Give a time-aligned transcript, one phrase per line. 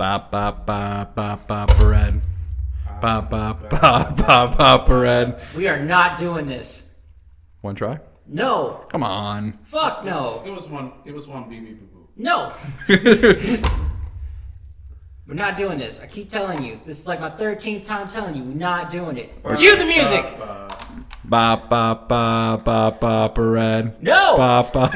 [0.00, 2.22] Ba ba ba ba ba bread.
[3.02, 5.38] Ba ba ba ba ba bread.
[5.54, 6.88] We are not doing this.
[7.60, 8.00] One try.
[8.26, 8.86] No.
[8.88, 9.58] Come on.
[9.64, 10.42] Fuck no.
[10.46, 10.92] It was one.
[11.04, 12.08] It was one BB boo boo.
[12.16, 12.50] No.
[15.28, 16.00] We're not doing this.
[16.00, 16.80] I keep telling you.
[16.86, 18.44] This is like my 13th time telling you.
[18.44, 19.28] We're not doing it.
[19.58, 20.24] Cue the music.
[21.24, 24.02] Ba ba ba ba ba bread.
[24.02, 24.38] No.
[24.38, 24.88] Ba ba.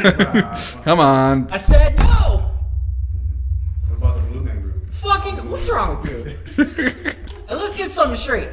[0.84, 1.48] Come on.
[1.52, 2.53] I said no.
[5.54, 7.12] What's wrong with you?
[7.48, 8.48] And let's get something straight.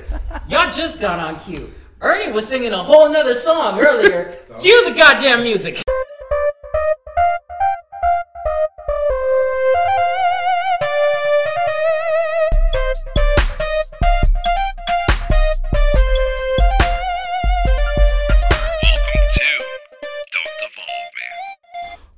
[0.48, 1.73] Y'all just got on cue.
[1.99, 4.38] Ernie was singing a whole nother song earlier.
[4.59, 5.81] Cue the goddamn music.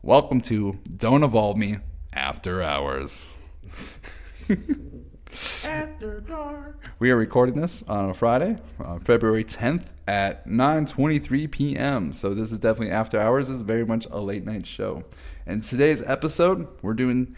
[0.01, 1.77] Welcome to Don't Evolve Me
[2.11, 3.33] After Hours.
[5.63, 6.89] After dark.
[6.99, 12.13] We are recording this on a Friday, uh, February 10th at 9:23 p.m.
[12.13, 13.47] So this is definitely after hours.
[13.47, 15.03] This is very much a late night show.
[15.45, 17.35] And today's episode, we're doing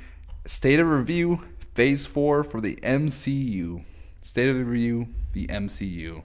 [0.48, 1.42] state of review
[1.76, 3.84] phase 4 for the MCU.
[4.22, 6.24] State of the review, the MCU.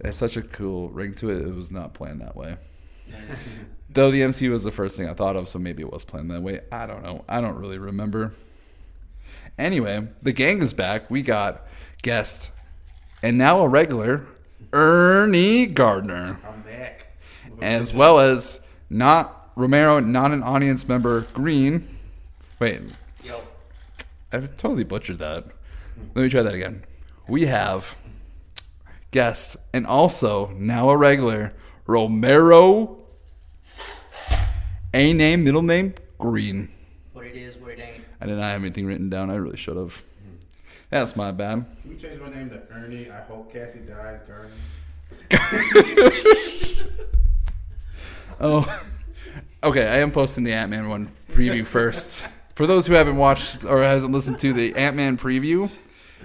[0.00, 1.42] It's such a cool ring to it.
[1.42, 2.56] It was not planned that way.
[3.90, 6.30] Though the MCU was the first thing I thought of, so maybe it was planned
[6.30, 6.60] that way.
[6.70, 7.24] I don't know.
[7.28, 8.32] I don't really remember.
[9.60, 11.10] Anyway, the gang is back.
[11.10, 11.66] We got
[12.02, 12.50] guest
[13.22, 14.26] and now a regular,
[14.72, 17.14] Ernie Gardner, I'm back.
[17.60, 21.86] as well as not Romero, not an audience member, Green.
[22.58, 22.80] Wait,
[23.22, 23.42] Yo.
[24.32, 25.44] I totally butchered that.
[26.14, 26.84] Let me try that again.
[27.28, 27.96] We have
[29.10, 31.52] guest and also now a regular,
[31.86, 32.96] Romero.
[34.94, 36.70] A name, middle name, Green.
[37.12, 38.04] What it is, what it ain't.
[38.20, 39.30] I did not have anything written down.
[39.30, 40.02] I really should have.
[40.90, 41.64] That's my bad.
[41.88, 43.10] We changed my name to Ernie.
[43.10, 44.50] I hope Cassie dies, Garden.
[48.42, 48.64] Oh,
[49.62, 49.86] okay.
[49.86, 52.26] I am posting the Ant Man one preview first.
[52.54, 55.70] For those who haven't watched or hasn't listened to the Ant Man preview,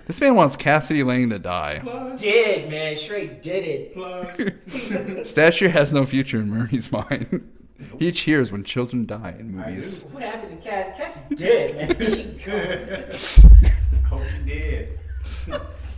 [0.07, 1.79] this man wants Cassidy Lang to die.
[2.17, 2.95] Did, man.
[2.95, 3.93] Straight did it.
[3.93, 5.25] Plug.
[5.27, 7.51] Stature has no future in Murray's mind.
[7.99, 10.03] He cheers when children die in movies.
[10.11, 10.97] What happened to Cass?
[10.97, 11.95] Cass is dead, man.
[11.99, 14.99] She I hope she dead.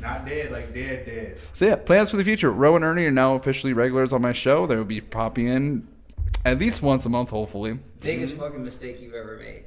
[0.02, 1.38] Not dead, like dead, dead.
[1.54, 2.52] So yeah, plans for the future.
[2.52, 4.66] Roe and Ernie are now officially regulars on my show.
[4.68, 5.88] They will be popping in
[6.46, 7.80] at least once a month, hopefully.
[8.00, 9.64] Biggest fucking mistake you've ever made.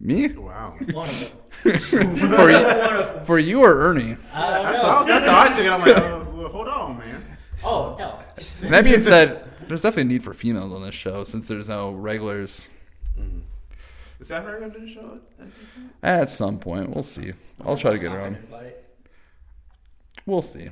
[0.00, 0.28] Me?
[0.28, 0.76] Wow.
[0.92, 1.32] One of
[1.62, 1.78] them.
[1.80, 4.16] For you, for you or Ernie?
[4.32, 4.90] I don't That's, know.
[4.90, 5.70] how, that's how I took it.
[5.70, 7.24] I'm like, uh, hold on, man.
[7.64, 8.18] Oh, no.
[8.68, 11.92] That being said, there's definitely a need for females on this show since there's no
[11.92, 12.68] regulars.
[14.20, 15.20] Is that her do the show?
[16.02, 17.32] At some point, we'll see.
[17.64, 18.34] I'll try to get her on.
[18.34, 18.84] Confident about it.
[20.26, 20.70] We'll see.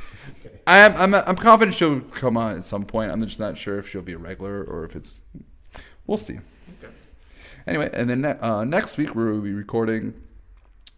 [0.66, 3.12] I am, I'm, I'm confident she'll come on at some point.
[3.12, 5.22] I'm just not sure if she'll be a regular or if it's.
[6.06, 6.38] We'll see.
[6.82, 6.92] Okay.
[7.66, 10.14] Anyway, and then uh, next week we will be recording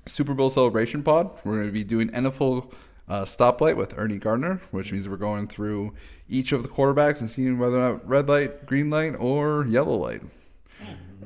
[0.06, 1.31] Super Bowl celebration pod.
[1.44, 2.72] We're going to be doing NFL
[3.09, 5.93] uh, stoplight with Ernie Gardner, which means we're going through
[6.28, 9.97] each of the quarterbacks and seeing whether or not red light, green light, or yellow
[9.97, 10.22] light.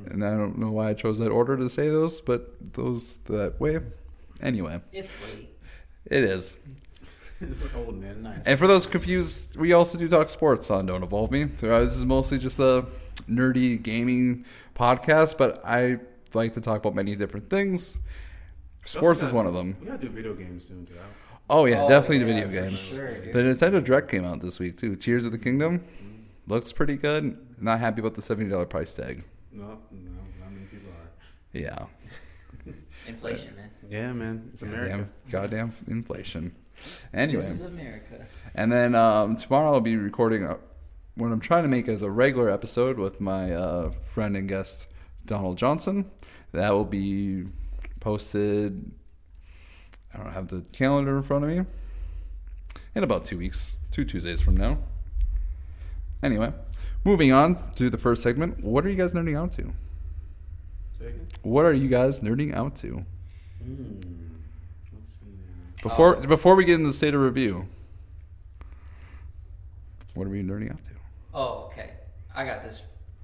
[0.07, 3.59] And I don't know why I chose that order to say those, but those that
[3.59, 3.79] way.
[4.41, 5.49] Anyway, It's late.
[6.05, 6.57] it is.
[7.39, 8.41] We're old man.
[8.45, 11.43] And for those confused, we also do talk sports on Don't Evolve Me.
[11.43, 12.85] Uh, This is mostly just a
[13.29, 15.99] nerdy gaming podcast, but I
[16.33, 17.97] like to talk about many different things.
[18.85, 19.75] Sports is one of them.
[19.79, 20.93] We gotta do video games soon too.
[21.49, 22.93] Oh yeah, Oh, definitely the video games.
[22.93, 24.95] sure, the Nintendo Direct came out this week too.
[24.95, 25.83] Tears of the Kingdom
[26.47, 27.37] looks pretty good.
[27.59, 29.25] Not happy about the seventy dollar price tag.
[29.51, 31.09] No, no, not many people are.
[31.59, 31.85] Yeah,
[33.07, 33.69] Inflation, man.
[33.89, 34.49] Yeah, man.
[34.53, 35.09] It's America.
[35.29, 36.55] goddamn, goddamn inflation.
[36.83, 38.25] This Anyway, is America.
[38.55, 40.57] And then um, tomorrow I'll be recording a,
[41.13, 44.87] what I'm trying to make as a regular episode with my uh, friend and guest
[45.23, 46.09] Donald Johnson.
[46.53, 47.43] That will be
[47.99, 48.91] posted.
[50.13, 51.65] I don't have the calendar in front of me.
[52.95, 54.77] In about two weeks, two Tuesdays from now.
[56.21, 56.51] Anyway,
[57.03, 58.63] moving on to the first segment.
[58.63, 59.71] What are you guys nerding out to?
[60.97, 61.27] Second.
[61.41, 63.05] What are you guys nerding out to?
[63.63, 64.01] Hmm,
[64.93, 65.25] let's see.
[65.81, 66.21] Before Oh.
[66.27, 67.67] before we get into the state of review,
[70.13, 70.91] what are we nerding out to?
[71.33, 71.91] Oh, okay.
[72.35, 72.81] I got this.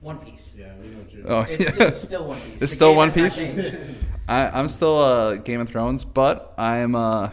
[0.07, 0.55] One Piece.
[0.57, 1.31] Yeah, we know what you're.
[1.31, 1.87] Oh, It's, yeah.
[1.87, 2.51] it's still One Piece.
[2.53, 3.23] It's The still game One has not
[3.55, 3.71] Piece?
[3.71, 3.77] changed.
[4.29, 6.95] I, I'm still uh, Game of Thrones, but I am.
[6.95, 7.29] Uh,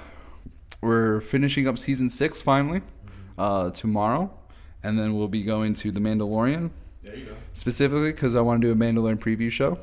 [0.80, 2.82] we're finishing up season six finally
[3.38, 4.30] uh, tomorrow,
[4.82, 6.70] and then we'll be going to the Mandalorian
[7.02, 7.34] There you go.
[7.54, 9.78] specifically because I want to do a Mandalorian preview show,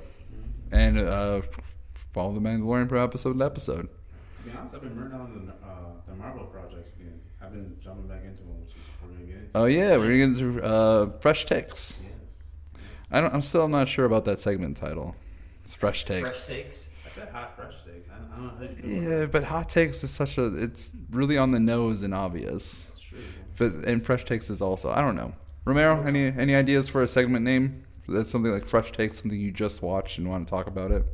[0.72, 1.42] and uh,
[2.14, 3.88] follow the Mandalorian per episode to episode.
[4.44, 5.70] To be honest, I've been burning on the, uh,
[6.08, 7.20] the Marvel projects again.
[7.42, 9.50] I've been jumping back into them, which is we're gonna get into.
[9.58, 12.02] Oh yeah, we're gonna get into uh, fresh takes.
[12.04, 12.12] Yes.
[13.12, 13.34] I don't.
[13.34, 15.16] I'm still not sure about that segment title.
[15.66, 16.22] It's fresh takes.
[16.22, 16.86] Fresh steaks.
[17.06, 18.08] I said hot fresh steaks.
[18.10, 19.20] I, I don't know how you feel.
[19.20, 20.46] Yeah, but hot takes is such a.
[20.64, 22.86] It's really on the nose and obvious.
[22.86, 23.20] That's true.
[23.58, 24.92] But and fresh takes is also.
[24.92, 25.34] I don't know.
[25.66, 27.84] Romero, any any ideas for a segment name?
[28.08, 31.06] That's something like fresh takes, something you just watched and want to talk about it.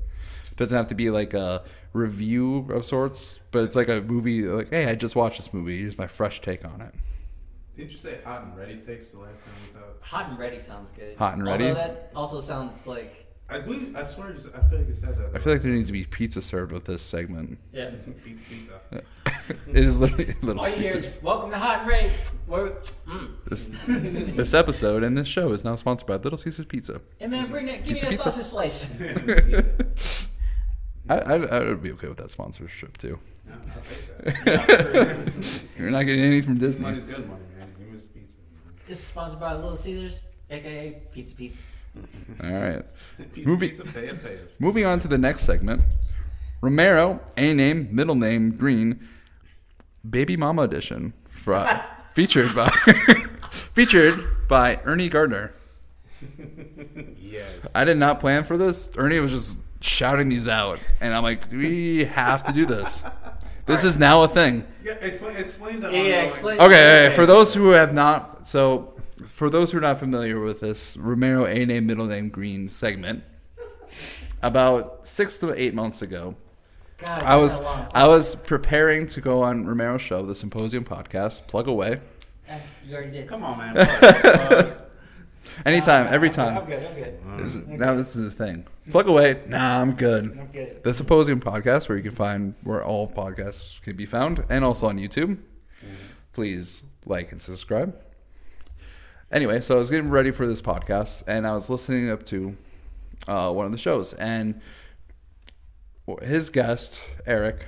[0.55, 1.63] Doesn't have to be like a
[1.93, 4.43] review of sorts, but it's like a movie.
[4.43, 5.79] Like, hey, I just watched this movie.
[5.79, 6.93] Here's my fresh take on it.
[7.77, 10.01] Didn't you say hot and ready takes the last time we thought?
[10.01, 11.15] Hot and ready sounds good.
[11.17, 11.65] Hot and ready?
[11.67, 15.15] Although that also sounds like I believe, I swear, you I feel like you said
[15.17, 15.29] that.
[15.35, 17.59] I feel like there needs to be pizza served with this segment.
[17.71, 17.91] yeah.
[18.25, 18.81] pizza, pizza.
[18.91, 21.19] it is literally Little All you Caesars.
[21.21, 22.11] welcome to Hot and Ready.
[22.47, 22.71] We're,
[23.07, 23.29] mm.
[23.45, 23.69] This,
[24.35, 26.99] this episode and this show is now sponsored by Little Caesars Pizza.
[27.19, 27.85] Hey man, bring that.
[27.85, 28.31] Give Pizza, me that pizza.
[28.43, 30.27] sausage slice.
[31.09, 33.17] I, I, I would be okay with that sponsorship too.
[33.47, 35.63] Yeah, I'll take that.
[35.77, 36.81] You're not getting any from Disney.
[36.81, 37.69] Money's good money, man.
[37.79, 38.39] Give us pizza.
[38.87, 41.59] This is sponsored by Little Caesars, aka Pizza Pizza.
[42.43, 42.85] All right.
[43.33, 44.59] Pizza, Movie- pizza, pay us, pay us.
[44.59, 45.81] Moving on to the next segment.
[46.61, 49.07] Romero, A name, middle name, Green,
[50.09, 51.63] Baby Mama edition, fr-
[52.13, 52.69] featured by
[53.51, 55.53] featured by Ernie Gardner.
[57.17, 57.69] Yes.
[57.75, 58.89] I did not plan for this.
[58.97, 63.03] Ernie was just shouting these out, and I'm like, we have to do this.
[63.67, 64.65] This is now a thing.
[64.83, 68.93] Yeah, explain, explain the Yeah, yeah, explain- Okay, okay, for those who have not, so
[69.25, 73.23] for those who are not familiar with this Romero A name, middle name, Green segment,
[74.41, 76.35] about six to eight months ago,
[76.97, 80.25] God, I was it's been a long- I was preparing to go on Romero's show,
[80.25, 81.47] the Symposium podcast.
[81.47, 81.99] Plug away,
[82.49, 83.27] Eh, You already did.
[83.27, 83.73] Come on, man.
[83.85, 84.73] Plug, plug.
[85.65, 86.65] Anytime, every I'm good, I'm time.
[86.65, 86.83] good.
[86.83, 87.45] I'm good.
[87.45, 88.65] This is- now this is the thing.
[88.89, 89.41] Plug away.
[89.47, 90.25] Nah, I'm good.
[90.37, 90.83] I'm good.
[90.83, 94.87] The Symposium podcast, where you can find where all podcasts can be found, and also
[94.87, 95.37] on YouTube.
[96.33, 97.95] Please like and subscribe.
[99.31, 102.55] Anyway, so I was getting ready for this podcast, and I was listening up to
[103.27, 104.61] uh, one of the shows, and
[106.21, 107.65] his guest Eric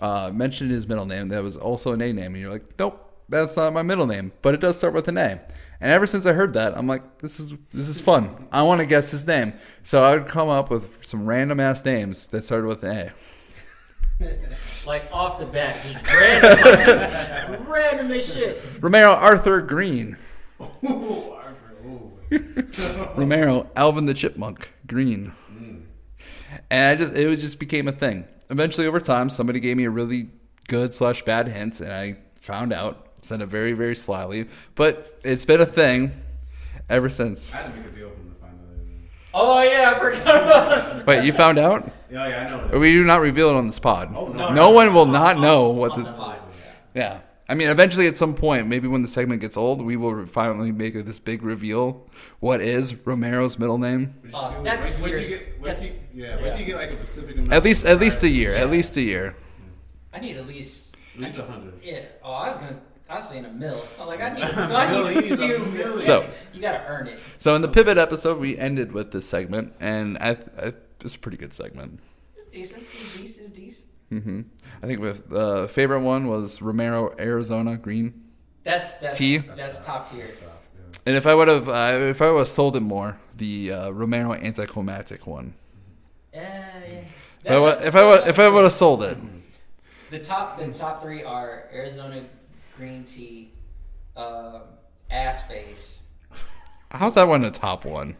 [0.00, 3.00] uh, mentioned his middle name that was also an A name, and you're like, nope,
[3.28, 5.40] that's not my middle name, but it does start with an A.
[5.80, 8.48] And ever since I heard that, I'm like, this is this is fun.
[8.50, 9.52] I want to guess his name.
[9.82, 13.12] So I would come up with some random ass names that started with an A.
[14.86, 17.30] Like off the bat, just random, just
[17.68, 18.60] random as shit.
[18.80, 20.16] Romero Arthur Green.
[20.60, 22.12] Ooh, Arthur, ooh.
[23.16, 25.32] Romero Alvin the Chipmunk Green.
[25.48, 25.80] Hmm.
[26.70, 28.26] And I just it was just became a thing.
[28.48, 30.30] Eventually, over time, somebody gave me a really
[30.68, 33.07] good slash bad hint, and I found out.
[33.22, 36.12] Said it very very slyly, but it's been a thing
[36.88, 37.52] ever since.
[37.54, 38.64] I had to make a deal for him to find out.
[39.34, 41.06] Oh yeah, I forgot about it.
[41.06, 41.90] Wait, you found out?
[42.10, 42.68] Yeah, yeah, I know.
[42.68, 42.78] That.
[42.78, 44.14] We do not reveal it on this pod.
[44.16, 44.70] Oh, no, no.
[44.70, 46.10] one will not know what On the.
[46.10, 46.38] the pod.
[46.94, 47.20] Yeah.
[47.50, 50.70] I mean, eventually at some point, maybe when the segment gets old, we will finally
[50.70, 52.06] make this big reveal.
[52.40, 54.14] What is Romero's middle name?
[54.34, 55.30] Uh, that's Wait, wait, years.
[55.30, 56.58] you get, wait, That's- you, yeah, wait till yeah.
[56.58, 57.52] you get like a specific amount.
[57.54, 58.52] At least, at least a year.
[58.54, 58.60] Yeah.
[58.62, 59.34] At least a year.
[60.12, 60.94] I need at least.
[61.14, 61.74] At least I a need- hundred.
[61.82, 62.00] Yeah.
[62.22, 62.80] Oh, I was gonna.
[63.08, 63.82] I was saying a mill.
[64.00, 64.42] I'm like, I need.
[64.44, 65.58] I need a Millions, a few.
[65.66, 66.00] million.
[66.00, 67.20] So- you gotta earn it.
[67.38, 71.18] So in the pivot episode, we ended with this segment, and I, I, it's a
[71.18, 72.00] pretty good segment.
[72.36, 72.82] It's decent.
[72.82, 73.48] It's decent.
[73.48, 73.86] It's decent.
[74.10, 74.40] hmm
[74.82, 78.24] I think the uh, favorite one was Romero Arizona Green.
[78.64, 79.38] That's that's Tea?
[79.38, 80.26] that's top tier.
[80.26, 80.98] Stop, yeah.
[81.06, 83.90] And if I would have, uh, if I would have sold it more, the uh,
[83.90, 85.54] Romero anticlimactic one.
[86.34, 87.00] Uh, yeah.
[87.44, 89.16] If I would, if I would, if I would have sold it,
[90.10, 92.22] The top the top three are Arizona
[92.78, 93.50] green tea,
[94.16, 94.62] um,
[95.10, 96.02] ass face.
[96.90, 98.16] how's that one the top one?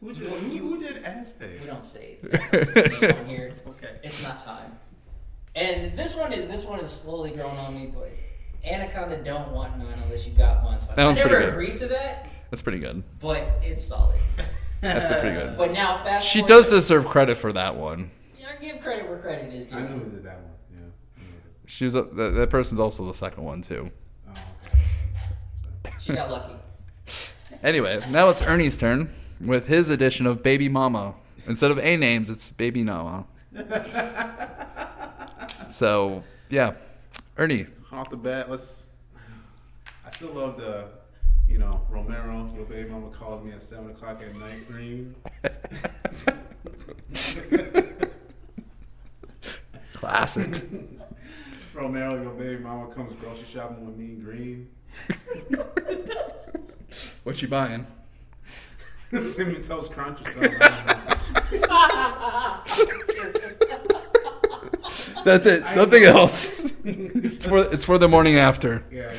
[0.00, 1.60] Who did, who, who did ass face?
[1.60, 2.40] We don't say it.
[2.52, 3.50] It's on here.
[3.66, 3.96] Okay.
[4.02, 4.72] It's not time.
[5.54, 8.10] And this one is this one is slowly growing on me, but
[8.64, 10.78] Anaconda don't want none unless you got one.
[10.80, 13.02] So That I never agreed to that, That's pretty good.
[13.20, 14.18] but it's solid.
[14.82, 15.56] That's a pretty good.
[15.58, 16.26] But now fast.
[16.28, 18.10] She forward- does deserve credit for that one.
[18.38, 19.76] Yeah, give credit where credit is due.
[19.78, 20.52] I knew who did that one.
[20.72, 20.78] Yeah.
[21.18, 21.59] I knew it.
[21.70, 23.92] She was a, that, that person's also the second one too.
[24.28, 24.32] Oh,
[25.86, 25.94] okay.
[26.00, 26.54] She got lucky.
[27.62, 29.08] Anyway, now it's Ernie's turn
[29.40, 31.14] with his edition of Baby Mama.
[31.46, 33.24] Instead of A names, it's Baby Mama.
[35.70, 36.72] so yeah,
[37.36, 37.66] Ernie.
[37.92, 38.88] Off the bat, let's.
[40.04, 40.88] I still love the,
[41.48, 42.50] you know, Romero.
[42.54, 44.66] Your baby mama calls me at seven o'clock at night.
[44.68, 45.14] Green.
[49.94, 50.50] Classic.
[51.80, 54.04] Romero, your baby mama comes grocery shopping with me.
[54.06, 54.68] And Green.
[57.24, 57.86] what you buying?
[59.22, 60.52] Cinnamon toast crunch or something.
[60.60, 60.94] I don't know.
[63.00, 63.14] It's
[65.14, 65.62] just- That's it.
[65.74, 66.64] Nothing else.
[66.84, 68.84] It's for it's for the morning after.
[68.90, 69.12] Yeah.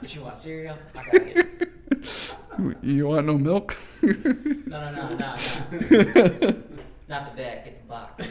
[0.00, 0.76] What you want cereal?
[0.96, 1.68] I gotta get it.
[2.82, 3.76] You want no milk?
[4.02, 5.34] No, no, no, no, no.
[7.08, 8.26] Not the bag, get the box.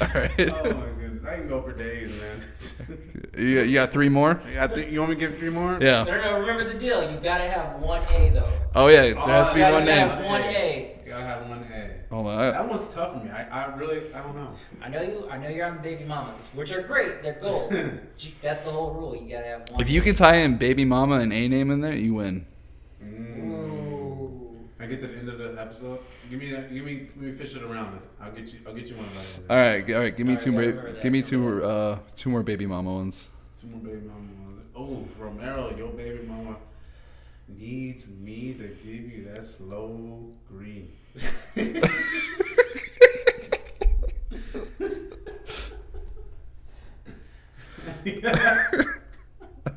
[0.00, 0.30] All right.
[0.40, 2.98] Oh my goodness, I can go for days, man.
[3.38, 4.40] You, you got three more?
[4.58, 5.78] I think you want me to give three more?
[5.80, 6.02] Yeah.
[6.02, 7.08] No, no, remember the deal.
[7.08, 8.50] You gotta have one A though.
[8.74, 9.02] Oh yeah.
[9.02, 10.08] There has to be You gotta one name.
[10.08, 10.98] have one A.
[11.04, 11.90] You gotta have one A.
[12.12, 12.38] Hold on.
[12.52, 13.30] That one's tough for me.
[13.30, 14.50] I, I really, I don't know.
[14.82, 15.28] I know you.
[15.30, 17.22] I know you're on the baby mamas, which are great.
[17.22, 17.70] They're gold.
[18.42, 19.14] That's the whole rule.
[19.14, 19.80] You gotta have one.
[19.80, 22.44] If you can tie in baby mama and a name in there, you win.
[23.04, 23.97] Ooh.
[24.80, 25.98] I get to the end of the episode.
[26.30, 26.72] Give me that.
[26.72, 27.08] Give me.
[27.16, 27.98] Let me fish it around.
[28.20, 28.60] I'll get you.
[28.66, 29.06] I'll get you one.
[29.50, 29.90] All right.
[29.92, 30.16] All right.
[30.16, 30.52] Give me All right, two.
[30.52, 31.38] Ba- give me two.
[31.38, 33.28] more, Uh, two more baby mama ones.
[33.60, 34.62] Two more baby mama ones.
[34.76, 36.56] Oh, Romero, your baby mama
[37.48, 40.92] needs me to give you that slow green.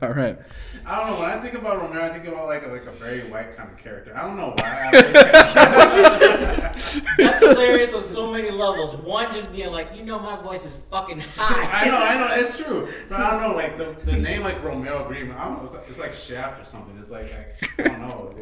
[0.07, 0.37] All right.
[0.85, 1.19] I don't know.
[1.21, 3.69] When I think about Romero, I think about like a, like a very white kind
[3.71, 4.17] of character.
[4.17, 4.89] I don't know why.
[4.93, 8.95] I always- That's hilarious on so many levels.
[9.01, 11.85] One, just being like, you know, my voice is fucking high.
[11.85, 12.87] I know, I know, it's true.
[13.09, 15.31] But I don't know, like the, the name like Romero Green.
[15.31, 15.63] I don't know.
[15.63, 16.97] It's like, it's like Shaft or something.
[16.97, 18.33] It's like I, I don't know.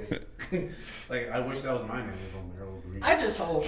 [0.51, 0.71] Like,
[1.09, 3.03] like, I wish that was my name, Romero Green.
[3.03, 3.65] I just hope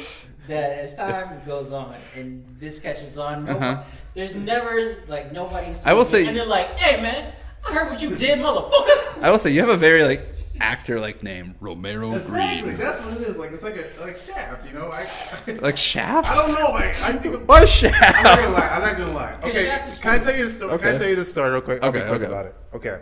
[0.47, 3.83] that as time goes on and this catches on, nobody, Uh-huh.
[4.15, 5.73] there's never like nobody.
[5.85, 7.33] I will say- and they're like, "Hey, man,
[7.67, 10.21] I heard what you did, motherfucker." I will say you have a very like
[10.59, 12.61] actor like name, Romero Exactly.
[12.61, 12.77] Green.
[12.77, 13.37] That's what it is.
[13.37, 14.65] Like it's like a like Shaft.
[14.67, 15.05] You know, I.
[15.61, 16.29] Like Shaft.
[16.29, 16.71] I don't know.
[16.71, 17.47] Like I think.
[17.47, 18.23] Why I'm not Shaft?
[18.23, 18.67] gonna lie.
[18.67, 19.31] I'm not gonna lie.
[19.41, 20.77] Cause Okay, Shaft is can I tell you the story?
[20.77, 20.97] Can I Okay.
[20.99, 21.83] tell you the story real quick?
[21.83, 22.31] I'll be Okay, quick okay.
[22.31, 22.55] about it.
[22.73, 22.99] Okay.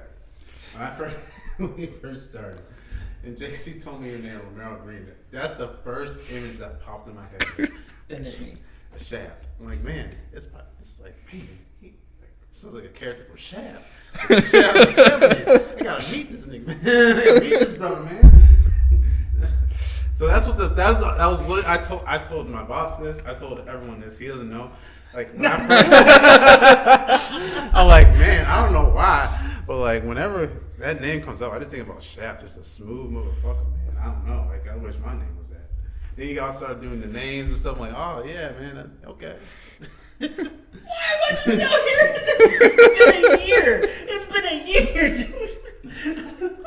[0.73, 1.17] When I first
[1.57, 2.61] when we first started,
[3.23, 5.05] and JC told me your name, Romero Green.
[5.31, 7.69] That's the first image that popped in my head.
[8.07, 8.55] Finish me.
[8.95, 9.47] a Shaft.
[9.59, 10.47] I'm like, man, it's,
[10.79, 11.49] it's like, man, like,
[12.59, 13.85] sounds like a character from Shaft.
[14.27, 15.79] Shaft of the 70s.
[15.79, 16.77] I gotta meet this nigga, man.
[17.17, 18.41] I gotta meet this brother, man.
[20.15, 22.99] so that's what the that's the, that was what I told I told my boss
[22.99, 23.25] this.
[23.25, 24.17] I told everyone this.
[24.17, 24.71] He doesn't know.
[25.13, 25.91] Like, when I first,
[27.73, 30.47] I'm like, man, I don't know why, but like, whenever
[30.79, 33.97] that name comes up, I just think about Shaft, just a smooth motherfucker, man.
[33.99, 34.47] I don't know.
[34.49, 35.71] Like, I wish my name was that.
[36.15, 37.75] Then you guys start doing the names and stuff.
[37.75, 39.37] I'm like, oh yeah, man, okay.
[40.19, 42.61] Why am I just now hearing this?
[42.61, 43.81] It's been a year.
[43.83, 46.57] It's been a year, dude.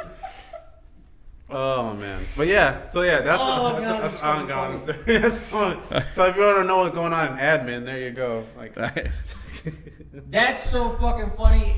[1.54, 5.18] Oh man, but yeah, so yeah, that's Oh, that's, God, that's, that's ongoing fucking story.
[5.18, 8.11] That's on- so if you want to know what's going on in admin, there you
[8.11, 8.44] go.
[8.56, 8.75] Like,
[10.30, 11.76] That's so fucking funny.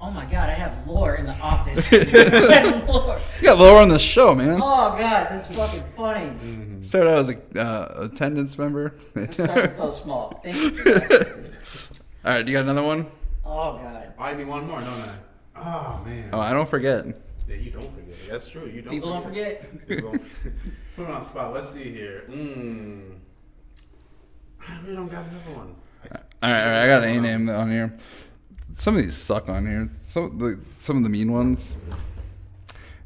[0.00, 1.92] Oh my god, I have lore in the office.
[1.92, 3.18] I have lore.
[3.40, 4.60] You got Laura on the show, man.
[4.62, 6.82] Oh god, that's fucking funny.
[6.82, 8.94] Started out as a uh, attendance member.
[9.16, 10.40] It started so small.
[10.44, 10.70] Thank you.
[10.70, 12.00] For that.
[12.24, 13.06] All right, you got another one?
[13.44, 14.12] Oh god.
[14.18, 15.14] I need one more, don't I?
[15.56, 17.04] Oh man, Oh, I don't forget.
[17.48, 18.14] yeah, you don't forget.
[18.30, 18.66] That's true.
[18.66, 18.92] You don't.
[18.92, 19.88] People don't forget.
[19.88, 20.22] People don't-
[20.96, 21.52] Put it on the spot.
[21.54, 22.24] Let's see here.
[22.28, 23.14] Mm.
[24.68, 25.74] I really don't got another one.
[26.04, 26.82] I- All right, all right.
[26.84, 27.96] I got a name on here.
[28.78, 29.90] Some of these suck on here.
[30.04, 31.76] Some of the some of the mean ones.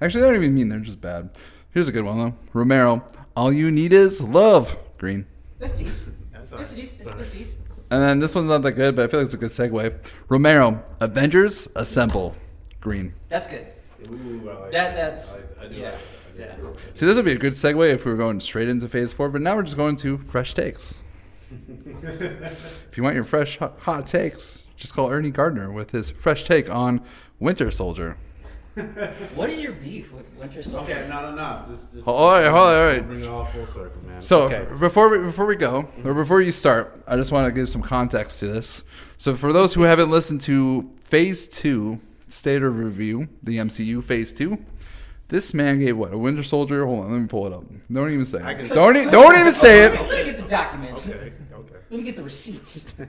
[0.01, 0.69] Actually, they're not even mean.
[0.69, 1.31] They're just bad.
[1.73, 2.35] Here's a good one though.
[2.53, 3.05] Romero.
[3.35, 4.77] All you need is love.
[4.99, 5.27] Green.
[5.59, 6.15] That's decent.
[6.33, 7.09] That's all That's decent.
[7.17, 7.59] That's decent.
[7.91, 9.95] And then this one's not that good, but I feel like it's a good segue.
[10.29, 10.83] Romero.
[11.01, 12.35] Avengers assemble.
[12.81, 13.15] Green.
[13.29, 13.67] That's good.
[14.11, 15.95] Ooh, I like That- that's- I, I do yeah, like
[16.37, 16.39] that.
[16.39, 16.47] Yeah.
[16.47, 16.69] like that.
[16.69, 18.89] I do See, this would be a good segue if we were going straight into
[18.89, 20.99] phase four, but now we're just going to fresh takes.
[21.51, 26.43] if you want your fresh hot, hot takes, just call Ernie Gardner with his fresh
[26.43, 27.01] take on
[27.39, 28.17] Winter Soldier.
[29.35, 30.93] What is your beef with Winter Soldier?
[30.93, 31.63] Okay, no, no, no.
[31.67, 33.07] Just, just oh, All right, all right, all right.
[33.07, 34.23] Bring it all full circle, man.
[34.23, 34.67] So okay.
[34.81, 36.15] before we before we go, or mm-hmm.
[36.15, 38.83] before you start, I just want to give some context to this.
[39.19, 44.33] So for those who haven't listened to Phase Two State of Review, the MCU Phase
[44.33, 44.59] Two,
[45.29, 46.87] this man gave what a Winter Soldier.
[46.87, 47.65] Hold on, let me pull it up.
[47.93, 48.67] Don't even say I it.
[48.67, 49.93] can- Don't e- don't even say it.
[49.93, 50.27] Let it.
[50.27, 51.11] me get the documents.
[51.11, 51.75] okay, okay.
[51.91, 52.95] Let me get the receipts.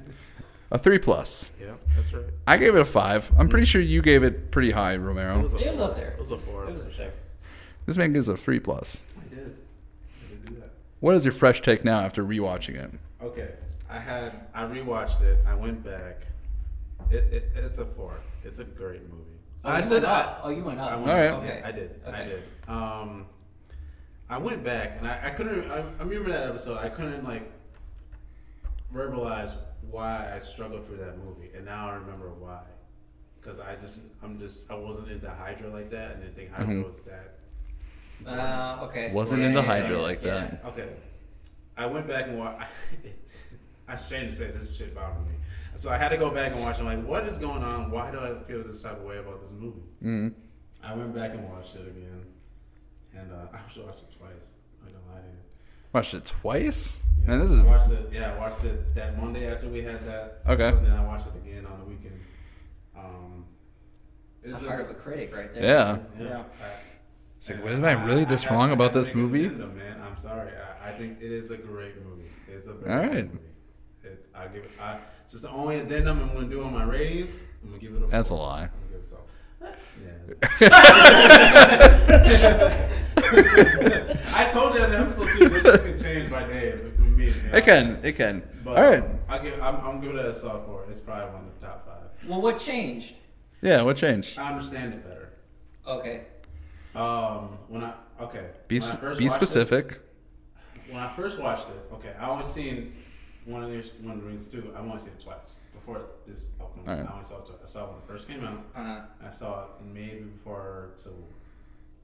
[0.73, 1.51] A three plus.
[1.61, 2.25] Yeah, that's right.
[2.47, 3.31] I gave it a five.
[3.37, 5.35] I'm pretty sure you gave it pretty high, Romero.
[5.35, 6.09] a It was up there.
[6.09, 6.67] It was a four.
[6.67, 7.13] It was up there.
[7.85, 9.03] This man gives a three plus.
[9.21, 9.39] I did.
[9.45, 10.71] I did do that.
[10.99, 12.89] What is your fresh take now after rewatching it?
[13.21, 13.51] Okay,
[13.87, 15.39] I had I rewatched it.
[15.45, 16.25] I went back.
[17.11, 18.15] It, it it's a four.
[18.43, 19.29] It's a great movie.
[19.63, 20.39] Oh, I said went I.
[20.41, 20.91] Oh, you went up.
[20.91, 21.31] I went, All right.
[21.33, 21.61] Okay.
[21.63, 22.01] I did.
[22.07, 22.43] I did.
[22.67, 23.27] Um,
[24.27, 25.69] I went back and I, I couldn't.
[25.69, 26.79] I, I remember that episode.
[26.79, 27.51] I couldn't like
[28.91, 29.55] verbalize
[29.93, 32.63] why I struggled through that movie, and now I remember why.
[33.39, 36.73] Because I just, I'm just, I wasn't into Hydra like that, and didn't think Hydra
[36.73, 36.85] Mhm.
[36.85, 37.35] was that.
[38.25, 39.11] Uh, okay.
[39.11, 40.33] Wasn't Yeah, into yeah, Hydra yeah, like yeah.
[40.33, 40.65] that.
[40.65, 40.89] Okay.
[41.77, 42.65] I went back and watched.
[43.87, 45.33] I ashamed to say this shit bothered me.
[45.75, 46.79] So I had to go back and watch.
[46.79, 47.91] I'm like, what is going on?
[47.91, 49.81] Why do I feel this type of way about this movie?
[50.01, 50.29] Mm-hmm.
[50.83, 52.25] I went back and watched it again,
[53.15, 54.55] and uh, I actually watched it twice.
[54.85, 55.33] I don't lie to you.
[55.93, 57.03] Watched it twice.
[57.21, 58.09] Yeah, Man, this is I watched it.
[58.11, 60.41] Yeah, I watched it that Monday after we had that.
[60.47, 60.67] Okay.
[60.69, 62.19] episode, then I watched it again on the weekend.
[62.97, 63.45] Um,
[64.41, 65.63] It's the it's a- heart of a critic right there.
[65.63, 65.97] Yeah.
[66.19, 66.27] Yeah.
[66.27, 66.37] Yeah.
[66.39, 66.43] I-
[67.37, 69.45] It's like, and am I really this had- wrong I about this movie?
[69.45, 70.51] addendum, man, I'm sorry.
[70.83, 72.29] I, I think it is a great movie.
[72.49, 73.25] It's a very All good right.
[73.33, 73.45] movie.
[74.03, 74.65] It, I give.
[74.81, 77.85] I, since the only addendum I'm going to do on my ratings, I'm going to
[77.87, 78.07] give it a.
[78.07, 78.39] That's four.
[78.39, 78.63] a lie.
[78.63, 79.19] I'm give it so.
[80.59, 82.89] Yeah.
[84.35, 85.49] I told you in the episode too.
[85.49, 87.25] This can change by day with me.
[87.25, 87.57] you know.
[87.57, 87.99] It can.
[88.03, 88.43] It can.
[88.63, 89.03] But All right.
[89.29, 89.61] I give.
[89.61, 90.85] I'm, I'm giving it a solid four.
[90.89, 92.29] It's probably one of the top five.
[92.29, 93.19] Well, what changed?
[93.61, 93.81] Yeah.
[93.81, 94.37] What changed?
[94.37, 95.29] I understand it better.
[95.87, 96.25] Okay.
[96.95, 99.99] Um, when I okay, Be I be watched it- specific.
[100.89, 102.93] when I first watched it, okay, I only seen
[103.45, 104.71] one of the one of the reasons too.
[104.75, 106.87] I only seen it twice before this opened.
[106.87, 107.07] Alright.
[107.07, 107.49] I only saw it.
[107.61, 108.59] I saw it when it first came out.
[108.75, 109.01] Uh huh.
[109.25, 111.09] I saw it maybe before, so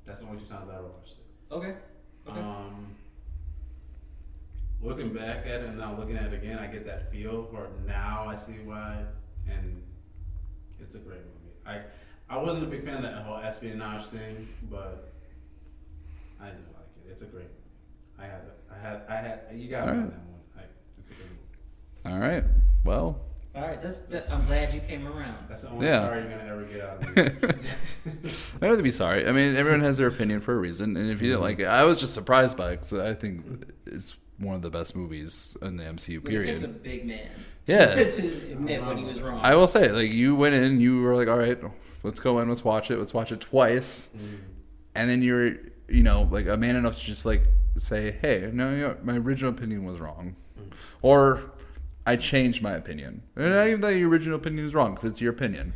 [0.09, 1.53] that's the only two times I ever watched it.
[1.53, 1.75] Okay.
[2.27, 2.39] Okay.
[2.39, 2.95] Um,
[4.81, 7.43] looking back at it and now looking at it again, I get that feel.
[7.51, 9.03] Where now I see why,
[9.47, 9.83] and
[10.79, 11.53] it's a great movie.
[11.63, 11.81] I
[12.27, 15.13] I wasn't a big fan of that whole espionage thing, but
[16.41, 17.11] I do like it.
[17.11, 18.17] It's a great movie.
[18.17, 18.59] I had it.
[18.71, 20.41] I had I had you got me on that one.
[20.57, 20.61] I,
[20.97, 22.15] it's a good movie.
[22.15, 22.43] All right.
[22.83, 23.28] Well.
[23.59, 23.81] All right.
[23.81, 24.29] That's, that's.
[24.29, 25.37] I'm glad you came around.
[25.47, 26.05] That's the only Yeah.
[26.05, 27.23] sorry you're gonna ever get out of me.
[27.23, 29.27] I don't have to be sorry.
[29.27, 31.43] I mean, everyone has their opinion for a reason, and if you didn't mm-hmm.
[31.43, 34.69] like it, I was just surprised by it because I think it's one of the
[34.69, 36.17] best movies in the MCU.
[36.17, 36.83] It takes a Period.
[36.83, 37.29] big man.
[37.65, 37.93] Yeah.
[38.03, 39.41] to admit when he was wrong.
[39.43, 41.59] I will say, like, you went in, you were like, "All right,
[42.03, 44.35] let's go in, let's watch it, let's watch it twice," mm-hmm.
[44.95, 45.55] and then you're,
[45.87, 47.43] you know, like a man enough to just like
[47.77, 50.69] say, "Hey, no, you know, my original opinion was wrong," mm-hmm.
[51.01, 51.51] or
[52.09, 53.21] I changed my opinion.
[53.35, 55.73] And not even that your original opinion is wrong because it's your opinion,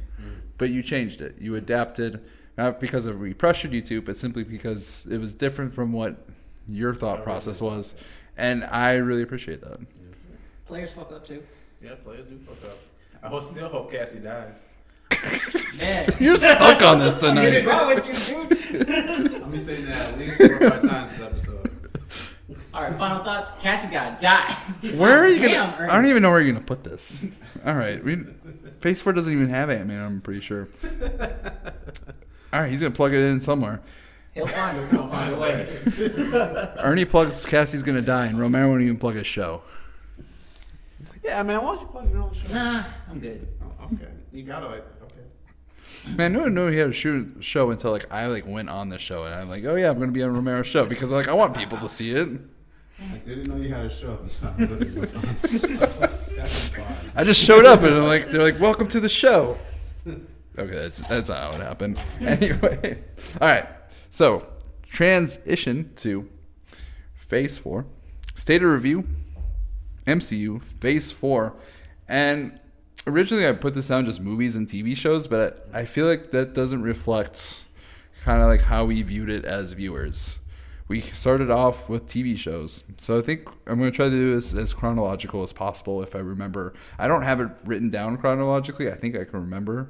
[0.57, 1.35] but you changed it.
[1.39, 2.23] You adapted
[2.57, 6.25] not because of we pressured you to, but simply because it was different from what
[6.67, 7.93] your thought process was,
[8.35, 9.79] and I really appreciate that.
[10.65, 11.43] Players fuck up too.
[11.83, 12.77] yeah, players do fuck up.
[13.21, 14.59] I hope, still hope Cassie dies.
[15.77, 16.05] Man.
[16.19, 17.63] You're stuck on this What's tonight.
[17.63, 19.43] wrong with you, dude?
[19.43, 21.72] I'll be saying that at least four or five times this episode.
[22.73, 22.93] All right.
[22.93, 23.51] Final thoughts.
[23.61, 24.53] Cassie gotta die.
[24.97, 25.75] Where are you gonna?
[25.79, 25.91] Ernie.
[25.91, 27.25] I don't even know where you're gonna put this.
[27.65, 28.17] All right, we,
[28.79, 30.03] Phase Four doesn't even have Ant Man.
[30.03, 30.67] I'm pretty sure.
[32.51, 33.81] All right, he's gonna plug it in somewhere.
[34.33, 34.89] He'll find it.
[34.89, 36.73] He'll find a way.
[36.79, 39.61] Ernie plugs Cassie's gonna die, and Romero won't even plug his show.
[41.23, 41.63] Yeah, man.
[41.63, 42.53] Why don't you plug your own show?
[42.53, 43.47] Nah, I'm good.
[43.63, 44.11] Oh, okay.
[44.33, 44.85] You gotta like.
[46.05, 46.15] Okay.
[46.15, 48.89] Man, no one knew he had a shoot, show until like I like went on
[48.89, 51.27] the show, and I'm like, oh yeah, I'm gonna be on Romero's show because like
[51.27, 52.27] I want people to see it.
[52.99, 54.19] I didn't know you had a show.
[54.43, 55.09] I'm really good.
[55.09, 57.21] That's fine.
[57.21, 59.57] I just showed up, and I'm like, they're like, welcome to the show.
[60.05, 61.99] Okay, that's that's not how it happened.
[62.21, 63.01] Anyway,
[63.41, 63.65] all right.
[64.09, 64.47] So
[64.85, 66.29] transition to
[67.15, 67.85] Phase Four,
[68.35, 69.07] State of Review,
[70.05, 71.55] MCU Phase Four,
[72.07, 72.59] and
[73.05, 76.53] originally I put this down just movies and TV shows, but I, feel like that
[76.53, 77.65] doesn't reflect
[78.23, 80.39] kind of like how we viewed it as viewers.
[80.87, 84.35] We started off with TV shows, so I think I'm going to try to do
[84.35, 86.03] this as chronological as possible.
[86.03, 88.91] If I remember, I don't have it written down chronologically.
[88.91, 89.87] I think I can remember.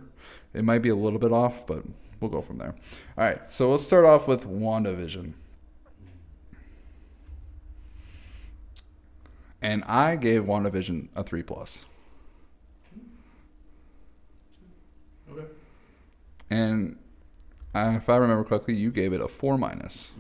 [0.54, 1.84] It might be a little bit off, but
[2.20, 2.76] we'll go from there.
[3.18, 5.34] All right, so let's start off with WandaVision.
[9.62, 11.86] And I gave WandaVision a 3 plus.
[15.32, 15.48] Okay.
[16.50, 16.98] And
[17.76, 20.12] if I remember correctly, you gave it a 4 minus.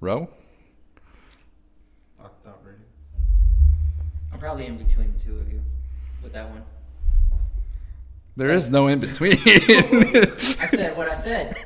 [0.00, 0.28] Row?
[2.20, 2.80] Top, top rating.
[4.32, 5.60] I'm probably in between the two of you
[6.22, 6.62] with that one.
[8.36, 9.32] There is no in between.
[9.46, 11.56] I said what I said.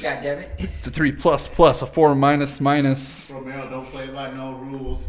[0.00, 0.50] God damn it.
[0.58, 3.30] It's a 3 plus plus, a 4 minus minus.
[3.30, 5.06] Romero don't play by no rules.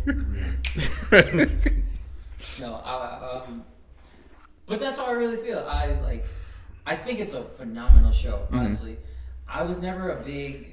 [2.59, 3.65] No, I, um,
[4.67, 5.59] but that's how I really feel.
[5.59, 6.25] I like,
[6.85, 8.39] I think it's a phenomenal show.
[8.45, 8.59] Mm-hmm.
[8.59, 8.97] Honestly,
[9.47, 10.67] I was never a big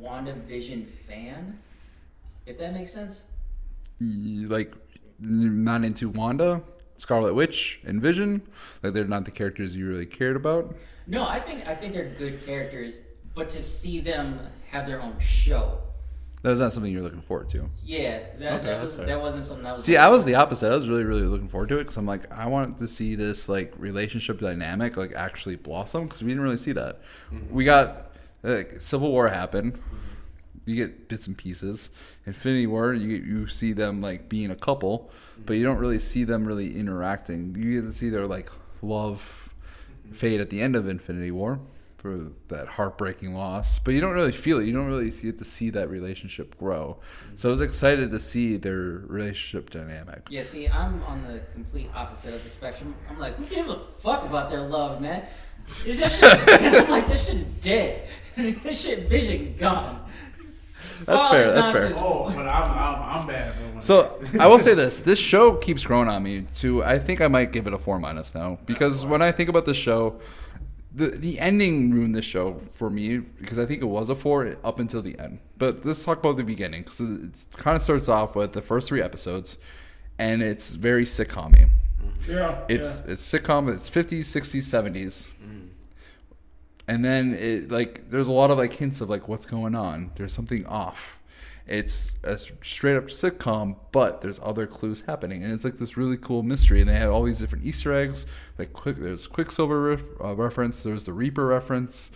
[0.00, 1.58] WandaVision fan.
[2.46, 3.24] If that makes sense.
[4.00, 4.74] You, like,
[5.18, 6.62] not into Wanda,
[6.96, 8.42] Scarlet Witch, and Vision?
[8.82, 10.74] Like, they're not the characters you really cared about?
[11.06, 13.00] No, I think I think they're good characters,
[13.34, 15.78] but to see them have their own show,
[16.42, 17.68] That was not something you're looking forward to.
[17.84, 19.06] yeah, that, Okay, that was fair.
[19.06, 19.84] that wasn't something that was.
[19.84, 20.70] See, I was the opposite.
[20.70, 23.16] I was really, really looking forward to it because I'm like, I wanted to see
[23.16, 27.00] this like relationship dynamic like actually blossom because we didn't really see that.
[27.32, 27.54] Mm-hmm.
[27.54, 28.12] We got
[28.44, 29.80] like Civil War happened.
[30.64, 31.90] you get bits and pieces.
[32.24, 35.10] Infinity War, you you see them like being a couple,
[35.44, 37.56] but you don't really see them really interacting.
[37.58, 38.48] You get to see their like
[38.80, 39.52] love
[40.12, 41.58] fade at the end of Infinity War
[41.98, 44.66] for that heartbreaking loss, but you don't really feel it.
[44.66, 46.98] You don't really get to see that relationship grow.
[47.34, 50.28] So I was excited to see their relationship dynamic.
[50.30, 52.94] Yeah, see, I'm on the complete opposite of the spectrum.
[53.10, 55.24] I'm like, who gives a fuck about their love, man?
[55.84, 56.40] Is this shit?
[56.48, 58.08] I'm like, this shit is dead.
[58.36, 60.04] this shit, vision gone.
[61.04, 61.54] That's Father's fair.
[61.54, 61.90] That's fair.
[61.96, 63.54] Oh, but I'm I'm, I'm bad.
[63.82, 66.46] So I will say this: this show keeps growing on me.
[66.58, 69.48] To I think I might give it a four minus now because when I think
[69.48, 70.20] about the show,
[70.98, 74.56] the the ending ruined this show for me because I think it was a four
[74.64, 75.38] up until the end.
[75.56, 78.88] But let's talk about the beginning because it kind of starts off with the first
[78.88, 79.58] three episodes,
[80.18, 82.30] and it's very sitcom mm-hmm.
[82.30, 82.58] Yeah.
[82.68, 83.72] It's it's sitcom.
[83.74, 85.30] It's fifties, sixties, seventies.
[85.42, 85.68] Mm.
[86.88, 90.10] And then it like there's a lot of like hints of like what's going on.
[90.16, 91.17] There's something off.
[91.68, 96.16] It's a straight up sitcom, but there's other clues happening, and it's like this really
[96.16, 96.80] cool mystery.
[96.80, 98.26] And they have all these different Easter eggs.
[98.56, 100.82] Like quick, there's Quicksilver ref, uh, reference.
[100.82, 102.10] There's the Reaper reference.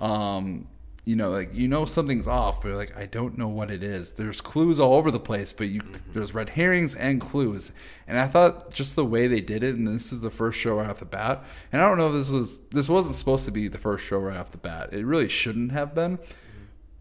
[0.00, 0.68] Um,
[1.06, 4.12] you know, like you know something's off, but like I don't know what it is.
[4.12, 5.80] There's clues all over the place, but you
[6.12, 7.72] there's red herrings and clues.
[8.06, 10.76] And I thought just the way they did it, and this is the first show
[10.76, 11.42] right off the bat.
[11.72, 14.18] And I don't know if this was this wasn't supposed to be the first show
[14.18, 14.92] right off the bat.
[14.92, 16.18] It really shouldn't have been.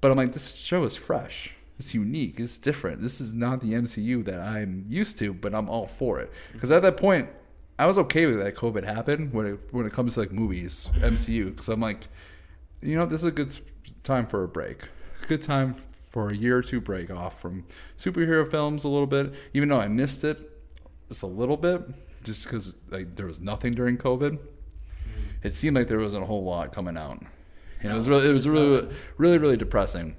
[0.01, 1.53] But I'm like, this show is fresh.
[1.79, 2.39] It's unique.
[2.39, 3.01] It's different.
[3.01, 6.29] This is not the MCU that I'm used to, but I'm all for it.
[6.51, 7.29] Because at that point,
[7.79, 10.89] I was okay with that COVID happened when it when it comes to like movies,
[10.97, 11.51] MCU.
[11.51, 12.09] Because I'm like,
[12.81, 13.57] you know, this is a good
[14.03, 14.89] time for a break.
[15.27, 15.75] Good time
[16.09, 17.65] for a year or two break off from
[17.97, 19.33] superhero films a little bit.
[19.53, 20.51] Even though I missed it
[21.07, 21.81] just a little bit,
[22.23, 24.39] just because like there was nothing during COVID.
[25.43, 27.23] It seemed like there wasn't a whole lot coming out,
[27.81, 30.17] and it was really, it was really, really, really depressing.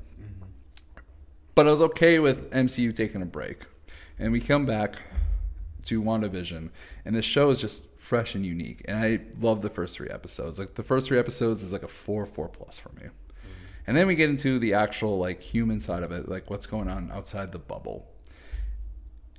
[1.55, 3.65] But I was okay with MCU taking a break,
[4.19, 4.97] and we come back
[5.87, 6.71] to WandaVision,
[7.05, 8.83] and the show is just fresh and unique.
[8.87, 10.59] And I love the first three episodes.
[10.59, 13.03] Like the first three episodes is like a four, four plus for me.
[13.03, 13.51] Mm-hmm.
[13.87, 16.89] And then we get into the actual like human side of it, like what's going
[16.89, 18.10] on outside the bubble.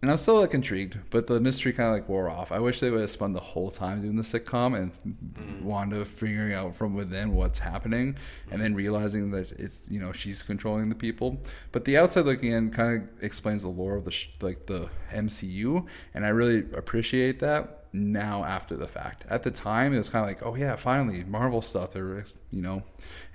[0.02, 2.52] And I'm still like intrigued, but the mystery kind of like wore off.
[2.52, 5.62] I wish they would have spent the whole time doing the sitcom and mm.
[5.62, 8.18] Wanda figuring out from within what's happening,
[8.50, 11.40] and then realizing that it's you know she's controlling the people.
[11.72, 14.90] But the outside looking in kind of explains the lore of the sh- like the
[15.12, 15.86] MCU,
[16.16, 19.26] and I really appreciate that now after the fact.
[19.30, 21.92] At the time, it was kind of like, oh yeah, finally Marvel stuff.
[21.92, 22.82] They're you know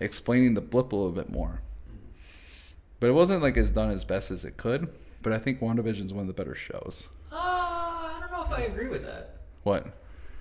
[0.00, 1.62] explaining the blip a little bit more.
[1.88, 2.74] Mm.
[2.98, 4.92] But it wasn't like as done as best as it could.
[5.22, 7.08] But I think WandaVision is one of the better shows.
[7.32, 9.36] Uh, I don't know if I agree with that.
[9.64, 9.86] What?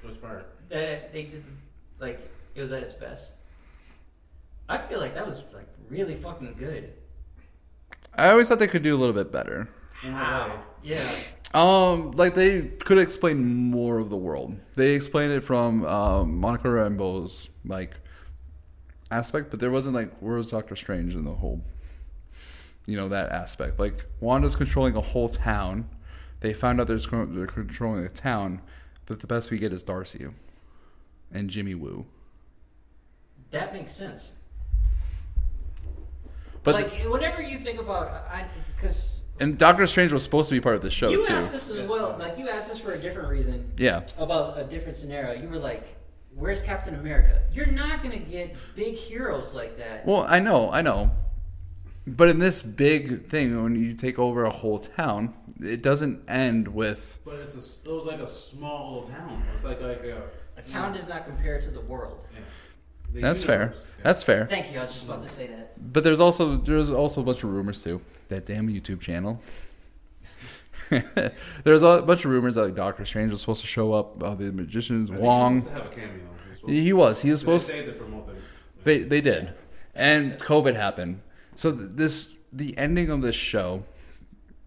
[0.03, 0.47] Which part?
[0.69, 1.43] That they did,
[1.99, 3.33] like, it was at its best.
[4.67, 6.93] I feel like that was like really fucking good.
[8.17, 9.69] I always thought they could do a little bit better.
[10.03, 10.55] In what way?
[10.83, 11.03] Yeah.
[11.53, 14.57] Um, like they could explain more of the world.
[14.75, 17.93] They explained it from um, Monica Rambeau's like
[19.11, 21.61] aspect, but there wasn't like where was Doctor Strange in the whole,
[22.85, 23.79] you know, that aspect.
[23.79, 25.89] Like Wanda's controlling a whole town.
[26.41, 28.61] They found out there's they're controlling a town,
[29.05, 30.27] but the best we get is Darcy
[31.31, 32.05] and Jimmy Woo.
[33.51, 34.33] That makes sense.
[36.63, 38.45] But like, whenever you think about, I
[38.75, 41.33] because and Doctor Strange was supposed to be part of the show you too.
[41.33, 42.15] asked this as well.
[42.17, 44.01] Like, you asked this for a different reason yeah.
[44.17, 45.39] about a different scenario.
[45.39, 45.83] You were like,
[46.33, 50.05] "Where's Captain America?" You're not gonna get big heroes like that.
[50.05, 51.11] Well, I know, I know.
[52.07, 56.67] But in this big thing, when you take over a whole town, it doesn't end
[56.67, 57.17] with.
[57.25, 59.43] But it's a, s- it was like a small little town.
[59.53, 60.21] It's like like a,
[60.57, 62.25] A town does not compare to the world.
[62.33, 62.39] yeah.
[63.11, 63.71] The That's fair.
[63.73, 63.81] Yeah.
[64.03, 64.45] That's fair.
[64.45, 64.77] Thank you.
[64.77, 65.93] I was just about to say that.
[65.93, 68.01] But there's also there's also a bunch of rumors too.
[68.29, 69.41] That damn YouTube channel.
[71.63, 74.21] there's a bunch of rumors that like Doctor Strange was supposed to show up.
[74.21, 75.59] Uh, the magicians I think he was Wong.
[75.61, 76.11] supposed to have a cameo.
[76.13, 77.21] He was supposed He he was.
[77.23, 77.67] He was They supposed.
[77.67, 78.05] saved it for.
[78.83, 79.53] They they did,
[79.95, 81.21] and COVID happened.
[81.55, 83.83] So this the ending of this show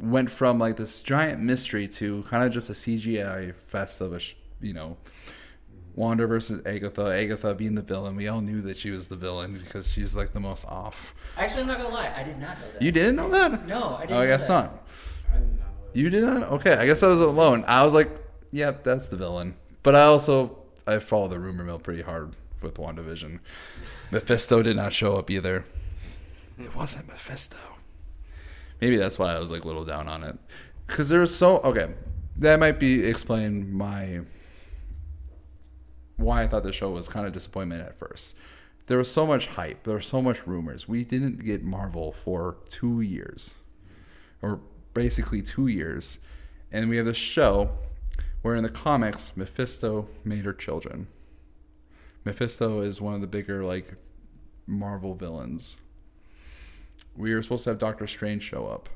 [0.01, 4.21] went from like this giant mystery to kind of just a CGI fest of a
[4.21, 4.97] sh- you know
[5.95, 7.07] Wanda versus Agatha.
[7.13, 8.15] Agatha being the villain.
[8.15, 11.15] We all knew that she was the villain because she's like the most off.
[11.37, 12.13] Actually, I'm not gonna lie.
[12.17, 12.83] I did not know that.
[12.83, 13.67] You didn't know that?
[13.67, 14.17] No, I didn't.
[14.17, 14.49] Oh, I know guess that.
[14.49, 14.87] not.
[15.35, 15.99] I did not know that.
[15.99, 16.43] You did not?
[16.53, 17.65] Okay, I guess I was alone.
[17.67, 18.11] I was like,
[18.53, 19.57] yeah, that's the villain.
[19.83, 23.41] But I also I follow the rumor mill pretty hard with WandaVision.
[24.13, 25.65] Mephisto did not show up either.
[26.59, 27.57] It wasn't Mephisto.
[28.81, 30.39] Maybe that's why I was like a little down on it.
[30.87, 31.91] Cause there was so okay.
[32.37, 34.21] That might be explain my
[36.17, 38.37] why I thought the show was kind of disappointment at first.
[38.87, 39.85] there was so much hype.
[39.85, 40.89] There was so much rumors.
[40.89, 43.57] We didn't get Marvel for two years,
[44.43, 44.61] or
[44.95, 46.19] basically two years,
[46.73, 47.71] and we have this show
[48.43, 51.07] where in the comics Mephisto made her children.
[52.25, 53.95] Mephisto is one of the bigger like
[54.67, 55.77] Marvel villains.
[57.19, 58.89] We were supposed to have Doctor Strange show up.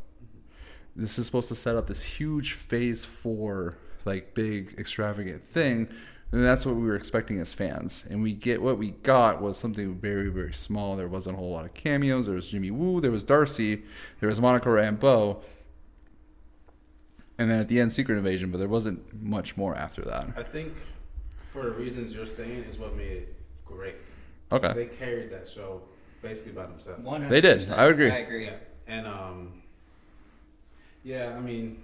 [0.95, 5.89] This is supposed to set up this huge Phase Four, like big extravagant thing,
[6.31, 8.05] and that's what we were expecting as fans.
[8.09, 10.97] And we get what we got was something very very small.
[10.97, 12.27] There wasn't a whole lot of cameos.
[12.27, 13.83] There was Jimmy Woo, there was Darcy,
[14.21, 15.43] there was Monica Rambeau,
[17.39, 18.51] and then at the end Secret Invasion.
[18.53, 20.29] But there wasn't much more after that.
[20.37, 20.75] I think
[21.51, 23.97] for the reasons you're saying is what made it great.
[24.53, 24.73] Okay.
[24.75, 25.81] They carried that show
[26.23, 27.03] basically by themselves.
[27.05, 27.29] 100%.
[27.29, 27.71] They did.
[27.71, 28.11] I would agree.
[28.11, 28.45] I agree.
[28.47, 28.55] Yeah,
[28.87, 29.63] and um,
[31.05, 31.83] yeah, I mean,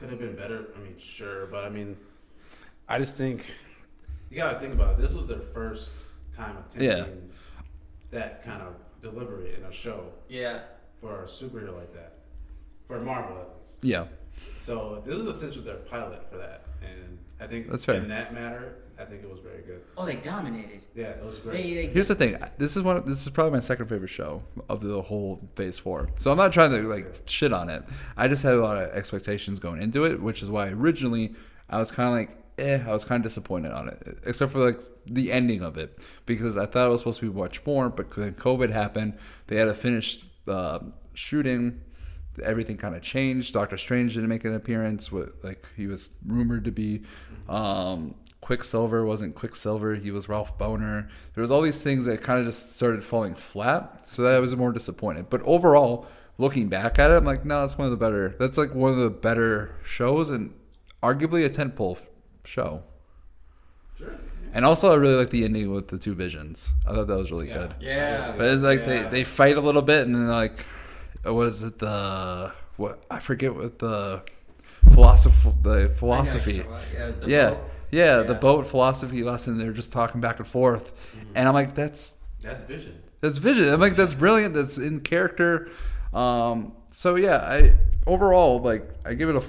[0.00, 0.68] could have been better.
[0.74, 1.96] I mean, sure, but I mean,
[2.88, 3.54] I just think
[4.30, 5.02] you gotta think about it.
[5.02, 5.94] This was their first
[6.34, 7.04] time attempting Yeah.
[8.10, 10.60] that kind of delivery in a show Yeah.
[11.00, 12.14] for a superhero like that,
[12.88, 13.78] for Marvel at least.
[13.82, 14.06] Yeah.
[14.58, 17.96] So this is essentially their pilot for that, and I think That's fair.
[17.96, 19.82] in that matter, I think it was very good.
[19.96, 20.80] Oh, they dominated.
[20.94, 21.62] Yeah, it was great.
[21.62, 22.36] They, they Here's the thing.
[22.58, 23.04] This is one.
[23.06, 26.08] This is probably my second favorite show of the whole Phase Four.
[26.18, 27.84] So I'm not trying to like shit on it.
[28.16, 31.34] I just had a lot of expectations going into it, which is why originally
[31.68, 32.82] I was kind of like, eh.
[32.86, 36.56] I was kind of disappointed on it, except for like the ending of it because
[36.56, 39.18] I thought it was supposed to be much more, but then COVID happened.
[39.46, 40.80] They had to finish uh,
[41.14, 41.82] shooting.
[42.42, 43.52] Everything kind of changed.
[43.54, 45.10] Doctor Strange didn't make an appearance.
[45.12, 47.02] What like he was rumored to be.
[47.48, 49.94] Um, Quicksilver wasn't Quicksilver.
[49.96, 51.08] He was Ralph Bohner.
[51.34, 54.08] There was all these things that kind of just started falling flat.
[54.08, 55.28] So that I was more disappointed.
[55.30, 56.06] But overall,
[56.38, 58.36] looking back at it, I'm like, no, that's one of the better.
[58.38, 60.52] That's like one of the better shows and
[61.02, 61.98] arguably a tentpole
[62.44, 62.82] show.
[63.98, 64.14] Sure.
[64.52, 66.72] And also, I really like the ending with the two visions.
[66.86, 67.54] I thought that was really Yeah.
[67.58, 67.74] good.
[67.80, 68.34] Yeah.
[68.36, 68.86] But it's like Yeah.
[69.04, 70.64] they, they fight a little bit, and then like,
[71.34, 73.02] was it the what?
[73.10, 74.22] I forget what the
[74.92, 76.64] philosophy the philosophy.
[76.94, 77.10] Yeah.
[77.20, 77.70] the yeah, boat.
[77.90, 79.58] yeah, the boat philosophy lesson.
[79.58, 80.92] They're just talking back and forth,
[81.34, 83.02] and I'm like, that's That's Vision.
[83.20, 83.68] that's vision.
[83.68, 84.54] I'm like, that's brilliant.
[84.54, 85.68] That's in character.
[86.14, 87.74] Um, so yeah, I
[88.06, 89.42] overall like I give it a.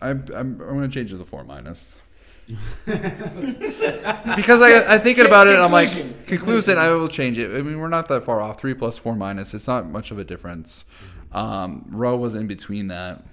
[0.00, 2.00] I'm I'm I'm gonna change it to four minus.
[2.86, 6.24] because I I thinking about it, and I'm like Conclusion.
[6.26, 6.78] conclusion.
[6.78, 7.56] I will change it.
[7.58, 8.60] I mean, we're not that far off.
[8.60, 9.52] Three plus four minus.
[9.54, 10.84] It's not much of a difference.
[11.32, 13.24] Um, Roe was in between that.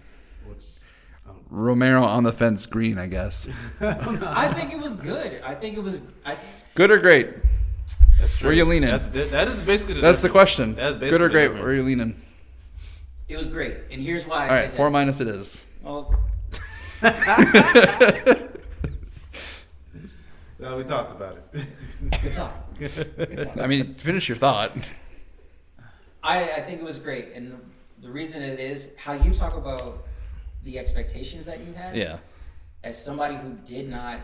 [1.49, 3.47] Romero on the fence, green, I guess.
[3.79, 5.39] I think it was good.
[5.43, 6.01] I think it was.
[6.25, 6.35] I,
[6.73, 7.29] Good or great?
[8.19, 8.47] that's true.
[8.49, 8.89] Where you leaning?
[8.89, 10.73] That's, that is basically the That's the question.
[10.73, 11.41] That's basically Good or great?
[11.43, 11.61] difference.
[11.61, 12.15] Where are you leaning?
[13.29, 14.35] it was great, and here's why.
[14.37, 14.77] I All said right, that.
[14.77, 15.67] four minus it is.
[15.83, 16.15] Well,
[20.63, 21.65] No, we talked about it.
[22.21, 22.53] good talk.
[23.61, 24.71] I mean, finish your thought.
[26.23, 27.59] I, I think it was great, and
[28.01, 30.05] the reason it is how you talk about
[30.63, 31.97] the expectations that you had.
[31.97, 32.17] Yeah.
[32.81, 34.21] As somebody who did not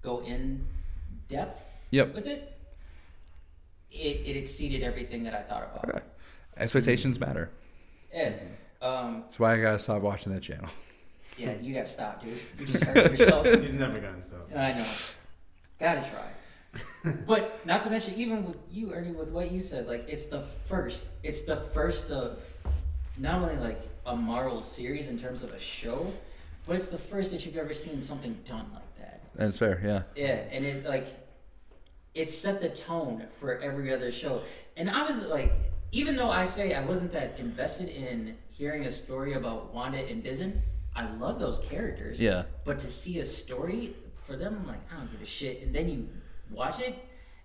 [0.00, 0.66] go in
[1.28, 2.14] depth Yep.
[2.14, 2.56] with it,
[3.90, 5.90] it, it exceeded everything that I thought about.
[5.90, 6.04] Okay.
[6.56, 7.50] Expectations matter.
[8.10, 10.70] Ed, um, That's why I gotta stop watching that channel.
[11.36, 12.38] yeah, you gotta stop, dude.
[12.58, 13.44] You just hurt yourself.
[13.46, 14.48] He's never gonna stop.
[14.56, 14.86] I know.
[15.80, 17.12] Gotta try.
[17.26, 20.42] but not to mention, even with you, Ernie, with what you said, like it's the
[20.68, 21.08] first.
[21.22, 22.42] It's the first of
[23.16, 26.12] not only like a Marvel series in terms of a show,
[26.66, 29.20] but it's the first that you've ever seen something done like that.
[29.34, 29.80] That's fair.
[29.82, 30.02] Yeah.
[30.16, 31.06] Yeah, and it like
[32.14, 34.40] it set the tone for every other show.
[34.76, 35.52] And I was like,
[35.92, 40.22] even though I say I wasn't that invested in hearing a story about Wanda and
[40.22, 40.62] Vision,
[40.94, 42.20] I love those characters.
[42.20, 42.44] Yeah.
[42.64, 43.94] But to see a story
[44.28, 45.62] for them, I'm like, I don't give a shit.
[45.62, 46.08] And then you
[46.50, 46.94] watch it,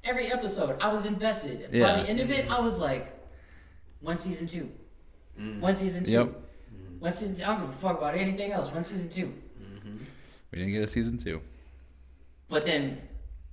[0.04, 1.70] every episode, I was invested.
[1.72, 1.94] Yeah.
[1.94, 3.18] By the end of it, I was like,
[4.02, 4.70] one season two,
[5.40, 5.62] mm-hmm.
[5.62, 6.30] one season two, Yep.
[7.00, 7.44] one season two.
[7.44, 8.70] I don't give a fuck about anything else.
[8.70, 9.34] One season two.
[9.62, 9.98] Mm-hmm.
[10.52, 11.42] We didn't get a season two.
[12.50, 13.02] But then,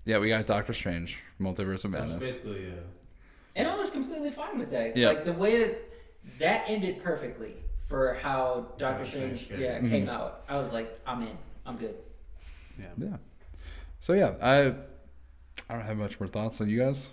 [0.05, 2.19] Yeah, we got Doctor Strange, Multiverse of Madness.
[2.19, 2.73] basically, yeah.
[3.55, 4.97] And I was completely fine with that.
[4.97, 5.09] Yeah.
[5.09, 5.79] Like the way that,
[6.41, 7.55] that ended perfectly
[7.87, 9.89] for how Doctor Doctor Strange, Strange yeah, came.
[9.89, 10.43] came out.
[10.49, 11.39] I was like, I'm in.
[11.65, 11.95] I'm good.
[12.81, 12.87] Yeah.
[13.11, 13.17] Yeah.
[14.01, 14.75] So yeah, I
[15.69, 17.09] I don't have much more thoughts on you guys.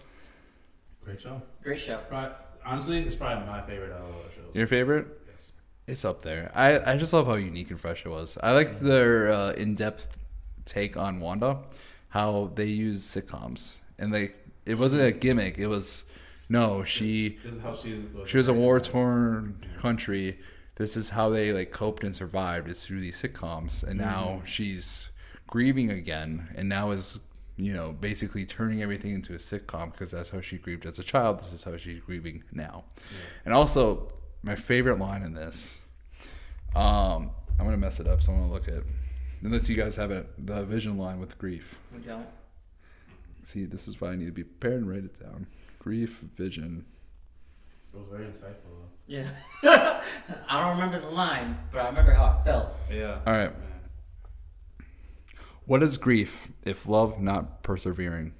[1.04, 1.42] Great show.
[1.64, 1.98] Great show.
[2.10, 4.54] Probably, honestly, it's probably my favorite out of all the shows.
[4.56, 5.08] Your favorite?
[5.28, 5.52] Yes.
[5.88, 6.52] It's up there.
[6.54, 8.38] I, I just love how unique and fresh it was.
[8.44, 10.18] I liked their uh, in depth
[10.66, 11.60] take on Wanda,
[12.10, 14.32] how they use sitcoms, and they
[14.66, 15.58] it wasn't a gimmick.
[15.58, 16.04] It was
[16.50, 18.30] no, she This is how she was.
[18.30, 20.40] she was a war torn country.
[20.76, 25.10] This is how they like coped and survived is through these sitcoms, and now she's
[25.48, 27.20] grieving again, and now is
[27.58, 31.04] you know, basically turning everything into a sitcom because that's how she grieved as a
[31.04, 31.40] child.
[31.40, 32.84] This is how she's grieving now.
[33.44, 34.10] And also,
[34.44, 35.80] my favorite line in this,
[36.76, 38.84] um, I'm gonna mess it up, so I'm gonna look at.
[39.42, 41.78] Unless you guys have it, the vision line with grief.
[41.94, 42.28] We don't.
[43.44, 45.48] See, this is why I need to be prepared and write it down.
[45.80, 46.86] Grief, vision.
[47.94, 48.66] It was very insightful.
[48.66, 48.90] though.
[49.08, 49.30] Yeah.
[50.50, 52.70] I don't remember the line, but I remember how I felt.
[52.92, 53.20] Yeah.
[53.26, 53.52] All right.
[55.68, 58.34] What is grief if love not persevering?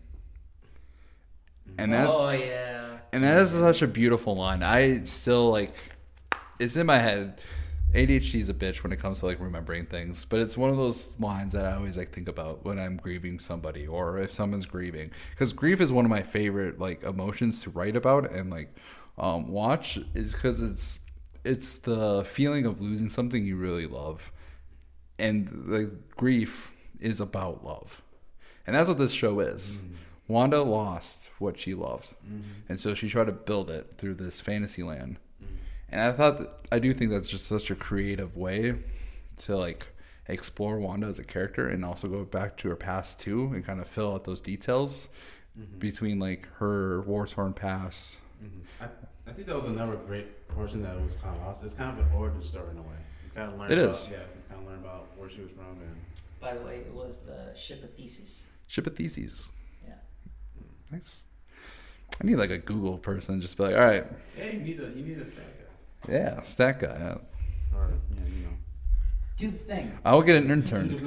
[1.78, 3.00] And that oh yeah.
[3.12, 4.64] and that is such a beautiful line.
[4.64, 5.74] I still like
[6.58, 7.40] it's in my head.
[7.94, 10.78] ADHD is a bitch when it comes to like remembering things, but it's one of
[10.78, 14.66] those lines that I always like think about when I'm grieving somebody or if someone's
[14.66, 15.12] grieving.
[15.32, 18.74] Because grief is one of my favorite like emotions to write about and like
[19.18, 21.00] um, watch is because it's
[21.44, 24.32] it's the feeling of losing something you really love,
[25.20, 28.02] and the grief is about love,
[28.66, 29.78] and that's what this show is.
[29.78, 29.94] Mm-hmm.
[30.30, 32.42] Wanda lost what she loved, mm-hmm.
[32.68, 35.20] and so she tried to build it through this fantasy land.
[35.42, 35.56] Mm-hmm.
[35.90, 38.76] And I thought, that, I do think that's just such a creative way
[39.38, 39.88] to like
[40.28, 43.80] explore Wanda as a character, and also go back to her past too, and kind
[43.80, 45.10] of fill out those details
[45.80, 48.18] between like her war torn past.
[48.44, 48.62] Mhm.
[48.82, 48.86] I,
[49.30, 51.64] I think that was another great portion that was kind of lost.
[51.64, 52.96] It's kind of an origin story in a way.
[53.26, 53.72] You kind of learn.
[53.72, 54.10] It about, is.
[54.12, 55.96] Yeah, you kind of learn about where she was from and.
[56.40, 58.44] By the way, it was the ship of Theseus.
[58.68, 59.50] Ship of Theses.
[59.86, 59.94] Yeah.
[60.92, 61.24] Nice.
[62.22, 64.90] I need like a Google person, just be like, all right, Hey, you need a
[64.90, 65.46] you need a stack
[66.08, 66.14] guy.
[66.14, 66.96] yeah, stat guy.
[66.98, 67.78] Yeah.
[67.78, 68.50] Or yeah, you know.
[69.38, 69.92] Do the thing.
[70.06, 70.88] I'll get an Do intern.
[70.90, 70.98] the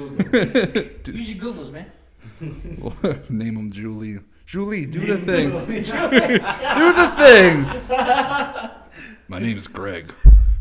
[1.13, 1.91] Use your Googles, man.
[3.29, 4.19] Name him Julie.
[4.45, 5.49] Julie, do the thing.
[5.51, 5.65] do
[6.93, 7.65] the thing.
[9.27, 10.13] My name is Greg.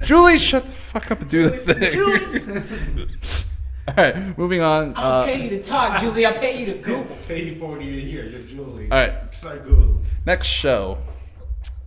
[0.04, 3.46] Julie, shut the fuck up and do the thing.
[3.90, 4.94] All right, moving on.
[4.94, 6.24] I don't Uh, pay you to talk, Julie.
[6.26, 7.16] I'll pay you to Google.
[7.28, 8.24] Pay you forty a year.
[8.26, 8.84] You're Julie.
[8.90, 10.00] all right, Start Google.
[10.26, 10.98] next show.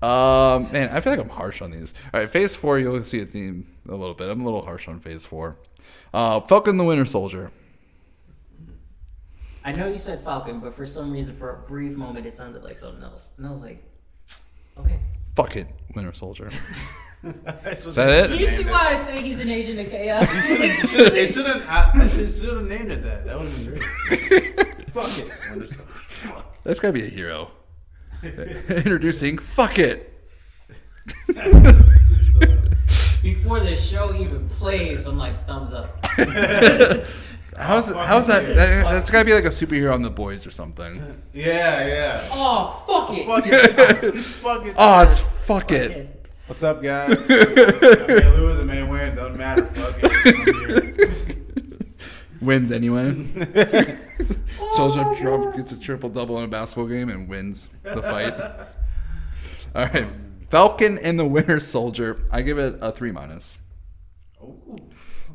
[0.02, 1.94] Um, man, I feel like I'm harsh on these.
[2.14, 4.28] All right, Phase Four, you'll see a theme a little bit.
[4.30, 5.56] I'm a little harsh on Phase Four.
[6.14, 7.52] Uh, Falcon the Winter Soldier.
[9.64, 12.64] I know you said Falcon, but for some reason, for a brief moment, it sounded
[12.64, 13.30] like something else.
[13.38, 13.82] And I was like,
[14.78, 15.00] okay.
[15.38, 16.50] Fuck it, Winter Soldier.
[17.24, 18.40] Is Is that Do it?
[18.40, 20.34] you see why I say he's an agent of chaos?
[20.34, 21.70] They shouldn't.
[21.72, 23.26] I, I should have named it that.
[23.26, 24.80] That would have been great.
[24.94, 25.32] Fuck it.
[25.50, 26.64] Wonder Fuck.
[26.64, 27.52] That's gotta be a hero.
[28.24, 30.10] Introducing Fuck It.
[31.36, 31.82] Uh,
[33.22, 36.06] Before the show even plays, I'm like, thumbs up.
[37.56, 38.84] How's it, how's that, that?
[38.92, 40.96] That's gotta be like a superhero on the boys or something.
[41.34, 42.28] yeah, yeah.
[42.32, 43.28] Oh, fuck it.
[43.28, 44.14] Fuck it.
[44.18, 44.76] Fuck it.
[44.76, 45.92] Oh, it's Fuck It.
[45.92, 46.10] Okay.
[46.48, 47.10] What's up, guys?
[47.10, 49.16] I may lose, I may win.
[49.16, 49.66] Doesn't matter.
[49.68, 51.38] Fuck it.
[52.42, 53.14] Wins anyway.
[54.74, 58.34] Soldier Trump gets a triple double in a basketball game and wins the fight.
[59.76, 60.08] All right,
[60.50, 62.20] Falcon and the Winter Soldier.
[62.30, 63.60] I give it a three minus.
[64.42, 64.58] Oh,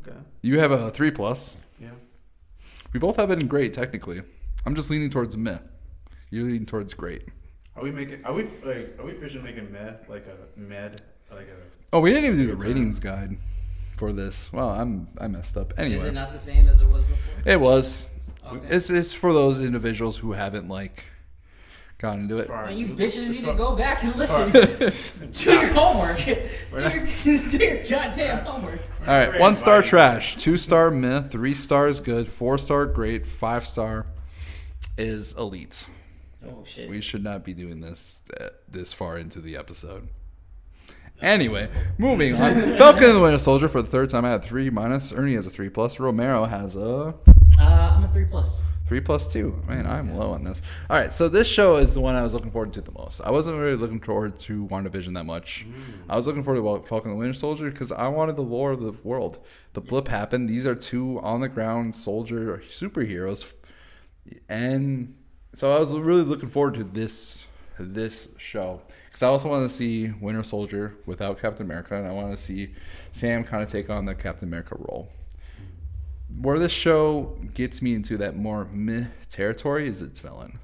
[0.01, 0.19] okay.
[0.43, 1.57] You have a three plus.
[1.81, 1.93] Yeah.
[2.93, 4.21] We both have it in great technically.
[4.67, 5.59] I'm just leaning towards meh.
[6.31, 7.23] You're leaning towards great.
[7.79, 8.25] Are we making?
[8.25, 8.97] Are we like?
[8.99, 11.57] Are we officially making med like a med like a?
[11.93, 13.37] Oh, we didn't even do the ratings guide
[13.97, 14.53] for this.
[14.53, 15.73] Well, I'm I messed up.
[15.79, 17.43] Anyway, Is it not the same as it was before?
[17.53, 18.11] it was.
[18.47, 18.67] Okay.
[18.77, 21.05] It's it's for those individuals who haven't like
[21.99, 22.47] gotten into it.
[22.47, 24.51] for our Then you bitches need to go back and listen.
[24.51, 26.19] for- do your homework.
[26.25, 26.37] do,
[26.73, 28.81] We're not- your, do your goddamn homework.
[29.07, 33.67] All right, one star trash, two star myth, three stars good, four star great, five
[33.67, 34.07] star
[34.97, 35.87] is elite.
[36.51, 36.89] Oh shit.
[36.89, 40.09] We should not be doing this uh, this far into the episode.
[41.21, 42.55] Anyway, moving on.
[42.79, 44.25] Falcon and the Winter Soldier for the third time.
[44.25, 45.13] I had three minus.
[45.13, 45.99] Ernie has a three plus.
[45.99, 47.15] Romero has a
[47.59, 47.63] Uh,
[47.97, 48.59] I'm a three plus.
[48.87, 49.61] three plus two.
[49.67, 50.63] Man, I'm low on this.
[50.89, 53.21] All right, so this show is the one I was looking forward to the most.
[53.23, 55.67] I wasn't really looking forward to WandaVision that much.
[56.09, 58.71] I was looking forward to Falcon and the Winter Soldier because I wanted the lore
[58.71, 59.41] of the world.
[59.73, 60.49] The blip happened.
[60.49, 63.45] These are two on the ground soldier superheroes,
[64.49, 65.17] and
[65.55, 67.45] so I was really looking forward to this
[67.81, 72.13] this show because I also want to see Winter Soldier without Captain America, and I
[72.13, 72.75] want to see
[73.13, 75.09] Sam kind of take on the Captain America role
[76.41, 80.59] where this show gets me into that more meh territory is its villain.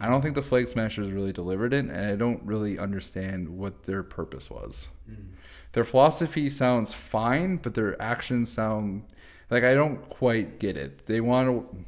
[0.00, 3.82] I don't think the Flag Smashers really delivered it, and I don't really understand what
[3.82, 4.88] their purpose was.
[5.10, 5.32] Mm.
[5.72, 9.04] Their philosophy sounds fine, but their actions sound
[9.50, 11.04] like I don't quite get it.
[11.04, 11.84] They want to,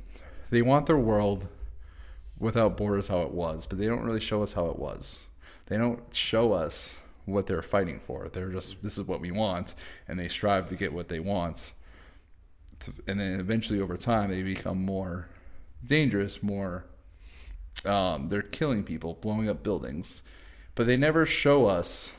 [0.50, 1.48] they want their world
[2.38, 5.20] without borders how it was, but they don't really show us how it was.
[5.66, 8.28] They don't show us what they're fighting for.
[8.28, 9.74] They're just this is what we want,
[10.06, 11.72] and they strive to get what they want.
[13.06, 15.28] And then eventually, over time, they become more
[15.86, 16.84] dangerous, more
[17.84, 20.22] um, they're killing people, blowing up buildings,
[20.74, 22.12] but they never show us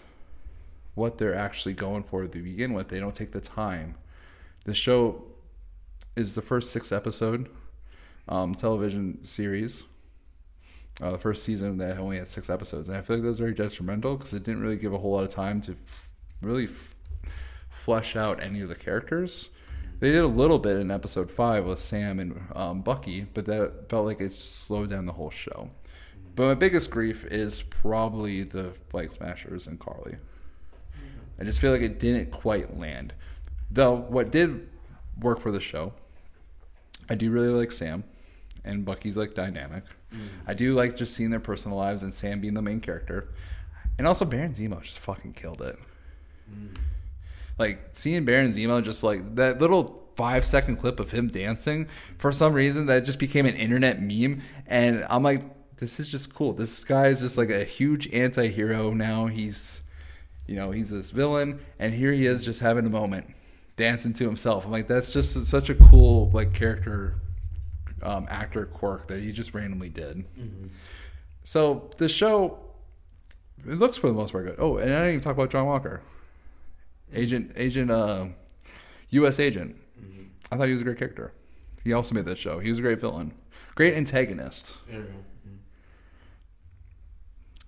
[0.95, 2.88] what they're actually going for to begin with.
[2.88, 3.95] They don't take the time.
[4.63, 5.24] The show
[6.16, 7.49] is the first six episode
[8.28, 9.84] um, television series.
[11.02, 13.39] Uh, the first season that only had six episodes, and I feel like that was
[13.39, 16.10] very detrimental because it didn't really give a whole lot of time to f-
[16.41, 16.96] really f-
[17.70, 19.50] flesh out any of the characters.
[20.00, 23.89] They did a little bit in episode five with Sam and um, Bucky, but that
[23.89, 25.70] felt like it slowed down the whole show.
[26.36, 30.18] But my biggest grief is probably the Flag Smashers and Karli.
[31.39, 33.14] I just feel like it didn't quite land.
[33.72, 34.70] Though what did
[35.20, 35.93] work for the show,
[37.10, 38.04] I do really like Sam,
[38.64, 39.84] and Bucky's like dynamic.
[40.16, 40.28] Mm.
[40.47, 43.30] I do like just seeing their personal lives and Sam being the main character,
[43.97, 45.78] and also Baron Zemo just fucking killed it.
[46.51, 46.76] Mm.
[47.57, 51.88] Like seeing Baron Zemo just like that little five second clip of him dancing
[52.18, 55.43] for some reason that just became an internet meme, and I'm like,
[55.78, 56.53] this is just cool.
[56.53, 59.28] This guy is just like a huge anti-hero now.
[59.28, 59.82] He's
[60.47, 63.34] you know he's this villain and here he is just having a moment
[63.78, 67.16] dancing to himself i'm like that's just such a cool like character
[68.04, 70.26] um, actor quirk that he just randomly did.
[71.43, 72.60] So the show
[73.68, 74.56] it looks for the most part good.
[74.60, 76.02] Oh and i didn't even talk about john walker.
[77.14, 78.28] Agent agent uh
[79.12, 79.76] us agent.
[80.52, 81.32] I thought he was a great character.
[81.84, 82.60] He also made that show.
[82.60, 83.34] He was a great villain.
[83.76, 84.74] Great antagonist.
[84.89, 85.12] There we go.
[85.48, 85.58] Mhm.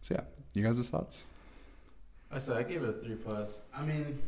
[0.02, 0.22] so yeah.
[0.54, 1.24] You guys' thoughts?
[2.32, 3.62] I said I gave it a three plus.
[3.74, 4.20] I mean,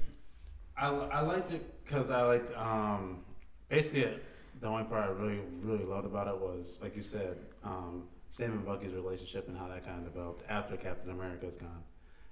[0.78, 3.20] I, I liked it because I liked um
[3.68, 4.18] basically
[4.60, 8.52] the only part I really really loved about it was like you said um, Sam
[8.52, 11.84] and Bucky's relationship and how that kind of developed after Captain America's gone,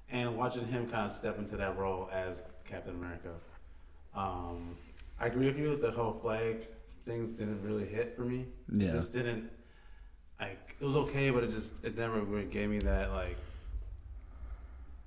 [0.09, 3.33] and watching him kind of step into that role as Captain America.
[4.15, 4.75] Um,
[5.19, 5.69] I agree with you.
[5.71, 6.67] That the whole flag
[7.05, 8.45] things didn't really hit for me.
[8.71, 8.87] Yeah.
[8.87, 9.49] It just didn't.
[10.39, 13.37] Like it was okay, but it just it never really gave me that like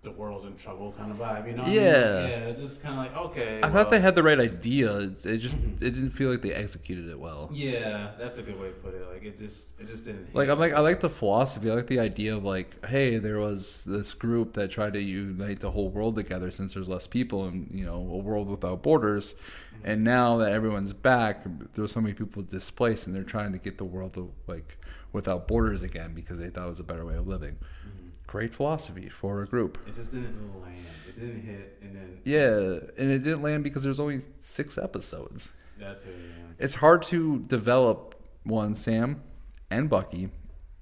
[0.02, 1.62] the world's in trouble kind of vibe, you know?
[1.62, 1.82] what I mean?
[1.82, 2.26] Yeah.
[2.26, 3.60] Yeah, it's just kind of like, okay.
[3.62, 4.96] I thought they had the right idea.
[5.24, 5.84] It just mm-hmm.
[5.84, 7.50] it didn't feel like they executed it well.
[7.52, 9.06] Yeah, that's a good way to put it.
[9.12, 10.34] Like, it just, it just didn't hit.
[10.34, 11.70] Like I'm like I like the philosophy.
[11.70, 15.60] I like the idea of like, hey, there was this group that tried to unite
[15.60, 19.34] the whole world together since there's less people and you know a world without borders.
[19.34, 19.90] Mm-hmm.
[19.90, 21.44] And now that everyone's back,
[21.74, 24.78] there's so many people displaced, and they're trying to get the world to like
[25.12, 27.56] without borders again because they thought it was a better way of living.
[27.56, 27.99] Mm-hmm.
[28.30, 29.76] Great philosophy for a group.
[29.88, 30.76] It just didn't land.
[31.08, 35.50] It didn't hit, and then Yeah, and it didn't land because there's only six episodes.
[35.80, 36.10] that too.
[36.10, 36.54] Yeah.
[36.64, 38.14] it's hard to develop
[38.44, 39.20] one Sam
[39.68, 40.28] and Bucky,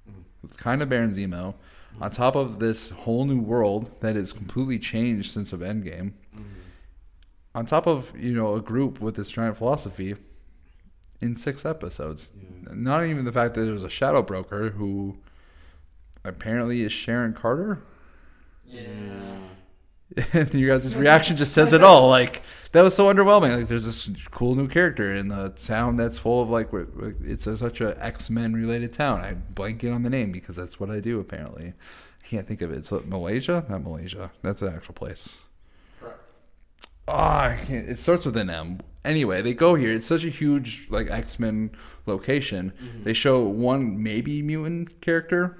[0.07, 0.57] mm.
[0.57, 1.55] kind of Baron Zemo,
[1.99, 6.13] on top of this whole new world that is completely changed since of Endgame.
[6.35, 6.43] Mm-hmm.
[7.55, 10.15] On top of you know a group with this giant philosophy,
[11.19, 12.29] in six episodes.
[12.39, 12.73] Yeah.
[12.75, 15.17] Not even the fact that there's a shadow broker who
[16.23, 17.83] apparently is Sharon Carter.
[18.65, 19.39] Yeah.
[20.33, 22.09] And you guys' reaction just says it all.
[22.09, 22.41] Like
[22.71, 23.57] that was so underwhelming.
[23.57, 26.69] Like there's this cool new character in the town that's full of like
[27.21, 29.21] it's a, such a X Men related town.
[29.21, 31.73] I blanking on the name because that's what I do apparently.
[32.23, 32.77] I can't think of it.
[32.77, 34.31] It's uh, Malaysia, not Malaysia.
[34.41, 35.37] That's an actual place.
[35.99, 36.19] Correct.
[37.07, 37.87] Oh, I can't.
[37.87, 38.81] It starts with an M.
[39.05, 39.93] Anyway, they go here.
[39.93, 41.71] It's such a huge like X Men
[42.05, 42.73] location.
[43.03, 45.55] They show one maybe mutant character,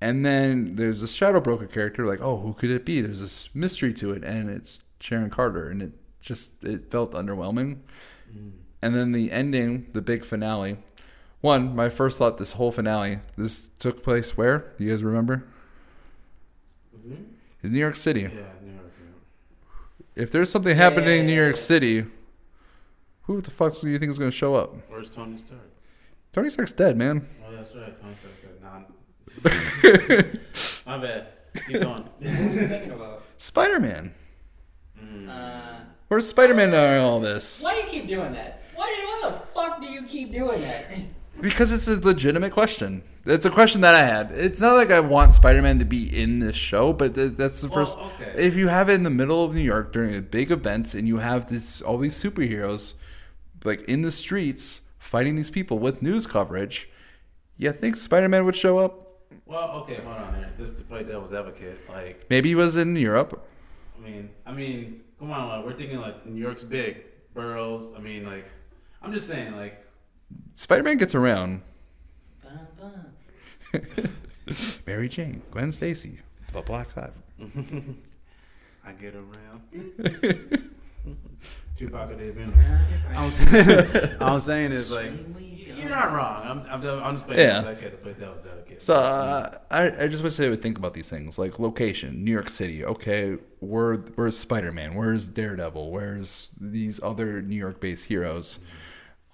[0.00, 2.06] and then there's a Shadow Broker character.
[2.06, 3.00] Like, oh, who could it be?
[3.00, 7.78] There's this mystery to it, and it's Sharon Carter, and it just it felt underwhelming.
[8.30, 8.52] Mm.
[8.82, 10.78] And then the ending, the big finale.
[11.40, 14.72] One, my first thought, this whole finale, this took place where?
[14.78, 15.44] Do you guys remember?
[17.62, 18.22] In New York City.
[18.22, 18.92] Yeah, New York.
[20.16, 20.22] Yeah.
[20.22, 22.06] If there's something happening in New York City,
[23.22, 24.74] who the fuck do you think is going to show up?
[24.88, 25.60] Where's Tony Stark?
[26.32, 27.26] Tony Stark's dead, man.
[27.46, 28.00] Oh, that's right.
[28.00, 28.45] Tony Stark said, "Nah."
[30.86, 31.26] My bad.
[31.66, 32.04] Keep going.
[32.20, 33.22] What were you thinking about?
[33.38, 34.14] Spider Man.
[35.02, 35.28] Mm.
[35.28, 37.60] Uh, Where's Spider Man in all this?
[37.60, 38.62] why do you keep doing that?
[38.74, 40.90] Why, do, why the fuck do you keep doing that?
[41.40, 43.02] Because it's a legitimate question.
[43.26, 44.30] It's a question that I had.
[44.32, 47.60] It's not like I want Spider Man to be in this show, but th- that's
[47.62, 47.98] the Well, first.
[48.20, 48.32] okay.
[48.46, 51.06] If you have it in the middle of New York during a big event and
[51.08, 52.94] you have this all these superheroes
[53.64, 56.88] like in the streets fighting these people with news coverage,
[57.56, 59.05] you think Spider Man would show up?
[59.46, 60.52] Well, okay, hold on there.
[60.56, 63.48] Just to play devil's advocate, like, Maybe he was in Europe.
[63.96, 67.94] I mean, I mean, come on, like, we're thinking like New York's big, boroughs.
[67.96, 68.44] I mean, like,
[69.00, 69.86] I'm just saying, like,
[70.54, 71.62] Spider Man gets around.
[72.42, 73.12] Bum,
[73.72, 73.84] bum.
[74.86, 76.18] Mary Jane, Gwen Stacy,
[76.52, 77.12] the Black Five.
[78.84, 79.62] I get around.
[81.76, 82.80] Tupac or Dave Bender.
[83.14, 85.35] I'm saying, is like Extremely
[85.88, 86.42] you're not wrong.
[86.44, 87.60] I'm I'm, I'm just playing Yeah.
[87.62, 88.82] that kid to play devil's advocate.
[88.82, 92.30] So uh, I, I just wish they would think about these things like location, New
[92.32, 92.84] York City.
[92.84, 94.94] Okay, where where's Spider Man?
[94.94, 95.90] Where's Daredevil?
[95.90, 98.58] Where's these other New York based heroes?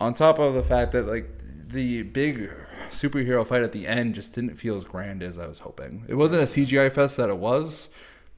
[0.01, 1.29] On top of the fact that like
[1.69, 2.51] the big
[2.91, 6.05] superhero fight at the end just didn't feel as grand as I was hoping.
[6.09, 7.89] It wasn't a CGI fest that it was.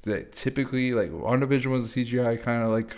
[0.02, 2.96] That typically like WandaVision was a CGI kind of like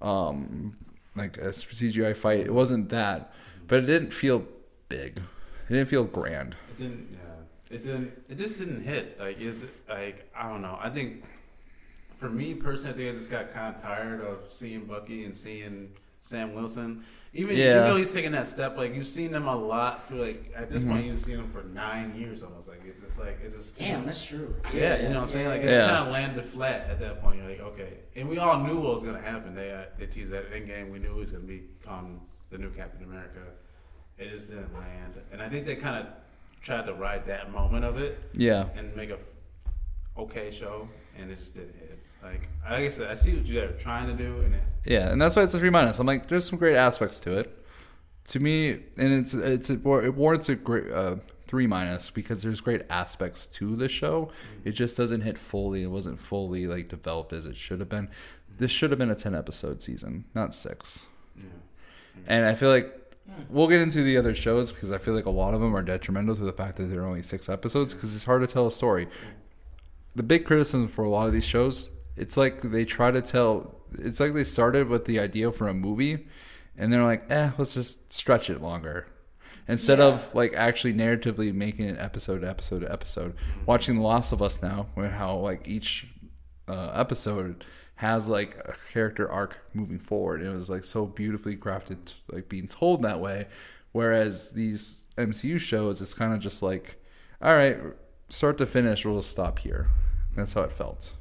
[0.00, 0.76] um
[1.16, 2.40] like a CGI fight.
[2.40, 3.32] It wasn't that,
[3.68, 4.46] but it didn't feel
[4.96, 5.18] big.
[5.68, 6.54] It didn't feel grand.
[6.72, 7.08] It didn't.
[7.12, 7.74] Yeah.
[7.76, 8.22] It didn't.
[8.28, 9.18] It just didn't hit.
[9.18, 10.78] Like is it like I don't know.
[10.80, 11.24] I think
[12.18, 15.34] for me personally, I think I just got kind of tired of seeing Bucky and
[15.36, 17.04] seeing Sam Wilson.
[17.36, 17.64] Even Yeah.
[17.78, 20.06] even though he's taking that step, like you've seen them a lot.
[20.06, 20.90] For like at this Mhm.
[20.90, 22.68] point, you've seen them for nine years almost.
[22.68, 24.54] Like it's just like it's just Damn, that's true.
[24.72, 25.48] Yeah, you know what I'm saying?
[25.48, 25.88] Like it's Yeah.
[25.88, 27.38] kind of landed flat at that point.
[27.38, 29.54] You're like, okay, and we all knew what was gonna happen.
[29.56, 30.90] They uh, they teased that Endgame.
[30.92, 32.20] We knew he was gonna become
[32.50, 33.40] the new Captain America.
[34.18, 36.12] It just didn't land, and I think they kind of
[36.62, 38.66] tried to ride that moment of it Yeah.
[38.76, 39.18] and make a
[40.16, 40.88] okay show,
[41.18, 41.98] and it just didn't hit.
[42.22, 45.20] Like like I said, I see what you're trying to do, and it, Yeah, and
[45.20, 45.98] that's why it's a three minus.
[45.98, 47.58] I'm like, there's some great aspects to it.
[48.28, 52.42] To me, and it's it's it, war- it warrants a great uh, three minus because
[52.42, 54.30] there's great aspects to the show.
[54.64, 55.82] It just doesn't hit fully.
[55.82, 58.08] It wasn't fully like developed as it should have been.
[58.56, 61.04] This should have been a ten episode season, not six.
[61.36, 61.44] yeah.
[62.26, 63.03] And I feel like
[63.48, 65.82] we'll get into the other shows because I feel like a lot of them are
[65.82, 68.66] detrimental to the fact that there are only six episodes because it's hard to tell
[68.66, 69.08] a story.
[70.14, 73.74] The big criticism for a lot of these shows, it's like they try to tell.
[73.98, 76.26] It's like they started with the idea for a movie,
[76.76, 79.06] and they're like, "Eh, let's just stretch it longer."
[79.66, 80.06] Instead Yeah.
[80.06, 83.34] of like actually narratively making it episode to episode to episode,
[83.66, 86.06] watching The Last of Us now, where how like each
[86.68, 87.64] uh, episode
[87.96, 90.42] has like a character arc moving forward.
[90.42, 93.46] It was like so beautifully crafted, like being told that way.
[93.92, 96.96] Whereas these MCU shows, it's kind of just like,
[97.40, 97.78] all right,
[98.28, 99.88] start to finish, we'll just stop here.
[100.34, 101.12] That's how it felt.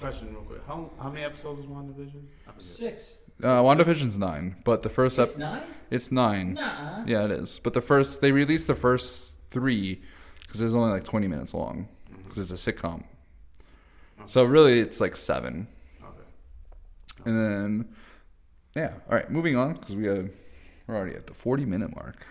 [0.00, 2.22] Question real quick: How how many episodes was WandaVision?
[2.46, 2.62] I forget.
[2.62, 3.16] Six.
[3.42, 5.62] Uh, WandaVision's nine, but the first It's ep- nine?
[5.90, 6.54] it's nine.
[6.54, 7.04] Nah.
[7.06, 7.60] Yeah, it is.
[7.62, 10.02] But the first they released the first three
[10.40, 11.88] because it was only like twenty minutes long
[12.24, 13.04] because it's a sitcom.
[14.26, 15.66] So really, it's like seven.
[17.26, 17.30] Okay.
[17.30, 17.38] And
[17.84, 17.88] then,
[18.74, 18.94] yeah.
[19.08, 20.24] All right, moving on because we got
[20.86, 22.24] we're already at the forty minute mark,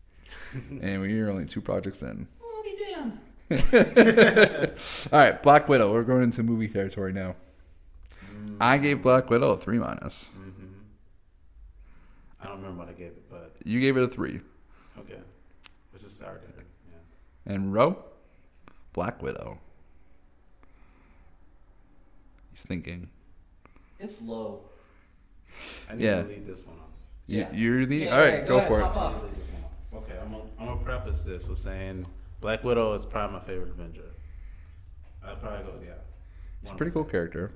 [0.54, 2.26] and we're only two projects in.
[2.42, 3.18] Oh, be damned.
[5.12, 5.92] All right, Black Widow.
[5.92, 7.36] We're going into movie territory now.
[8.60, 10.28] I gave Black Widow a three minus.
[10.28, 10.48] hmm
[12.42, 14.40] I don't remember what I gave it, but You gave it a three,
[14.98, 15.18] okay.
[15.92, 16.64] Which is sour dinner.
[17.46, 17.52] Yeah.
[17.54, 17.98] and Ro,
[18.94, 19.58] Black Widow.
[22.52, 23.10] He's thinking.
[24.00, 24.64] It's low.
[25.88, 26.22] I need Yeah.
[26.22, 26.84] to lead this one off.
[27.26, 27.52] You, Yeah.
[27.52, 28.32] You're the Yeah, all right.
[28.34, 28.94] yeah, go, go for ahead, it.
[28.94, 29.12] pop I off.
[29.14, 30.04] need to lead this one off.
[30.04, 32.06] Okay, I'm gonna, I'm gonna preface this with saying
[32.40, 34.10] Black Widow is probably my favorite Avenger.
[35.24, 35.92] I'd probably go, yeah.
[36.62, 37.52] She's a pretty cool character.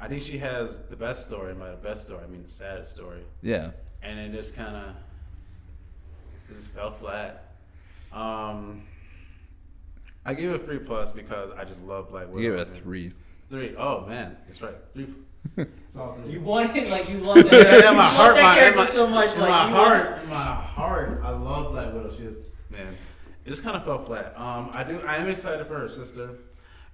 [0.00, 2.90] I think she has the best story, by the best story, I mean the saddest
[2.92, 3.24] story.
[3.42, 3.70] Yeah.
[4.02, 4.94] and it just kind of
[6.54, 7.54] just fell flat.
[8.12, 8.82] Um,
[10.26, 12.38] I gave it a three plus because I just love Black Widow.
[12.38, 13.12] You gave it a three.
[13.50, 13.74] Three.
[13.76, 14.74] Oh man, that's right.
[14.92, 15.08] Three.
[15.56, 16.32] It's all three.
[16.32, 17.52] You want it like you love that.
[17.52, 19.36] yeah, yeah, you my love heart, that my, character my, so much.
[19.36, 22.10] Like my you want- heart, my heart, I love Black Widow.
[22.16, 22.94] She is man.
[23.44, 24.32] It just kind of fell flat.
[24.38, 25.00] Um, I do.
[25.02, 26.30] I am excited for her sister.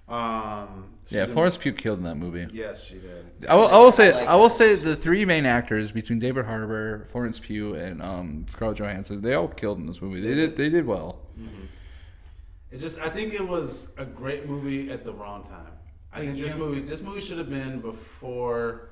[0.09, 2.45] Um, Yeah, Florence Pugh killed in that movie.
[2.51, 3.25] Yes, she did.
[3.47, 4.55] I will, I will say I like I will that.
[4.55, 9.33] say the three main actors between David Harbour, Florence Pugh, and um, Scarlett Johansson they
[9.35, 10.19] all killed in this movie.
[10.19, 11.19] They did they did well.
[12.71, 15.71] It's just I think it was a great movie at the wrong time.
[16.13, 18.89] I think this movie this movie should have been before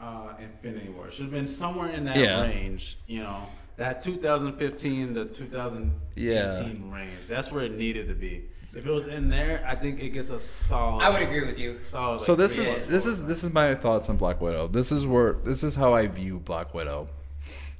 [0.00, 1.10] uh, Infinity War.
[1.10, 2.42] Should have been somewhere in that Yeah.
[2.42, 3.46] range, you know.
[3.76, 6.94] That 2015 to 2018 Yeah.
[6.94, 7.26] range.
[7.26, 8.44] That's where it needed to be.
[8.76, 11.02] If it was in there, I think it gets a solid.
[11.02, 11.78] I would agree with you.
[11.84, 12.20] Solid.
[12.20, 13.12] So like, this is plus this four.
[13.12, 14.66] is this is my thoughts on Black Widow.
[14.66, 17.08] This is where this is how I view Black Widow.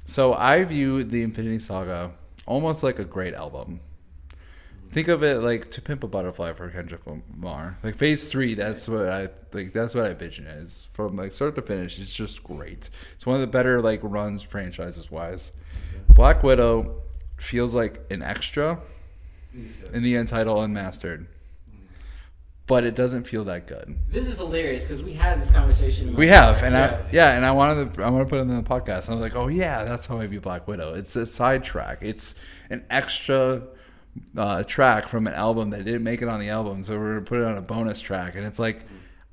[0.05, 2.11] So I view the Infinity Saga
[2.45, 3.81] almost like a great album.
[4.91, 7.77] Think of it like To Pimp a Butterfly for Kendrick Lamar.
[7.83, 9.73] Like Phase Three, that's what I like.
[9.73, 11.99] That's what I vision is from like start to finish.
[11.99, 12.89] It's just great.
[13.13, 15.51] It's one of the better like runs franchises wise.
[16.13, 17.01] Black Widow
[17.37, 18.79] feels like an extra
[19.93, 21.27] in the Untitled Unmastered,
[22.67, 23.97] but it doesn't feel that good.
[24.09, 26.15] This is hilarious because we had this conversation.
[26.15, 28.55] We have, and I yeah, and I wanted to I want to put it in
[28.55, 29.05] the podcast.
[29.05, 30.93] And I was like, oh yeah, that's how I view Black Widow.
[30.93, 31.99] It's a sidetrack.
[32.01, 32.35] It's
[32.69, 33.63] an extra
[34.37, 37.25] uh, track from an album that didn't make it on the album, so we're gonna
[37.25, 38.35] put it on a bonus track.
[38.35, 38.83] And it's like,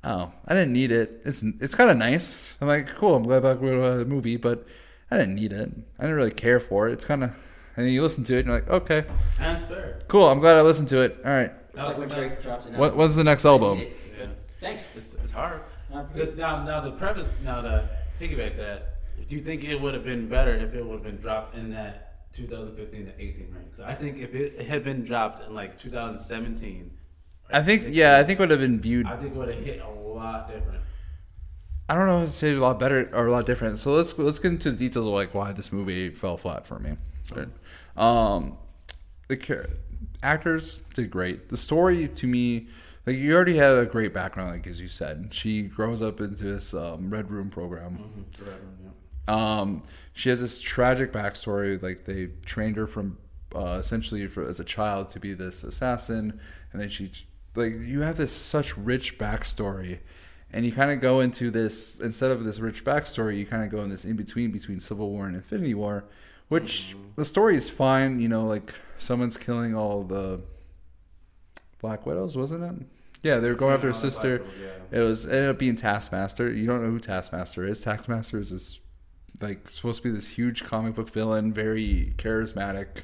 [0.03, 1.21] oh, I didn't need it.
[1.25, 2.57] It's it's kind of nice.
[2.61, 3.15] I'm like, cool.
[3.15, 4.65] I'm glad Black Widow had a movie, but
[5.11, 5.71] I didn't need it.
[5.99, 6.93] I didn't really care for it.
[6.93, 7.29] It's kind of,
[7.75, 9.05] and then you listen to it, and you're like, okay,
[9.39, 10.01] That's fair.
[10.07, 10.27] cool.
[10.27, 11.17] I'm glad I listened to it.
[11.25, 11.51] All right.
[11.73, 12.99] It's like when Drake drops an What album.
[12.99, 13.79] when's the next album?
[13.79, 14.27] Yeah.
[14.61, 14.87] Thanks.
[14.95, 15.61] It's, it's hard.
[16.15, 17.87] The- Now, now the preface, now to
[18.19, 18.95] piggyback that,
[19.27, 21.71] do you think it would have been better if it would have been dropped in
[21.71, 22.02] that
[22.33, 23.71] 2015 to 18 range?
[23.71, 26.91] 'Cause I think if it had been dropped in like 2017,
[27.51, 29.05] I think yeah, I think it would have been viewed.
[29.07, 30.81] I think it would have hit a lot different.
[31.89, 33.77] I don't know how to say a lot better or a lot different.
[33.77, 36.79] So let's let's get into the details of like why this movie fell flat for
[36.79, 36.97] me.
[37.97, 38.57] Um,
[39.27, 39.69] the char-
[40.21, 41.49] actors did great.
[41.49, 42.67] The story to me,
[43.05, 45.33] like you already had a great background, like as you said.
[45.33, 47.97] She grows up into this um, red room program.
[48.39, 48.93] Red room,
[49.27, 49.59] yeah.
[49.59, 51.81] Um, she has this tragic backstory.
[51.81, 53.17] Like they trained her from
[53.53, 56.39] uh, essentially for, as a child to be this assassin,
[56.71, 57.11] and then she
[57.55, 59.99] like you have this such rich backstory,
[60.51, 63.71] and you kind of go into this instead of this rich backstory, you kind of
[63.71, 66.05] go in this in between between Civil War and Infinity War,
[66.47, 68.19] which the story is fine.
[68.19, 70.41] You know, like someone's killing all the
[71.79, 72.87] Black Widows, wasn't it?
[73.23, 74.37] Yeah, they were going after her all the Black sister.
[74.39, 74.53] Widows,
[74.91, 74.99] yeah.
[74.99, 76.51] It was ended up being Taskmaster.
[76.51, 77.81] You don't know who Taskmaster is.
[77.81, 78.79] Taskmaster is this
[79.43, 83.03] like supposed to be this huge comic book villain, very charismatic.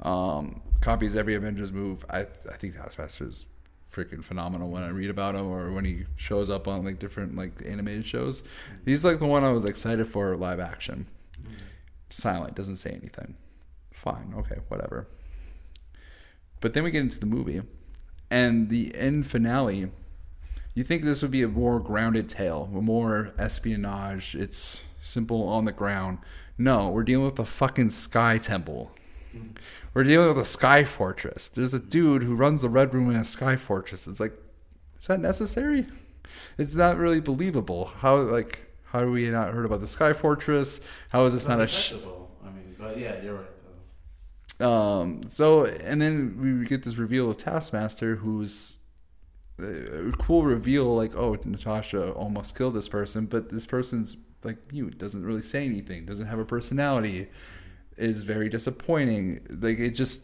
[0.00, 2.04] Um, copies every Avengers move.
[2.10, 2.20] I
[2.50, 3.46] I think Taskmaster is
[3.94, 7.36] freaking phenomenal when I read about him or when he shows up on like different
[7.36, 8.42] like animated shows.
[8.84, 11.06] He's like the one I was excited for live action.
[12.10, 13.36] Silent, doesn't say anything.
[13.92, 15.06] Fine, okay, whatever.
[16.60, 17.62] But then we get into the movie,
[18.30, 19.90] and the end finale.
[20.74, 24.34] You think this would be a more grounded tale, a more espionage?
[24.34, 26.18] It's simple on the ground.
[26.56, 28.92] No, we're dealing with the fucking Sky Temple.
[29.92, 31.48] We're dealing with a Sky Fortress.
[31.48, 34.06] There's a dude who runs the Red Room in a Sky Fortress.
[34.06, 34.32] It's like,
[35.00, 35.86] is that necessary?
[36.58, 37.86] It's not really believable.
[37.98, 40.80] How like how do we not heard about the Sky Fortress?
[41.10, 41.94] How is this not a sh-
[42.44, 43.46] I mean, but yeah, you're right.
[44.58, 44.70] though.
[44.70, 48.78] um so and then we get this reveal of taskmaster who's
[49.60, 54.98] a cool reveal like oh natasha almost killed this person but this person's like mute
[54.98, 57.28] doesn't really say anything doesn't have a personality
[57.96, 60.22] is very disappointing like it just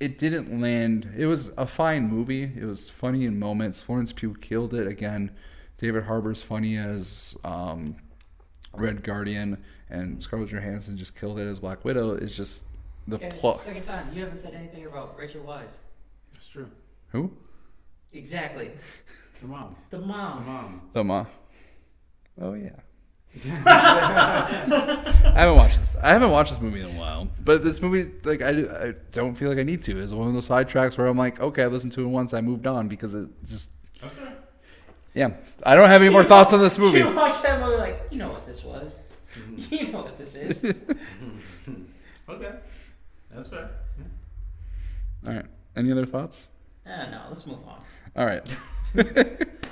[0.00, 4.34] it didn't land it was a fine movie it was funny in moments florence pugh
[4.40, 5.30] killed it again
[5.78, 7.96] david harbour's funny as um
[8.74, 12.64] red guardian and scarlett johansson just killed it as black widow it's just
[13.06, 15.72] the Okay, plot second time you haven't said anything about Rachel Weisz.
[16.32, 16.70] That's true.
[17.08, 17.30] who
[18.12, 18.70] Exactly.
[19.42, 19.76] The mom.
[19.90, 20.38] The mom.
[20.38, 20.46] The mom.
[20.46, 20.80] mom.
[20.92, 21.26] the mom.
[22.40, 22.70] oh yeah
[23.66, 25.96] I haven't watched this.
[26.02, 29.34] I haven't watched this movie in a while, but this movie, like, I, I don't
[29.34, 30.00] feel like I need to.
[30.02, 32.40] It's one of those sidetracks where I'm like, okay, I listened to it once, I
[32.40, 33.70] moved on because it just,
[34.00, 34.32] That's fair.
[35.14, 35.30] yeah.
[35.64, 36.98] I don't have any more thoughts on this movie.
[36.98, 39.00] You watched that movie like, you know what this was.
[39.70, 40.64] You know what this is.
[42.28, 42.50] Okay.
[43.34, 43.68] That's fair.
[43.98, 45.28] Yeah.
[45.30, 45.46] All right.
[45.76, 46.48] Any other thoughts?
[46.86, 47.80] Ah, no, let's move on.
[48.16, 48.42] All right.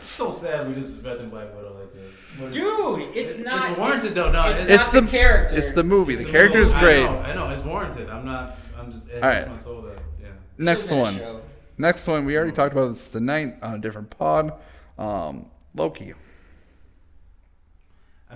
[0.04, 2.12] So sad we just disrespecting Black Widow like this.
[2.38, 3.70] But Dude, it's not.
[3.70, 4.30] It's warranted though.
[4.30, 5.56] No, it's, it's, It's not the the, character.
[5.56, 6.14] It's the movie.
[6.16, 7.04] The it's character's I great.
[7.04, 7.48] know, I know.
[7.50, 8.10] It's warranted.
[8.10, 8.56] I'm not.
[8.78, 9.08] I'm just.
[9.08, 9.98] It All hurts my soul that.
[10.20, 10.28] Yeah.
[10.58, 11.16] Next Should've been a one.
[11.16, 11.40] show.
[11.78, 12.24] Next one.
[12.26, 14.52] We already talked about this tonight on a different pod.
[14.98, 16.12] Um, Loki.
[18.30, 18.34] I,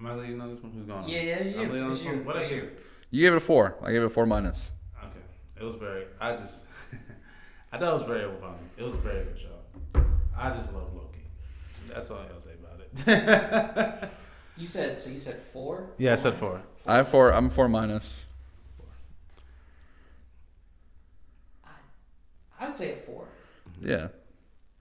[0.00, 0.72] am I leading on this one?
[0.72, 1.00] Who's going?
[1.04, 1.08] on?
[1.08, 1.68] Yeah, yeah, it's I'm you.
[1.68, 2.24] leading on this one.
[2.24, 2.70] What I It's you.
[3.10, 3.76] You gave it a four.
[3.82, 4.72] I gave it a four minus.
[5.02, 5.18] Okay.
[5.60, 6.04] It was very.
[6.20, 6.68] I just.
[7.72, 8.60] I thought it was very overwhelming.
[8.78, 9.48] It was a very good show.
[10.36, 11.20] I just love Loki.
[11.88, 14.10] That's all I gotta say about it.
[14.56, 15.10] You said so.
[15.10, 15.90] You said four.
[15.98, 16.62] yeah, I said four.
[16.86, 17.32] I have four.
[17.32, 18.24] I'm four minus.
[22.60, 23.24] I would say a four.
[23.80, 24.08] Yeah.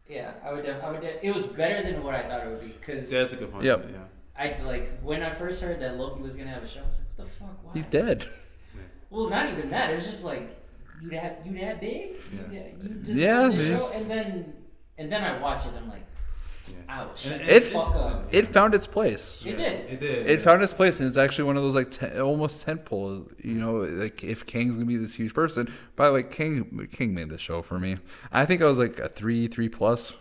[0.10, 0.68] Yeah, I would.
[0.68, 1.04] I would.
[1.22, 3.52] It was better than what I thought it would be because Yeah, that's a good
[3.52, 3.66] point.
[3.66, 3.90] Yep.
[3.92, 3.98] Yeah.
[4.40, 6.82] I like when I first heard that Loki was gonna have a show.
[6.82, 7.64] I was like, what the fuck?
[7.66, 7.72] Why?
[7.74, 8.26] He's dead.
[9.10, 9.92] Well, not even that.
[9.92, 10.50] It was just like
[11.02, 12.12] you that you that big.
[12.32, 12.60] You, Yeah.
[12.62, 14.54] that- you just Yeah, the show, and then
[14.98, 15.72] and then I watch it.
[15.78, 16.04] I'm like,
[16.68, 16.76] Yeah.
[16.89, 17.26] ouch.
[17.28, 18.28] And It- fuck up.
[18.32, 19.41] It found its place.
[19.45, 19.89] It did.
[19.89, 20.28] It did.
[20.28, 23.32] It found its place, and it's actually one of those like te- almost tentpole.
[23.43, 25.72] You know, like if Kang's gonna be this huge person.
[25.95, 27.98] By the way, Kang Kang made the show for me.
[28.32, 30.14] I think I was like a three, three plus,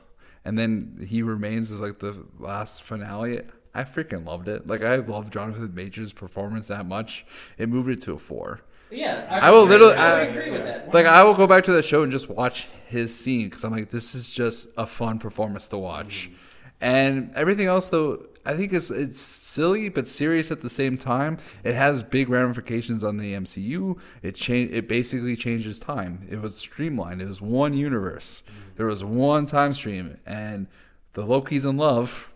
[0.44, 3.40] and then he remains as like the last finale.
[3.74, 4.66] I freaking loved it.
[4.66, 7.26] Like I love Jonathan Majors' performance that much.
[7.58, 8.60] It moved it to a four.
[8.90, 10.94] Yeah, I will agree- literally- I, I- agree with that.
[10.94, 13.72] Like I will go back to that show and just watch his scene because I'm
[13.72, 16.28] like, this is just a fun performance to watch.
[16.30, 16.36] Mm-hmm.
[16.80, 21.38] And everything else, though, I think it's it's silly but serious at the same time.
[21.64, 23.98] It has big ramifications on the MCU.
[24.22, 26.28] It change it basically changes time.
[26.30, 27.22] It was streamlined.
[27.22, 28.42] It was one universe.
[28.46, 28.60] Mm-hmm.
[28.76, 30.66] There was one time stream, and
[31.14, 32.28] the Loki's in love,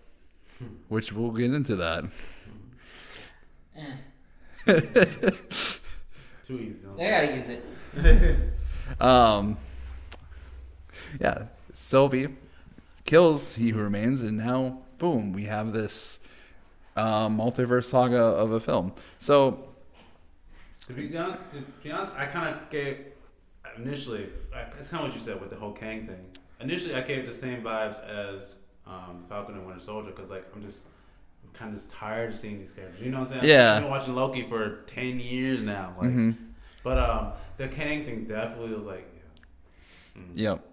[0.59, 0.67] hmm.
[0.89, 2.05] which we'll get into that.
[3.77, 3.93] Hmm.
[4.67, 5.31] Eh,
[6.51, 6.79] Too easy.
[6.87, 6.95] huh?
[6.97, 8.37] they gotta use it.
[9.01, 9.57] Um,
[11.21, 12.29] yeah, Sylvie
[13.05, 16.19] kills He Who Remains, and now, boom, we have this
[16.97, 18.93] uh, multiverse saga of a film.
[19.21, 19.69] So,
[20.89, 22.99] To be honest, to be honest, I kind of gave
[23.77, 24.27] initially.
[24.53, 26.27] I- It's kind of what you said with the whole Kang thing.
[26.61, 28.57] Initially, I gave the same vibes as
[28.89, 30.91] um, Falcon and Winter Soldier because, like, I'm just, I'm
[31.55, 33.01] kind of just tired of seeing these characters.
[33.03, 33.51] You know what I'm saying?
[33.51, 33.75] Yeah.
[33.75, 35.95] I've been watching Loki for ten years now.
[35.99, 36.37] Like, mhm,
[36.83, 39.07] but um, the Kang thing definitely was like,
[40.17, 40.23] yeah.
[40.23, 40.65] Mm, yep.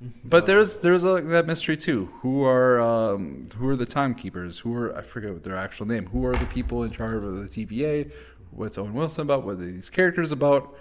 [0.00, 0.08] yeah.
[0.24, 2.06] But there's there's like that mystery too.
[2.20, 4.58] Who are um, who are the timekeepers?
[4.58, 6.06] Who are I forget what their actual name.
[6.06, 8.12] Who are the people in charge of the TVA?
[8.50, 9.44] What's Owen Wilson about?
[9.44, 10.76] What are these characters about?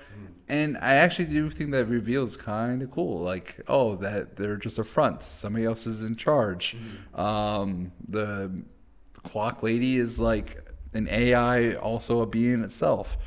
[0.47, 3.19] And I actually do think that reveal is kind of cool.
[3.19, 5.23] Like, oh, that they're just a front.
[5.23, 6.77] Somebody else is in charge.
[7.15, 8.51] Um, the
[9.25, 10.57] clock lady is like
[10.93, 13.17] an AI, also a being itself.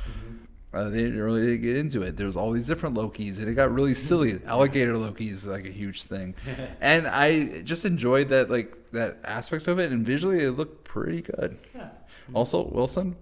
[0.71, 2.15] Uh, they didn't really get into it.
[2.15, 4.39] There's all these different Lokis, and it got really silly.
[4.45, 6.35] Alligator Loki is like a huge thing,
[6.81, 9.91] and I just enjoyed that like that aspect of it.
[9.91, 11.57] And visually, it looked pretty good.
[11.75, 11.89] Yeah.
[12.33, 13.15] Also, Wilson,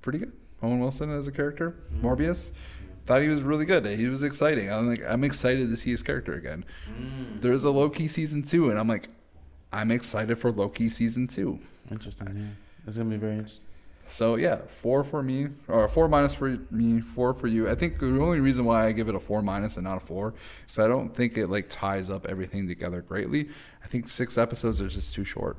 [0.00, 0.32] pretty good.
[0.62, 2.52] Owen Wilson as a character, Mobius,
[3.04, 3.84] thought he was really good.
[3.86, 4.72] He was exciting.
[4.72, 6.64] I'm like, I'm excited to see his character again.
[6.88, 7.42] Mm.
[7.42, 9.08] There's a Loki season two, and I'm like,
[9.74, 11.58] I'm excited for Loki season two.
[11.90, 12.28] Interesting.
[12.36, 13.64] Yeah, it's gonna be very interesting.
[14.08, 17.68] So yeah, four for me, or four minus for me, four for you.
[17.68, 20.00] I think the only reason why I give it a four minus and not a
[20.00, 20.34] four
[20.68, 23.48] is I don't think it like ties up everything together greatly.
[23.82, 25.56] I think six episodes are just too short.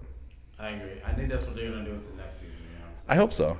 [0.57, 1.01] I agree.
[1.05, 2.55] I think that's what they're gonna do with the next season.
[2.71, 3.57] You know, I hope so.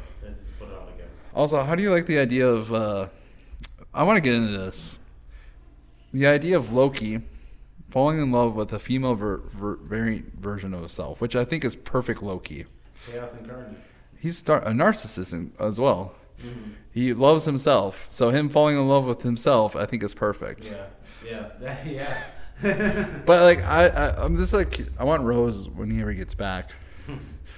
[0.57, 1.09] Put it all together.
[1.33, 2.73] Also, how do you like the idea of?
[2.73, 3.07] Uh,
[3.93, 4.99] I want to get into this.
[6.13, 7.19] The idea of Loki
[7.95, 11.63] falling in love with a female ver- ver- variant version of himself, which I think
[11.63, 12.65] is perfect Loki.
[13.09, 13.77] Chaos incarnate.
[14.19, 16.13] He's star- a narcissist as well.
[16.43, 16.71] Mm-hmm.
[16.91, 20.65] He loves himself, so him falling in love with himself, I think is perfect.
[20.65, 20.87] Yeah,
[21.25, 21.87] yeah, that,
[22.61, 23.21] yeah.
[23.25, 26.71] But like, I, I, I'm just like, I want Rose when he ever gets back.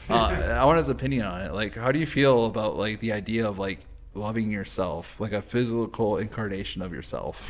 [0.10, 1.52] Uh, I want his opinion on it.
[1.54, 3.80] Like, how do you feel about like the idea of like
[4.14, 7.46] loving yourself, like a physical incarnation of yourself?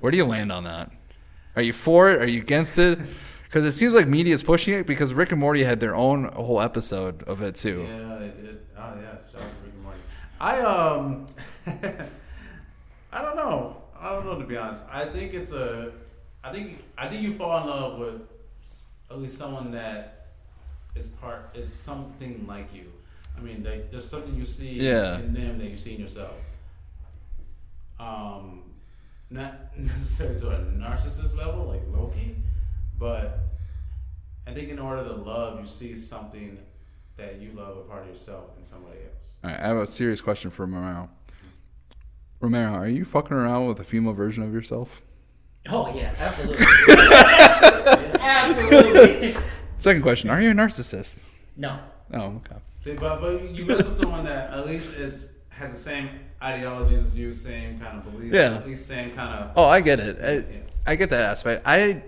[0.00, 0.90] Where do you land on that?
[1.56, 2.20] Are you for it?
[2.22, 2.98] Are you against it?
[3.44, 4.86] Because it seems like media is pushing it.
[4.86, 7.86] Because Rick and Morty had their own whole episode of it too.
[7.88, 8.60] Yeah, they did.
[8.78, 10.00] Oh yeah, shout out to Rick and Morty.
[10.40, 11.26] I um,
[13.12, 13.76] I don't know.
[13.98, 14.84] I don't know to be honest.
[14.90, 15.92] I think it's a.
[16.44, 18.22] I think I think you fall in love with
[19.10, 20.28] at least someone that
[20.94, 22.92] is part is something like you.
[23.36, 25.18] I mean, they, there's something you see Yeah.
[25.18, 26.34] in them that you see in yourself.
[27.98, 28.62] Um,
[29.30, 32.36] not necessarily to a narcissist level like Loki,
[32.98, 33.38] but
[34.46, 36.58] I think in order to love, you see something
[37.16, 39.36] that you love a part of yourself in somebody else.
[39.44, 41.08] All right, I have a serious question for Romero.
[42.40, 45.02] Romero, are you fucking around with a female version of yourself?
[45.68, 46.66] Oh yeah, absolutely.
[48.18, 49.34] absolutely.
[49.78, 51.22] Second question: Are you a narcissist?
[51.56, 51.78] No.
[52.12, 52.56] Oh, okay.
[52.80, 56.08] See, but, but you mess with someone that at least is has the same
[56.42, 58.56] ideologies as you, same kind of beliefs, Yeah.
[58.56, 59.50] at least same kind of.
[59.56, 60.18] Oh, I get it.
[60.22, 60.60] I, Yeah.
[60.86, 61.62] I get that aspect.
[61.66, 62.02] I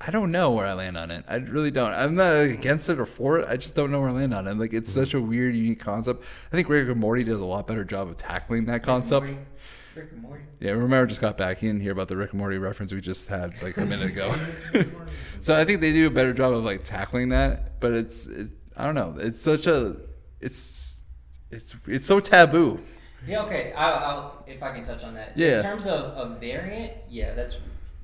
[0.00, 1.24] I don't know where I land on it.
[1.28, 1.92] I really don't.
[1.92, 3.48] I'm not against it or for it.
[3.48, 4.56] I just don't know where I land on it.
[4.56, 6.22] Like it's such a weird, unique concept.
[6.52, 9.26] I think Rick and Morty does a lot better job of tackling that concept.
[9.26, 9.48] Rick and Morty.
[9.96, 10.42] Rick and Morty.
[10.60, 11.58] Yeah, Romero just got back.
[11.58, 14.12] He didn't hear about the Rick and Morty reference we just had like a minute
[14.12, 14.32] ago.
[15.40, 17.80] so I think they do a better job of like tackling that.
[17.80, 19.16] But it's, it, I don't know.
[19.18, 19.96] It's such a,
[20.40, 21.02] it's,
[21.50, 22.78] it's, it's so taboo.
[23.26, 23.72] Yeah, okay.
[23.72, 25.32] I'll, I'll if I can touch on that.
[25.36, 25.58] Yeah.
[25.58, 27.58] In terms of a variant, yeah, that's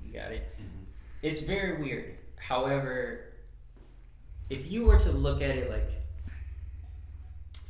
[0.04, 0.46] you got it.
[1.22, 2.16] It's very weird.
[2.36, 3.32] However,
[4.50, 5.90] if you were to look at it like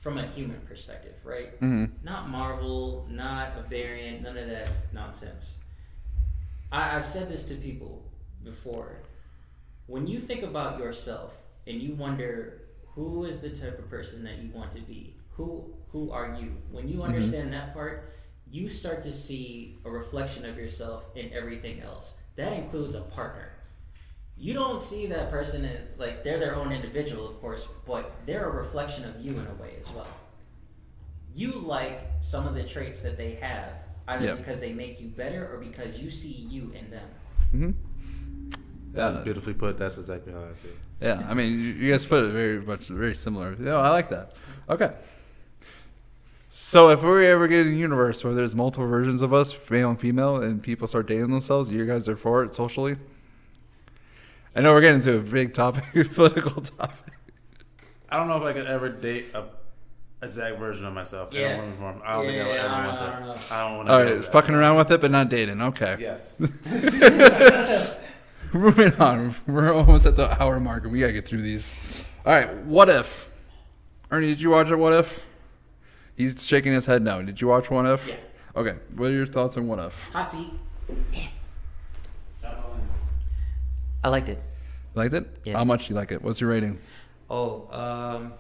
[0.01, 1.51] from a human perspective, right?
[1.61, 5.59] hmm Not Marvel, not a variant, none of that nonsense.
[6.73, 8.03] I, I've said this to people
[8.43, 8.99] before.
[9.87, 11.37] When you think about yourself
[11.67, 12.63] and you wonder
[12.95, 16.53] who is the type of person that you want to be, who who are you?
[16.71, 18.13] When you understand that part,
[18.51, 22.17] you start to see a reflection of yourself in everything else.
[22.37, 23.53] That includes a partner.
[24.37, 28.51] You don't see that person in, like they're their own individual, of course, but they're
[28.51, 30.09] a reflection of you in a way as well
[31.35, 33.73] you like some of the traits that they have
[34.09, 34.35] either Yeah.
[34.35, 37.09] because they make you better or because you see you in them
[37.51, 37.71] hmm
[38.93, 39.23] That's Yeah.
[39.23, 39.77] beautifully put.
[39.77, 40.71] That's exactly how I feel.
[41.01, 43.57] Yeah, I mean, you you guys put it very much, very similar.
[43.59, 44.27] Yeah, I like that.
[44.71, 44.93] Okay.
[46.57, 49.99] So if we ever get a universe where there's multiple versions of us, male and
[50.01, 52.95] female, and people start dating themselves, you guys are for it socially?
[54.55, 55.83] I know we're getting into a big topic,
[56.15, 57.13] political topic.
[58.09, 59.47] I don't know if I could ever date a
[60.23, 61.55] exact version of myself in Yeah.
[61.55, 62.03] a woman form.
[62.07, 63.27] I don't think I would Yeah, ever I want don't that.
[63.27, 63.37] know.
[63.51, 64.15] I don't want All to.
[64.15, 65.61] right, fucking around with it, but not dating.
[65.61, 65.97] Okay.
[65.99, 66.39] Yes.
[68.53, 69.35] Moving on.
[69.49, 72.05] We're almost at the hour mark, and we gotta get through these.
[72.25, 72.55] All right.
[72.59, 73.29] What if?
[74.13, 74.77] Ernie, did you watch it?
[74.77, 75.21] What if?
[76.17, 77.23] He's shaking his head no.
[77.23, 78.07] Did you watch What If?
[78.09, 78.15] Yeah.
[78.57, 78.77] Okay.
[78.95, 79.99] What are your thoughts on What If?
[80.13, 80.51] Hot seat.
[84.03, 84.41] I liked it.
[84.95, 85.27] Liked it?
[85.45, 85.57] Yeah.
[85.57, 86.23] How much do you like it?
[86.23, 86.79] What's your rating?
[87.31, 88.35] Oh, um,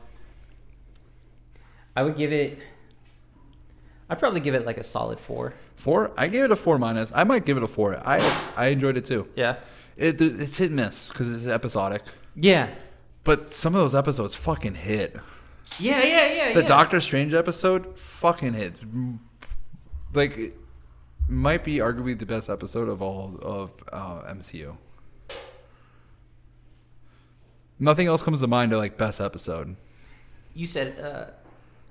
[1.96, 2.58] I would give it.
[4.10, 5.54] I'd probably give it like a solid four.
[5.76, 6.12] Four?
[6.18, 7.10] I gave it a four minus.
[7.14, 7.96] I might give it a four.
[8.06, 8.18] I
[8.56, 9.26] I enjoyed it too.
[9.34, 9.56] Yeah.
[9.96, 12.02] It, it's hit and miss because it's episodic,
[12.34, 12.68] Yeah.
[13.22, 15.16] but some of those episodes fucking hit.
[15.78, 16.02] Yeah.
[16.02, 16.32] Yeah.
[16.32, 16.52] Yeah.
[16.54, 16.68] The yeah.
[16.68, 18.74] Doctor Strange episode fucking hit.
[20.12, 20.56] Like, it
[21.28, 24.76] might be arguably the best episode of all of uh, MCU.
[27.78, 29.76] Nothing else comes to mind to like best episode.
[30.54, 31.26] You said uh,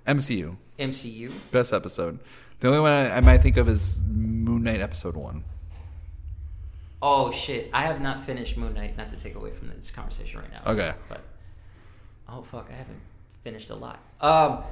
[0.09, 1.33] MCU MCU.
[1.51, 2.19] best episode.
[2.59, 5.43] The only one I, I might think of is Moon Knight episode one.
[7.01, 7.69] Oh shit!
[7.73, 8.97] I have not finished Moon Knight.
[8.97, 10.71] Not to take away from this conversation right now.
[10.71, 10.93] Okay.
[11.09, 11.21] But
[12.29, 13.01] oh fuck, I haven't
[13.43, 13.99] finished a lot.
[14.21, 14.63] Um,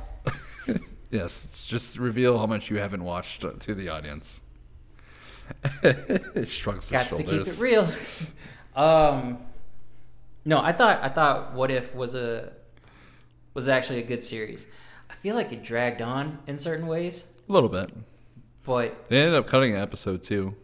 [1.11, 4.39] Yes, just reveal how much you haven't watched uh, to the audience.
[6.47, 7.89] Shrugs his got to keep it real.
[8.77, 9.39] um,
[10.45, 12.53] no, I thought I thought What If was a
[13.53, 14.65] was actually a good series.
[15.09, 17.89] I feel like it dragged on in certain ways, A little bit.
[18.65, 20.55] but They ended up cutting an episode too.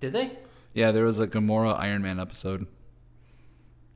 [0.00, 0.32] did they?
[0.74, 2.66] Yeah, there was a Gamora Iron Man episode.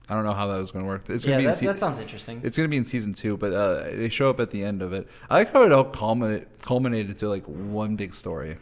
[0.09, 1.09] I don't know how that was going to work.
[1.11, 2.40] It's Yeah, going to be that, se- that sounds interesting.
[2.44, 4.80] it's going to be in season two, but uh, they show up at the end
[4.82, 5.09] of it.
[5.28, 8.57] I like how it all culminated, culminated to like one big story.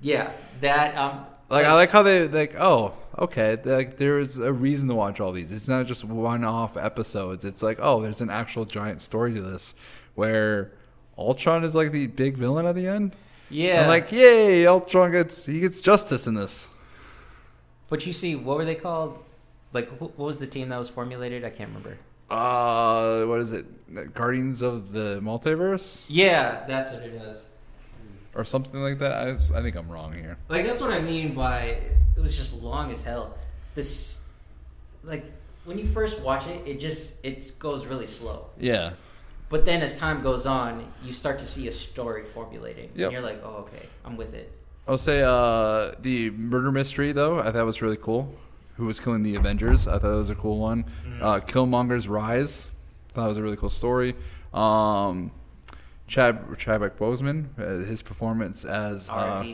[0.00, 4.52] yeah, that um, Like I like how they like oh okay like there is a
[4.52, 5.52] reason to watch all these.
[5.52, 7.44] It's not just one-off episodes.
[7.44, 9.74] It's like oh there's an actual giant story to this
[10.16, 10.72] where
[11.18, 13.12] Ultron is like the big villain at the end.
[13.50, 16.68] yeah, I'm like yay Ultron gets he gets justice in this.
[17.88, 19.18] but you see, what were they called?
[19.72, 21.44] Like, wh- what was the team that was formulated?
[21.44, 21.98] I can't remember.
[22.30, 23.66] Uh, what is it?
[24.14, 27.46] Guardians of the Multiverse Yeah, that's what it is.
[28.34, 29.12] or something like that.
[29.12, 30.38] I, I think I'm wrong here.
[30.48, 31.78] Like that's what I mean by
[32.16, 33.36] it was just long as hell.
[33.74, 34.20] This,
[35.04, 35.24] like,
[35.64, 38.46] when you first watch it, it just it goes really slow.
[38.58, 38.92] Yeah,
[39.48, 43.04] But then as time goes on, you start to see a story formulating, Yep.
[43.04, 44.50] and you're like, oh, okay, I'm with it.
[44.88, 47.38] I'll say uh, the murder mystery though.
[47.38, 48.34] I thought was really cool.
[48.82, 49.86] Who was killing the Avengers?
[49.86, 50.86] I thought it was a cool one.
[51.20, 52.68] Uh, Killmonger's rise.
[53.14, 54.16] Thought it was a really cool story.
[54.52, 55.30] Um,
[56.08, 59.44] Chad Chadwick Boseman, uh, his performance as uh,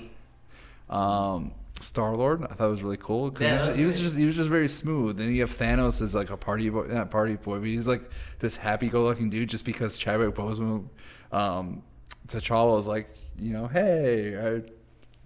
[0.89, 2.43] um, Star Lord.
[2.43, 4.25] I thought it was really cool Yeah, he, was just, was he was just he
[4.25, 5.21] was just very smooth.
[5.21, 8.11] And you have Thanos as like a party boy, not party boy, but he's like
[8.39, 10.89] this happy-go-lucky dude just because Chadwick Boseman,
[11.33, 11.83] um,
[12.29, 14.63] T'Challa was like, you know, hey, I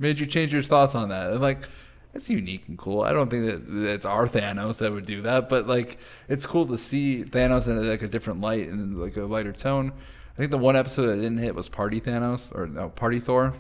[0.01, 1.31] made you change your thoughts on that.
[1.31, 1.69] And like,
[2.15, 3.03] it's unique and cool.
[3.03, 5.99] I don't think that it's our Thanos that would do that, but like,
[6.29, 9.93] it's cool to see Thanos in like a different light and like a lighter tone.
[10.35, 13.21] I think the one episode that I didn't hit was Party Thanos or no Party
[13.21, 13.55] Thor.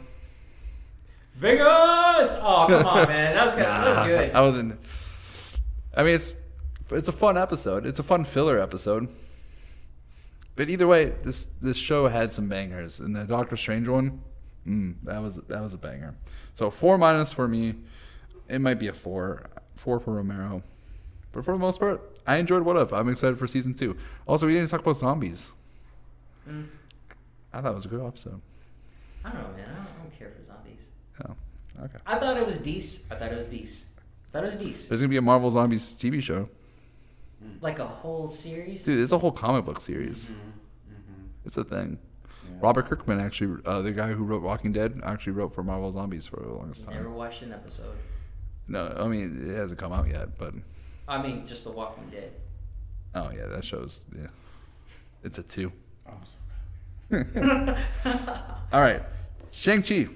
[1.34, 2.38] Vegas!
[2.40, 3.64] Oh, come on, man, that was good.
[3.64, 4.32] That was good.
[4.32, 4.80] I wasn't.
[5.96, 6.36] I mean, it's
[6.90, 7.86] it's a fun episode.
[7.86, 9.08] It's a fun filler episode.
[10.56, 14.20] But either way, this this show had some bangers, and the Doctor Strange one,
[14.66, 16.14] mm, that was that was a banger.
[16.54, 17.76] So four minus for me.
[18.52, 19.46] It might be a four,
[19.76, 20.62] four for Romero.
[21.32, 22.92] But for the most part, I enjoyed What If.
[22.92, 23.96] I'm excited for season two.
[24.26, 25.50] Also, we didn't talk about zombies.
[26.48, 26.66] Mm.
[27.52, 28.40] I thought it was a good episode.
[29.24, 29.68] I don't know, man.
[29.70, 30.82] I don't, I don't care for zombies.
[31.26, 31.34] Oh,
[31.84, 31.98] okay.
[32.06, 33.10] I thought it was decent.
[33.10, 33.46] I thought it was.
[33.46, 34.88] I thought it was decent.
[34.90, 36.48] There's gonna be a Marvel Zombies TV show,
[37.62, 38.84] Like a whole series.
[38.84, 39.00] dude.
[39.00, 40.26] It's a whole comic book series.
[40.30, 40.50] Mm-hmm.
[41.46, 41.98] It's a thing.
[42.44, 42.56] Yeah.
[42.60, 46.26] Robert Kirkman actually, uh, the guy who wrote Walking Dead, actually wrote for Marvel Zombies
[46.26, 46.94] for the longest time.
[46.94, 47.96] Never watched an episode.
[48.68, 50.54] No, I mean it hasn't come out yet, but
[51.08, 52.32] I mean, just The Walking Dead.
[53.14, 54.02] oh yeah, that shows.
[54.16, 54.28] Yeah,
[55.24, 55.72] it's a two.
[56.06, 56.40] Awesome.
[58.72, 59.02] All right,
[59.50, 60.06] Shang Chi.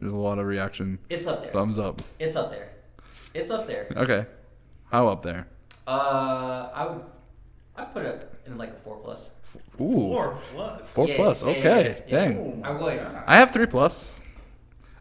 [0.00, 0.98] There's a lot of reaction.
[1.08, 1.52] It's up there.
[1.52, 2.02] Thumbs up.
[2.18, 2.70] It's up there.
[3.32, 3.88] It's up there.
[3.96, 4.26] Okay,
[4.90, 5.46] how up there?
[5.86, 7.02] Uh, I would,
[7.76, 9.30] I put it in like a four plus.
[9.80, 10.94] Ooh, Four plus.
[10.94, 11.42] four Yeah, plus.
[11.42, 12.28] yeah, yeah, Okay, yeah, yeah.
[12.28, 12.62] dang.
[12.64, 13.00] I would.
[13.26, 14.18] I have three plus.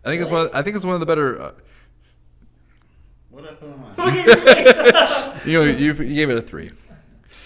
[0.06, 0.50] I think it's one.
[0.54, 1.42] I think it's one of the better.
[1.42, 1.52] Uh,
[3.30, 4.26] What did I put on mine?
[4.26, 4.38] Look
[4.96, 5.46] at.
[5.48, 6.72] You, you you gave it a three.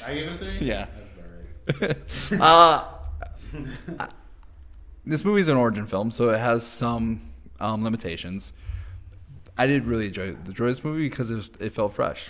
[0.05, 0.67] I gave it a three.
[0.67, 0.87] Yeah.
[1.79, 3.61] That's about right.
[3.99, 4.07] uh,
[5.05, 7.21] this movie's an origin film, so it has some
[7.59, 8.53] um, limitations.
[9.57, 12.29] I did really enjoy, enjoy this movie because it, was, it felt fresh.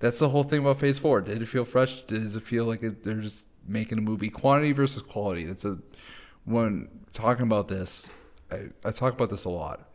[0.00, 1.22] That's the whole thing about Phase Four.
[1.22, 2.02] Did it feel fresh?
[2.02, 4.28] Does it feel like it, they're just making a movie?
[4.28, 5.44] Quantity versus quality.
[5.44, 5.78] That's a
[6.44, 8.10] when talking about this.
[8.50, 9.88] I, I talk about this a lot,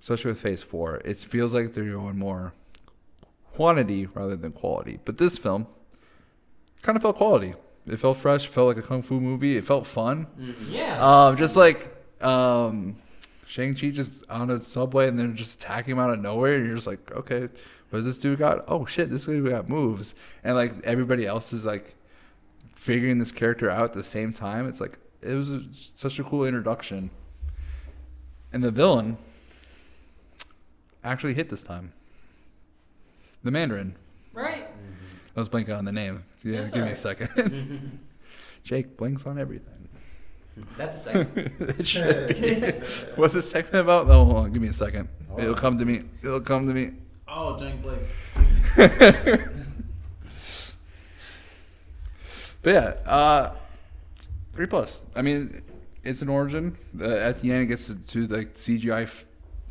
[0.00, 0.96] especially with Phase Four.
[1.04, 2.52] It feels like they're going more
[3.54, 4.98] quantity rather than quality.
[5.04, 5.66] But this film
[6.82, 7.54] kind of felt quality.
[7.86, 8.46] It felt fresh.
[8.46, 9.56] It felt like a kung fu movie.
[9.56, 10.26] It felt fun.
[10.68, 10.98] yeah.
[11.00, 11.90] Um, just like
[12.20, 12.96] um,
[13.46, 16.66] Shang Chi just on a subway and they're just attacking him out of nowhere, and
[16.66, 17.42] you're just like, okay,
[17.90, 18.64] what does this dude got?
[18.68, 21.94] Oh shit, this dude got moves, and like everybody else is like
[22.74, 24.68] figuring this character out at the same time.
[24.68, 25.62] It's like it was a,
[25.94, 27.10] such a cool introduction,
[28.56, 29.18] and the villain
[31.04, 31.92] actually hit this time.
[33.44, 33.94] The Mandarin.
[34.32, 34.66] right.
[35.36, 36.24] I was blanking on the name.
[36.42, 36.96] Yeah, That's give me a alright.
[36.96, 38.00] second.
[38.64, 39.90] Jake blinks on everything.
[40.78, 41.54] That's a second.
[41.78, 42.60] it should be.
[43.16, 44.06] What's this segment about?
[44.06, 44.52] No, hold on.
[44.52, 45.10] Give me a second.
[45.36, 46.04] It'll come to me.
[46.22, 46.92] It'll come to me.
[47.28, 48.00] Oh, Jake Blake.
[52.62, 53.54] But yeah, uh,
[54.54, 55.02] three plus.
[55.14, 55.62] I mean,
[56.06, 56.76] it's an origin.
[57.00, 59.24] Uh, at the end, it gets to, to like CGI f-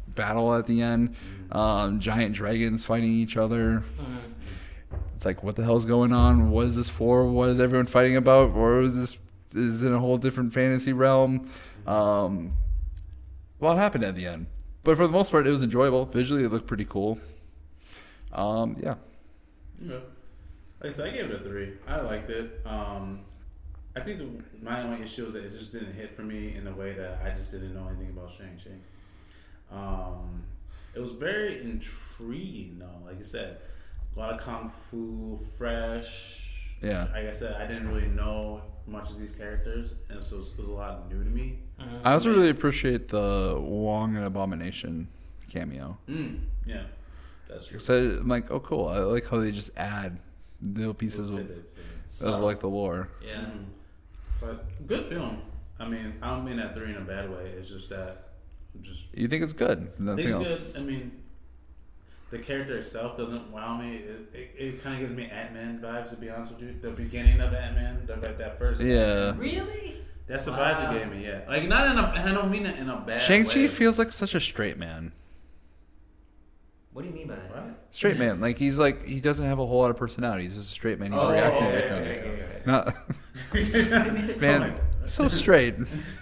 [0.08, 1.16] battle at the end.
[1.52, 3.84] Um, giant dragons fighting each other.
[5.16, 6.52] It's like, what the hell's going on?
[6.52, 7.26] What is this for?
[7.26, 8.52] What is everyone fighting about?
[8.52, 9.18] Or is this
[9.54, 11.50] is in a whole different fantasy realm?
[11.88, 12.54] Um,
[13.62, 14.48] a lot happened at the end,
[14.84, 16.06] but for the most part, it was enjoyable.
[16.06, 17.20] Visually, it looked pretty cool.
[18.34, 18.96] Um, yeah,
[19.82, 20.00] Yeah.
[20.82, 21.74] Like I said, I gave it a three.
[21.88, 22.62] I liked it.
[22.66, 23.22] Um,
[23.96, 24.28] I think the,
[24.62, 27.22] my only issue is that it just didn't hit for me in a way that
[27.24, 29.76] I just didn't know anything about Shang Chi.
[29.76, 30.44] Um,
[30.94, 33.06] it was very intriguing, though.
[33.08, 33.58] Like I said,
[34.16, 36.42] a lot of kung fu, fresh.
[36.82, 37.08] Yeah.
[37.14, 40.52] Like I said, I didn't really know much of these characters, and so it was,
[40.52, 41.60] it was a lot new to me.
[42.04, 45.08] I also really appreciate the Wong and Abomination
[45.52, 45.98] cameo.
[46.10, 46.84] Mm, yeah,
[47.50, 47.80] that's true.
[47.80, 48.88] So I'm like, oh, cool.
[48.88, 50.20] I like how they just add
[50.62, 51.84] little pieces of, tidbits, yeah.
[52.06, 53.10] So- of like the lore.
[53.26, 53.42] yeah.
[53.42, 53.66] Mhm.
[54.46, 55.42] But good film.
[55.80, 57.52] I mean, I don't mean that three in a bad way.
[57.58, 58.30] It's just that
[58.82, 60.00] just You think it's good?
[60.00, 60.60] Nothing think else.
[60.60, 60.78] good.
[60.78, 61.12] I mean,
[62.32, 63.96] the character itself doesn't wow me.
[63.98, 66.76] It, it, it kind of gives me Ant Man vibes, to be honest with you.
[66.82, 68.82] The beginning of Ant Man, like that first.
[68.82, 69.36] Yeah.
[69.38, 69.98] Really?
[70.28, 70.58] That's the Wow.
[70.74, 71.26] vibe they gave me.
[71.26, 72.08] Yeah, like not in a.
[72.20, 73.26] and I don't mean it in a bad way.
[73.26, 75.12] Shang Chi feels like such a straight man.
[76.96, 77.50] What do you mean by that?
[77.54, 77.64] What?
[77.92, 80.44] Straight man, like he's like he doesn't have a whole lot of personality.
[80.44, 81.12] He's just a straight man.
[81.12, 82.20] He's Oh, reacting okay, to everything.
[82.32, 82.62] okay, okay.
[84.32, 85.76] Not man, so straight.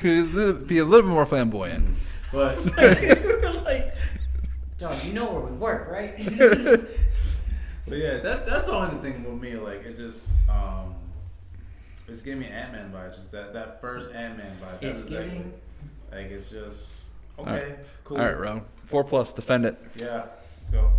[0.00, 1.86] Could be a little bit more flamboyant.
[2.32, 2.56] But
[3.64, 3.94] like,
[4.76, 6.14] dog, you know where we work, right?
[7.88, 9.54] But yeah, that that's the only thing with me.
[9.54, 10.96] Like it just um,
[12.08, 13.14] it's giving me Ant Man vibes.
[13.14, 14.80] Just that that first Ant Man vibe.
[14.80, 15.52] That's it's exactly- giving.
[16.10, 17.78] like it's just okay, Alright.
[18.02, 18.18] cool.
[18.18, 18.62] All right, Ro.
[18.86, 19.32] Four plus.
[19.32, 19.76] Defend it.
[19.96, 20.26] Yeah,
[20.58, 20.92] let's go.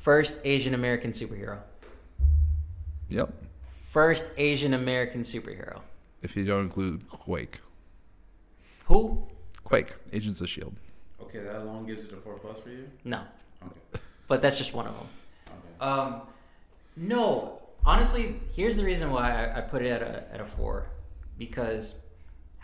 [0.00, 1.58] First Asian American superhero.
[3.08, 3.32] Yep.
[3.88, 5.80] First Asian American superhero.
[6.22, 7.60] If you don't include Quake.
[8.86, 9.26] Who?
[9.64, 9.94] Quake.
[10.12, 10.74] Agents of Shield.
[11.20, 12.88] Okay, that alone gives it a four plus for you.
[13.04, 13.22] No,
[13.64, 15.06] Okay, but that's just one of them.
[15.48, 15.84] okay.
[15.90, 16.22] Um,
[16.96, 20.86] no, honestly, here's the reason why I, I put it at a at a four,
[21.38, 21.94] because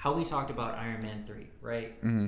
[0.03, 1.96] how we talked about Iron Man three, right?
[2.03, 2.26] Mm-hmm.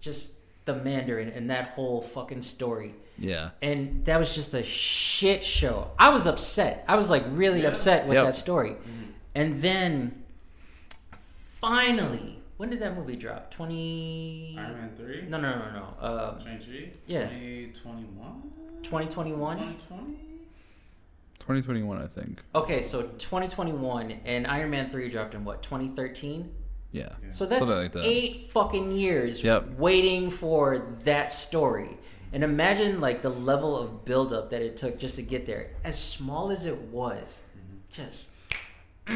[0.00, 3.50] Just the Mandarin and that whole fucking story, Yeah.
[3.62, 5.92] and that was just a shit show.
[6.00, 6.84] I was upset.
[6.88, 7.68] I was like really Yeah.
[7.68, 8.24] upset with Yep.
[8.24, 8.74] that story,
[9.36, 10.24] and then
[11.12, 13.52] finally, when did that movie drop?
[13.52, 14.56] Twenty?
[14.58, 15.22] Iron Man three.
[15.28, 16.08] No, no, no, no.
[16.34, 16.90] Um, Shang Chi.
[17.06, 17.26] Yeah.
[17.28, 18.42] Twenty one.
[18.82, 19.56] 2021?
[19.58, 20.18] Twenty twenty.
[21.38, 22.40] 2021, I think.
[22.54, 26.54] Okay, so 2021 and Iron Man 3 dropped in what, 2013?
[26.92, 27.14] Yeah.
[27.30, 28.04] So that's like that.
[28.04, 29.78] eight fucking years Yep.
[29.78, 31.96] waiting for that story.
[32.34, 35.70] And imagine like the level of buildup that it took just to get there.
[35.84, 37.76] As small as it was, mm-hmm.
[37.90, 38.28] just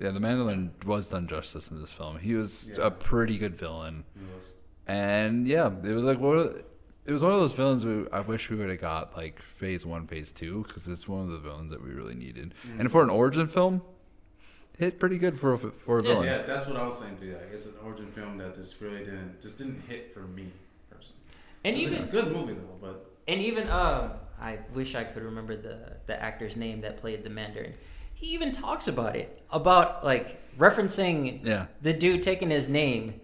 [0.00, 2.18] Yeah, the Mandalorian was done justice in this film.
[2.18, 2.86] He was Yeah.
[2.86, 4.04] a pretty good villain.
[4.86, 6.64] And yeah, it was like one of,
[7.06, 9.84] it was one of those villains we, I wish we would have got like phase
[9.84, 12.54] one, phase two, because it's one of the villains that we really needed.
[12.66, 12.80] Mm-hmm.
[12.80, 13.82] And for an origin film,
[14.80, 16.08] hit pretty good for a, for a Yeah.
[16.08, 16.26] villain.
[16.26, 17.32] Yeah, that's what I was saying too.
[17.34, 20.50] Like, it's an origin film that just really didn't just didn't hit for me
[20.90, 21.20] personally.
[21.64, 25.22] and It's a even good movie though, but and even um I wish I could
[25.22, 25.76] remember the
[26.06, 27.74] the actor's name that played the Mandarin.
[28.14, 31.66] He even talks about it about like referencing Yeah.
[31.82, 33.20] the dude taking his name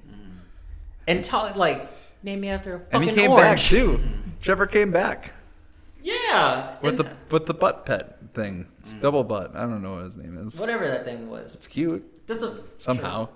[1.09, 1.89] and tell like
[2.23, 3.51] name me after a And he came orange.
[3.51, 4.01] back too.
[4.43, 5.33] Trevor came back
[6.03, 8.69] Yeah, with and the with the butt pet thing,
[9.01, 9.57] double butt.
[9.57, 10.57] I don't know what his name is.
[10.61, 11.55] whatever that thing was.
[11.57, 13.29] It's cute That's a somehow.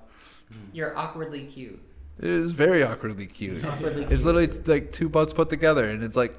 [0.72, 1.80] You're awkwardly cute.
[2.18, 3.64] It is very awkwardly cute.
[3.64, 4.34] Awkwardly It's cute.
[4.34, 6.36] literally like two butts put together, and it's like,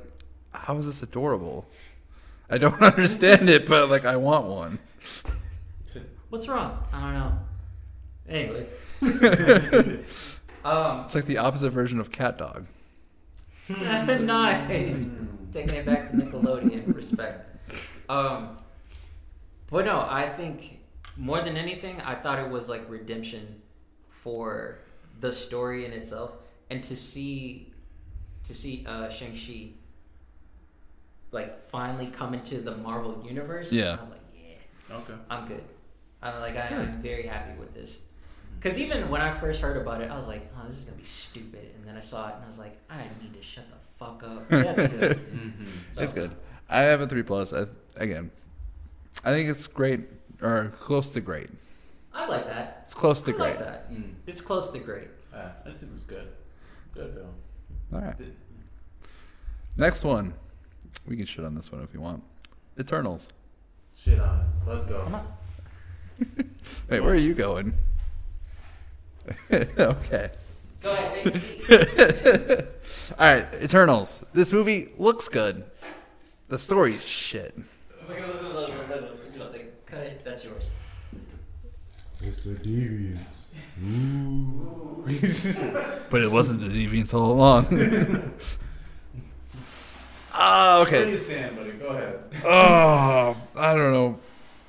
[0.53, 1.65] how is this adorable?
[2.49, 4.79] I don't understand it, but like I want one.
[6.29, 6.81] What's wrong?
[6.93, 7.39] I don't know.
[8.29, 8.67] Anyway.
[10.63, 12.65] um, It's like the opposite version of CatDog.
[13.69, 15.09] nice.
[15.51, 17.50] Taking it back to Nickelodeon respect.
[18.11, 18.57] Um,
[19.69, 20.79] but no, I think
[21.17, 23.61] more than anything, I thought it was like redemption
[24.09, 24.79] for
[25.19, 26.31] the story in itself,
[26.69, 27.71] and to see
[28.43, 29.69] to see uh, Shang Chi
[31.31, 33.71] like finally come into the Marvel universe.
[33.71, 33.95] Yeah.
[33.97, 34.95] I was like, yeah.
[34.97, 35.13] Okay.
[35.29, 35.63] I'm good.
[36.21, 38.03] I'm like I, I'm very happy with this.
[38.59, 40.97] Because even when I first heard about it, I was like, "Oh, this is gonna
[40.97, 43.63] be stupid." And then I saw it, and I was like, "I need to shut
[43.71, 45.17] the fuck up." That's good.
[45.17, 45.65] Mm-hmm.
[45.93, 46.35] So- It's good.
[46.71, 47.53] I have a three plus.
[47.53, 47.65] I,
[47.97, 48.31] again,
[49.23, 50.01] I think it's great
[50.41, 51.49] or close to great.
[52.13, 52.81] I like that.
[52.85, 53.49] It's close to I great.
[53.49, 53.91] like that.
[53.91, 54.13] Mm.
[54.25, 55.09] It's close to great.
[55.35, 56.29] Ah, I think it's good.
[56.93, 57.33] Good film.
[57.93, 58.15] All right.
[59.77, 60.33] Next one.
[61.07, 62.23] We can shit on this one if you want.
[62.79, 63.27] Eternals.
[63.97, 64.45] Shit on it.
[64.67, 64.99] Let's go.
[64.99, 65.27] Come on.
[66.89, 67.73] Wait, where are you going?
[69.51, 70.31] okay.
[70.81, 72.65] Go ahead, take a seat.
[73.19, 74.25] All right, Eternals.
[74.33, 75.63] This movie looks good.
[76.51, 77.55] The story's shit.
[79.85, 80.21] Cut it.
[80.25, 80.69] That's yours.
[82.19, 83.47] It's the deviants.
[86.09, 88.33] but it wasn't the deviants all along.
[90.33, 91.03] Ah, okay.
[91.03, 91.71] Please stand, buddy.
[91.73, 92.19] Go ahead.
[92.45, 94.17] Oh, I don't know.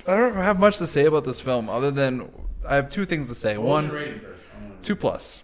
[0.05, 2.29] I don't have much to say about this film other than
[2.67, 3.57] I have two things to say.
[3.57, 4.45] What was your One, rating first?
[4.83, 5.41] Two plus.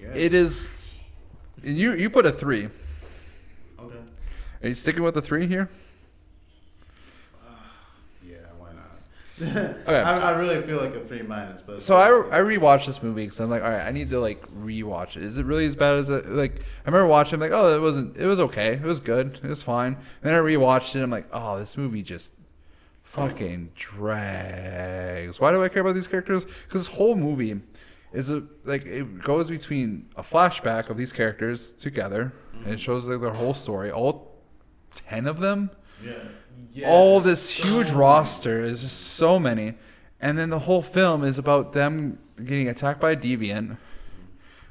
[0.00, 0.08] Yeah.
[0.14, 0.64] It is.
[1.64, 2.68] and You you put a three.
[4.62, 5.68] Are you sticking with the three here?
[8.26, 9.76] Yeah, why not?
[9.82, 10.00] Okay.
[10.00, 13.24] I, I really feel like a three minus, but So I, I rewatched this movie
[13.24, 15.22] because I'm like, all right, I need to like rewatch it.
[15.24, 16.28] Is it really as bad as it?
[16.28, 18.16] Like, I remember watching, like, oh, it wasn't.
[18.16, 18.74] It was okay.
[18.74, 19.40] It was good.
[19.42, 19.94] It was fine.
[19.94, 21.02] And then I rewatched it.
[21.02, 22.32] I'm like, oh, this movie just
[23.02, 25.38] fucking drags.
[25.40, 26.44] Why do I care about these characters?
[26.44, 27.60] Because this whole movie
[28.12, 32.32] is a like it goes between a flashback of these characters together,
[32.64, 33.90] and it shows like their whole story.
[33.90, 34.31] All
[34.94, 35.70] ten of them?
[36.74, 36.88] Yeah.
[36.88, 39.74] all this huge roster is just so many.
[40.20, 43.76] And then the whole film is about them getting attacked by a deviant.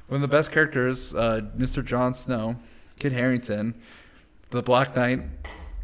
[0.08, 2.56] One of the best characters uh, mr Jon snow
[2.98, 3.74] Kit Harington
[4.50, 5.20] the black knight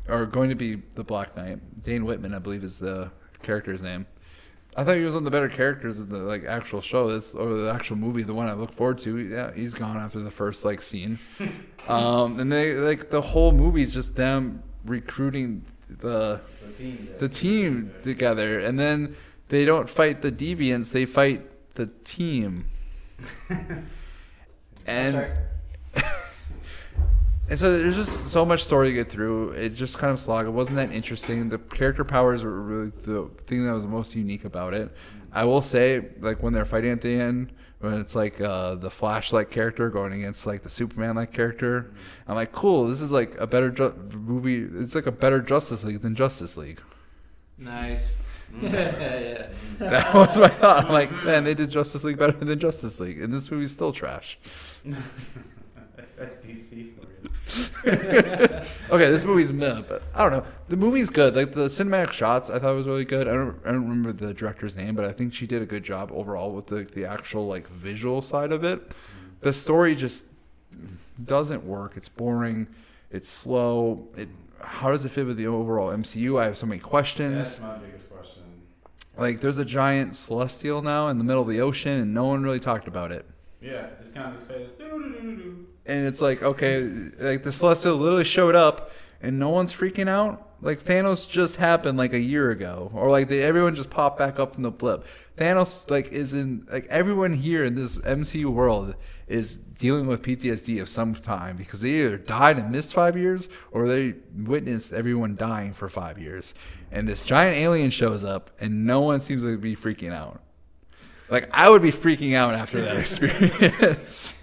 [0.08, 1.82] or going to be the black knight.
[1.82, 3.10] Dane whitman i believe is the
[3.42, 4.06] character's name
[4.76, 7.34] i thought he was one of the better characters in the like actual show this
[7.34, 10.30] or the actual movie the one i look forward to yeah he's gone after the
[10.30, 11.18] first like scene
[11.88, 17.08] um, and they like the whole movie is just them recruiting the The team.
[17.18, 19.16] the team together, and then
[19.48, 21.42] they don't fight the deviants; they fight
[21.74, 22.66] the team.
[24.86, 25.30] and Sorry.
[27.48, 29.50] And so there's just so much story to get through.
[29.50, 30.46] It just kind of slog.
[30.46, 31.48] It wasn't that interesting.
[31.48, 34.90] The character powers were really the thing that was most unique about it.
[35.32, 38.90] I will say, like when they're fighting at the end, when it's like uh, the
[38.90, 41.92] Flash-like character going against like the Superman-like character,
[42.26, 42.86] I'm like, cool.
[42.88, 44.68] This is like a better ju- movie.
[44.82, 46.82] It's like a better Justice League than Justice League.
[47.56, 48.18] Nice.
[48.60, 49.48] yeah.
[49.78, 50.86] That was my thought.
[50.86, 53.92] I'm like, man, they did Justice League better than Justice League, and this movie's still
[53.92, 54.38] trash.
[56.42, 56.94] DC.
[56.94, 57.27] for you.
[58.90, 60.50] Okay, this movie's meh, but I don't know.
[60.68, 61.36] The movie's good.
[61.36, 63.28] Like the cinematic shots, I thought was really good.
[63.28, 65.84] I don't, I don't remember the director's name, but I think she did a good
[65.84, 68.94] job overall with the the actual like visual side of it.
[69.40, 70.24] The story just
[71.22, 71.98] doesn't work.
[71.98, 72.66] It's boring.
[73.10, 74.08] It's slow.
[74.16, 74.28] It
[74.60, 76.40] how does it fit with the overall MCU?
[76.40, 77.58] I have so many questions.
[77.58, 78.42] That's my biggest question.
[79.16, 82.42] Like, there's a giant celestial now in the middle of the ocean, and no one
[82.42, 83.26] really talked about it.
[83.60, 84.78] Yeah, just kind of just faded.
[85.88, 90.44] And it's like okay like the celestial literally showed up and no one's freaking out.
[90.60, 94.38] Like thanos just happened like a year ago or like they, everyone just popped back
[94.38, 95.04] up from the blip.
[95.36, 98.96] Thanos like is in like everyone here in this mcu world
[99.28, 103.48] is dealing with ptsd of some time because they either died and missed five years
[103.70, 106.54] or they witnessed everyone dying for five years.
[106.90, 110.40] And this giant alien shows up and no one seems to be freaking out.
[111.30, 114.34] Like I would be freaking out after that experience.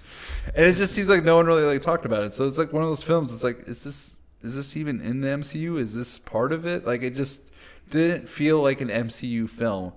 [0.53, 2.33] And it just seems like no one really like talked about it.
[2.33, 3.33] So it's like one of those films.
[3.33, 5.79] It's like, is this is this even in the MCU?
[5.79, 6.85] Is this part of it?
[6.85, 7.51] Like it just
[7.89, 9.93] didn't feel like an MCU film,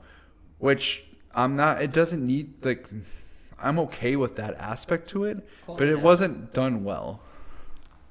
[0.59, 1.05] which
[1.35, 1.83] I'm not.
[1.83, 2.89] It doesn't need like.
[3.61, 6.03] I'm okay with that aspect to it, Chloe but it Zhao.
[6.03, 7.21] wasn't done well.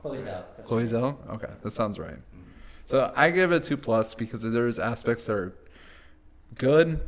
[0.02, 0.64] Chloe's out.
[0.64, 0.92] Chloe right.
[0.92, 1.30] Zhao?
[1.36, 2.18] Okay, that sounds right.
[2.86, 5.54] So I give it a two plus because there's aspects that are
[6.58, 7.02] good,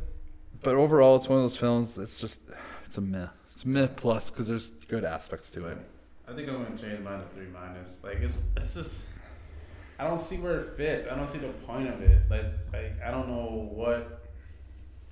[0.62, 1.98] but overall it's one of those films.
[1.98, 2.40] It's just
[2.84, 3.28] it's a meh.
[3.64, 5.78] It's plus because there's good aspects to it.
[6.28, 8.02] I think I'm gonna change mine to three minus.
[8.04, 9.08] Like it's it's just
[9.98, 11.08] I don't see where it fits.
[11.08, 12.22] I don't see the point of it.
[12.30, 14.24] Like like I don't know what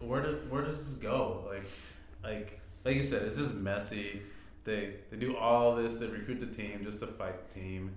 [0.00, 1.44] where does where does this go?
[1.48, 1.64] Like
[2.22, 4.22] like like you said, it's just messy.
[4.64, 5.98] They they do all this.
[5.98, 7.96] They recruit the team just to fight the team.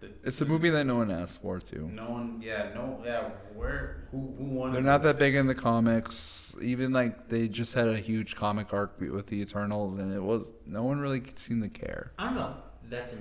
[0.00, 1.88] The- It's a movie that no one asked for too.
[1.92, 3.30] No one, yeah, no, yeah.
[3.54, 4.72] Where who who won?
[4.72, 5.12] They're not this?
[5.14, 6.54] that big in the comics.
[6.60, 10.50] Even like they just had a huge comic arc with the Eternals, and it was
[10.66, 12.10] no one really seemed to care.
[12.18, 12.56] I don't know
[12.88, 13.16] that's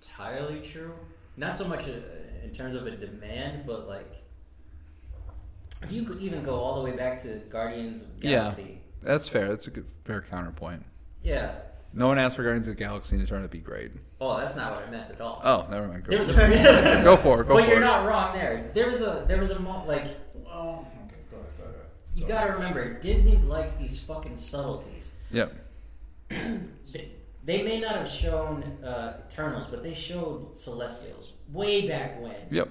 [0.00, 0.92] entirely true.
[1.36, 1.92] Not so much uh,
[2.42, 4.10] in terms of a demand, but like
[5.82, 8.30] if you could even go all the way back to Guardians of the Yeah.
[8.42, 8.80] Galaxy.
[9.02, 9.48] That's fair.
[9.48, 10.84] That's a good fair counterpoint.
[11.22, 11.56] Yeah.
[11.96, 13.92] No one asked for Guardians of the Galaxy to turn out to be great.
[14.20, 15.40] Oh, that's not what I meant at all.
[15.44, 16.04] Oh, never mind.
[16.08, 17.46] there Go, was a go for it.
[17.48, 17.84] Go but for you're it.
[17.84, 18.70] not wrong there.
[18.74, 20.06] There was a there was a mo- like
[20.46, 21.74] Oh, okay, go ahead, go ahead.
[22.14, 25.12] you gotta remember Disney likes these fucking subtleties.
[25.30, 25.54] Yep.
[26.92, 27.10] They,
[27.44, 32.34] they may not have shown uh, Eternals, but they showed Celestials way back when.
[32.50, 32.68] Yep.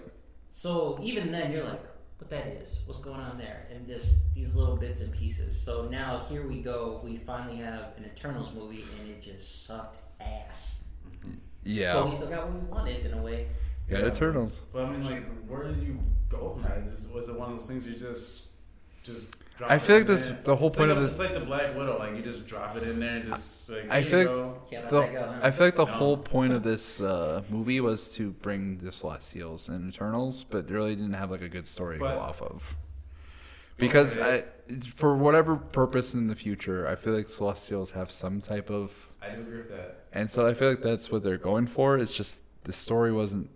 [0.50, 1.82] So even then, you're like,
[2.24, 2.84] what that is?
[2.86, 3.68] What's going on there?
[3.74, 5.60] And just these little bits and pieces.
[5.60, 7.02] So now here we go.
[7.04, 10.86] We finally have an Eternals movie, and it just sucked ass.
[11.66, 11.94] Yeah.
[11.94, 12.06] But Yeah.
[12.06, 13.48] we still got what we wanted in a way.
[13.90, 14.06] Yeah.
[14.08, 14.58] Eternals.
[14.72, 16.78] But I mean, like, where did you go from that?
[16.88, 18.52] Is was it one of those things you just
[19.04, 19.28] just?
[19.58, 20.40] Drop I it feel like this- there?
[20.44, 22.00] the whole It's point like of a- this- It's like the Black Widow.
[22.00, 23.92] Like you just drop it in there and just like.
[23.92, 24.62] I feel like go.
[24.70, 25.40] Can't let The, go.
[25.44, 25.92] I feel like the No.
[25.92, 30.74] whole point of this uh, movie was to bring the Celestials and Eternals, but they
[30.74, 32.76] really didn't have like a good story to go off of.
[33.78, 34.46] Because I,
[34.96, 39.30] for whatever purpose in the future, I feel like Celestials have some type of, I
[39.30, 40.06] do agree with that.
[40.14, 41.98] and so I feel like that's what they're going for.
[41.98, 43.50] It's just the story wasn't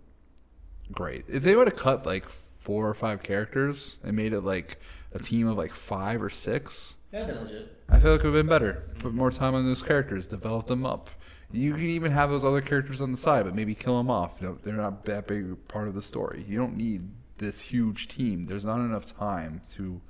[0.92, 1.24] great.
[1.28, 2.26] If they would have cut like
[2.58, 4.78] four or five characters and made it like
[5.12, 7.74] a team of like five or six, That'd legit.
[7.88, 8.82] I feel like it would have been better.
[8.98, 11.08] Put more time on those characters, develop them up.
[11.50, 14.32] You can even have those other characters on the side, but maybe kill them off.
[14.40, 16.44] You know, they're not that big part of the story.
[16.46, 17.08] You don't need
[17.38, 18.44] this huge team.
[18.46, 20.00] There's not enough time to.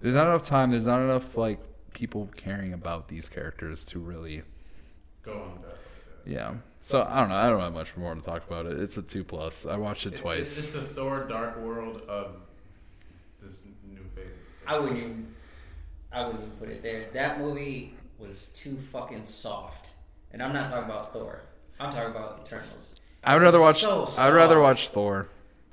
[0.00, 0.70] There's not enough time.
[0.70, 1.58] There's not enough like
[1.92, 4.42] people caring about these characters to really.
[5.24, 5.76] Go on with that.
[6.24, 6.54] Yeah.
[6.80, 7.34] So I don't know.
[7.34, 8.78] I don't have much more to talk about it.
[8.78, 9.66] It's a two plus.
[9.66, 10.56] I watched it It- twice.
[10.56, 12.36] It's just the Thor Dark World of
[13.42, 13.79] this new phase.
[14.70, 15.26] I wouldn't even.
[16.12, 17.06] I wouldn't even put it there.
[17.12, 19.90] That movie was too fucking soft,
[20.32, 21.40] and I'm not talking about Thor.
[21.78, 22.96] I'm talking about Eternals.
[23.24, 23.80] I would rather watch.
[23.80, 25.28] So I'd rather watch Thor.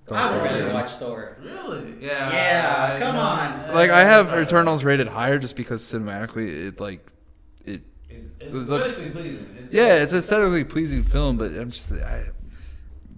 [0.09, 0.73] I would Dark rather World.
[0.73, 1.37] watch Thor.
[1.41, 1.95] Really?
[1.99, 2.31] Yeah.
[2.31, 3.21] Yeah, I come know.
[3.21, 3.73] on.
[3.75, 7.05] Like I have Eternals rated higher just because cinematically it like
[7.65, 9.55] it It's, it's It looks- aesthetically pleasing.
[9.59, 12.29] It's, Yeah, it's a aesthetically pleasing film, but I'm just I,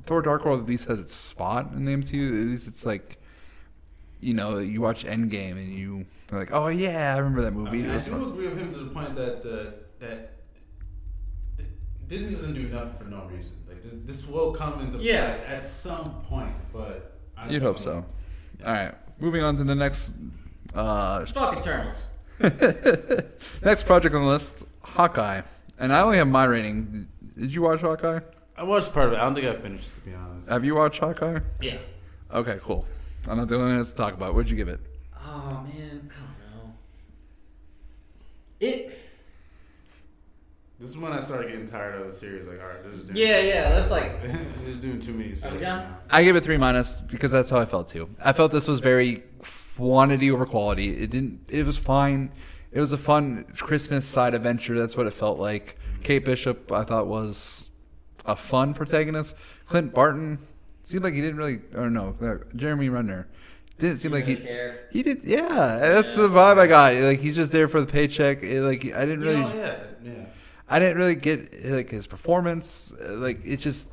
[0.06, 2.30] Thor: Dark World at least has its spot in the MCU.
[2.42, 3.19] At least it's like,
[4.20, 7.56] you know, you watch Endgame and you are like, oh yeah, I remember that I,
[7.56, 7.78] movie.
[7.84, 8.22] mean, I do fun.
[8.24, 10.32] agree with him to the point that the that
[11.58, 11.64] the-
[12.08, 13.54] Disney doesn't do nothing for no reason.
[13.68, 15.36] Like this, this will come into Yeah.
[15.36, 18.06] play at some point, but I You'd hope don't- so.
[18.66, 20.12] All right, moving on to the next.
[20.74, 22.08] Uh, Fuck Eternals.
[23.64, 25.41] next project on the list, Hawkeye,
[25.80, 27.08] and I only have my rating.
[27.38, 28.20] Did you watch Hawkeye?
[28.58, 29.18] I watched part of it.
[29.18, 30.50] I don't think I finished it to be honest.
[30.50, 31.40] Have you watched Hawkeye?
[31.62, 31.78] Yeah.
[32.34, 32.86] Okay, cool.
[33.30, 34.30] I'm not the only one that's to talk about.
[34.30, 34.34] it.
[34.36, 34.80] What'd you give it?
[35.24, 36.74] Oh man, I don't know.
[38.60, 38.96] It.
[40.80, 42.48] This is when I started getting tired of the series.
[42.48, 43.70] Like, all right, they're just doing Yeah, yeah.
[43.70, 44.22] That's like.
[44.22, 45.90] they're just doing too many Are series we done?
[45.90, 45.98] now.
[46.10, 48.10] I gave it three minus because that's how I felt too.
[48.24, 49.24] I felt this was very
[49.78, 50.90] quantity over quality.
[51.04, 51.42] It didn't.
[51.50, 52.32] It was fine.
[52.72, 54.78] It was a fun Christmas side adventure.
[54.80, 55.78] That's what it felt like.
[56.04, 57.70] Kate Bishop, I thought was
[58.26, 59.36] a fun protagonist.
[59.66, 60.40] Clint Barton
[60.90, 61.61] seemed like he didn't really.
[61.76, 63.28] Or no, uh, Jeremy Renner
[63.78, 64.36] didn't seem like he.
[64.36, 64.80] Didn't care.
[64.91, 65.24] He did.
[65.24, 66.95] Yeah, that's the vibe I got.
[66.95, 68.44] Like he's just there for the paycheck.
[68.44, 69.41] It, like I didn't really.
[69.41, 69.56] Yeah,
[70.03, 70.26] yeah, yeah.
[70.68, 72.94] I didn't really get like his performance.
[72.94, 73.90] Uh, Like it just,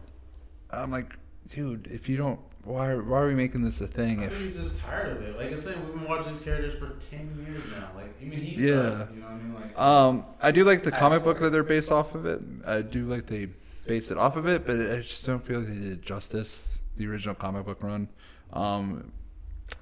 [0.71, 1.17] I'm like,
[1.49, 4.21] dude, if you don't, why why are we making this a thing?
[4.21, 5.39] I If he's just tired of it.
[5.39, 7.91] Like I said, we've been watching these characters for ten years now.
[7.95, 8.75] Like even he's Yeah.
[8.75, 9.55] done, you know what I mean?
[9.55, 12.41] Like um, I do like the comic book that they're based off of it.
[12.67, 13.49] I do like they
[13.87, 17.07] base it off of it, but I just don't feel like they did justice the
[17.07, 18.09] original comic book run.
[18.53, 19.13] Um,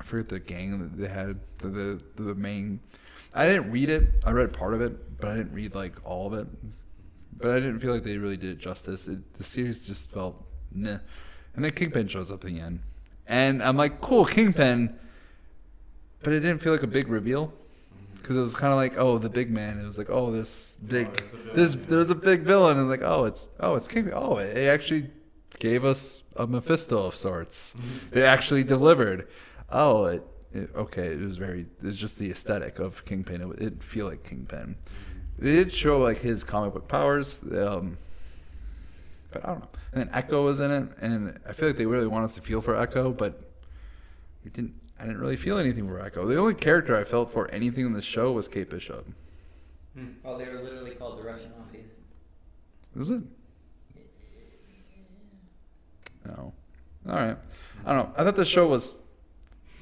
[0.01, 1.41] I forget the gang that they had.
[1.59, 2.81] The the, the main.
[3.35, 4.24] I didn't read it.
[4.24, 6.47] I read part of it, but I didn't read like all of it.
[7.36, 9.09] But I didn't feel like they really did it justice.
[9.09, 10.99] It, the series just felt meh.
[11.55, 12.81] And then Kingpin shows up at the end,
[13.27, 14.99] and I'm like, cool, Kingpin.
[16.23, 17.53] But it didn't feel like a big reveal
[18.24, 19.78] because it was kind of like oh the big man.
[19.78, 23.03] It was like oh this big it's a this there's a big villain and like
[23.03, 24.11] oh it's oh it's King.
[24.15, 25.11] Oh it actually
[25.59, 27.75] gave us a Mephisto of sorts.
[28.13, 29.29] It actually delivered.
[29.71, 30.27] Oh it.
[30.53, 31.67] it okay, it was very.
[31.83, 33.41] It's just the aesthetic of Kingpin.
[33.41, 34.77] It, it didn't feel like Kingpin.
[35.39, 37.41] It did show like his comic book powers.
[37.43, 37.97] Um,
[39.31, 39.69] but I don't know.
[39.93, 42.41] And then Echo was in it, and I feel like they really want us to
[42.41, 43.41] feel for Echo, but
[44.45, 44.75] we didn't.
[44.99, 46.25] I didn't really feel anything for Echo.
[46.25, 49.05] The only character I felt for anything in the show was Kate Bishop.
[50.25, 51.83] Oh, they were literally called the Russian Mafia.
[52.95, 53.23] Was it?
[56.27, 56.53] No.
[57.09, 57.37] All right.
[57.85, 58.15] I don't know.
[58.17, 58.95] I thought the show was.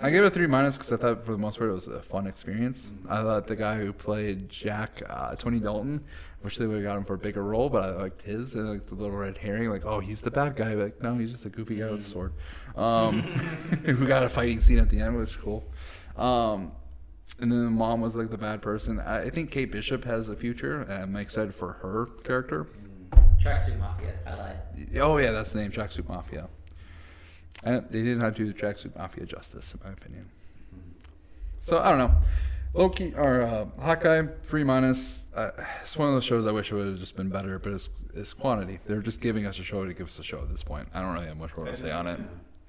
[0.00, 1.86] I gave it a three minus because I thought for the most part it was
[1.86, 2.90] a fun experience.
[3.08, 6.02] I thought the guy who played Jack, uh, Tony Dalton,
[6.42, 8.68] wish they would have got him for a bigger role, but I liked his and
[8.68, 11.44] like the little red herring, like oh he's the bad guy, like no he's just
[11.44, 12.32] a goofy guy with a sword,
[12.74, 13.22] um,
[13.84, 15.64] who got a fighting scene at the end, is cool.
[16.16, 16.72] Um,
[17.40, 18.98] and then the mom was like the bad person.
[19.00, 22.66] I I think Kate Bishop has a future, and I'm excited for her character.
[23.40, 24.14] Tracksuit Mafia.
[24.26, 24.56] I lied.
[25.00, 26.48] Oh yeah, that's the name, Tracksuit Mafia.
[27.64, 30.28] And they did not have to do the Tracksuit Mafia justice, in my opinion.
[31.60, 32.14] So I don't know.
[32.74, 35.26] Loki or uh, Hawkeye, three minus.
[35.34, 35.50] Uh,
[35.82, 37.90] it's one of those shows I wish it would have just been better, but it's,
[38.14, 38.78] it's quantity.
[38.86, 40.88] They're just giving us a show to give us a show at this point.
[40.94, 42.18] I don't really have much more to say on it.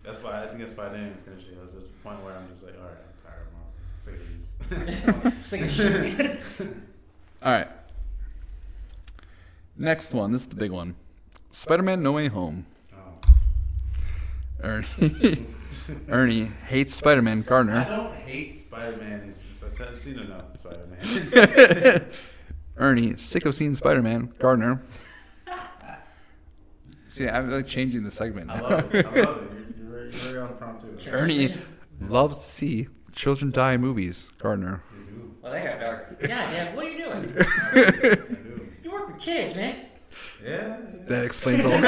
[0.03, 1.57] That's why I think that's why I didn't finish it.
[1.57, 3.47] That's the point where I'm just like, all right, I'm tired.
[3.55, 5.43] I'm sick of these.
[5.43, 6.39] Sick of shit.
[7.41, 7.69] All right.
[9.83, 10.31] Next one.
[10.31, 10.95] This is the big one.
[11.49, 12.65] Spider-Man: No Way Home.
[12.95, 13.19] oh.
[14.63, 15.45] Ernie,
[16.07, 17.41] Ernie hates Spider-Man.
[17.41, 17.79] Gardner.
[17.79, 19.25] I don't hate Spider-Man.
[19.29, 22.05] It's just I've- I've seen enough Spider-Man.
[22.77, 24.31] Ernie, sick of seeing Spider-Man.
[24.39, 24.81] Gardner.
[27.09, 28.51] See, I'm like changing the segment.
[28.51, 29.05] I love it.
[29.05, 29.51] I love it.
[29.51, 31.09] You're, you're, very, you're very on prompt too.
[31.11, 31.53] Ernie
[31.99, 34.29] loves to see children die in movies.
[34.39, 34.81] Gardner.
[35.41, 36.21] Well, they got dark.
[36.21, 38.52] God damn, what are you doing?
[39.25, 39.39] You do.
[39.39, 39.75] You work with kids, man.
[40.43, 40.49] Yeah.
[40.51, 40.77] yeah.
[41.07, 41.71] That explains all.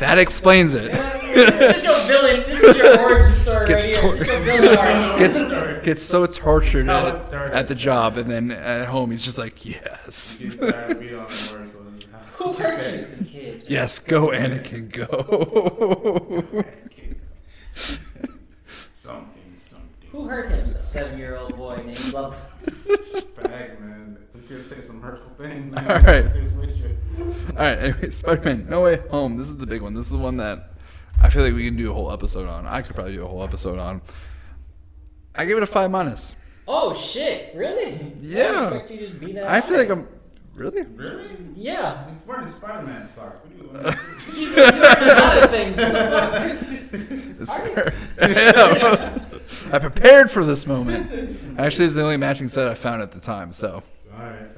[0.00, 0.90] that explains it.
[0.92, 2.40] this is your villain.
[2.48, 4.00] This is your origin story Gets right here.
[4.02, 5.18] tor- This is your villain arc.
[5.18, 7.54] Gets gets so tortured at, started.
[7.56, 11.00] at the job, and then at home he's just like, yes, You get tired of
[11.00, 12.18] being on the word, so this is how.
[12.44, 13.06] Who hurt you?
[13.18, 13.62] The kids.
[13.64, 13.72] man.
[13.72, 16.64] yes, go Anakin, go.
[18.92, 20.10] Something, something.
[20.12, 20.60] Who hurt him?
[20.68, 22.36] A seven-year-old boy named Love.
[23.42, 23.91] Bags, man.
[24.52, 25.72] You could say some hurtful things.
[25.76, 26.16] All right.
[26.16, 27.34] It sticks with you.
[27.52, 29.38] All right, anyway, Spider-Man: No Way Home.
[29.38, 29.94] This is the big one.
[29.94, 30.74] This is the one that
[31.22, 32.66] I feel like we can do a whole episode on.
[32.66, 34.02] I could probably do a whole episode on.
[35.34, 36.34] I give it a five minus.
[36.68, 37.54] Oh shit!
[37.54, 38.12] Really?
[38.20, 38.42] Yeah.
[38.42, 39.48] I expect you to be that.
[39.48, 40.06] I feel like I'm
[40.54, 40.82] really.
[40.82, 41.24] Really?
[41.54, 42.10] Yeah.
[42.12, 43.36] He's wearing Spider-Man socks.
[43.42, 45.78] What do you He's doing a lot of things.
[47.40, 47.90] It's fair.
[49.72, 51.58] I prepared for this moment.
[51.58, 53.50] Actually, it's the only matching set I found at the time.
[53.50, 53.82] So,
[54.14, 54.48] All right.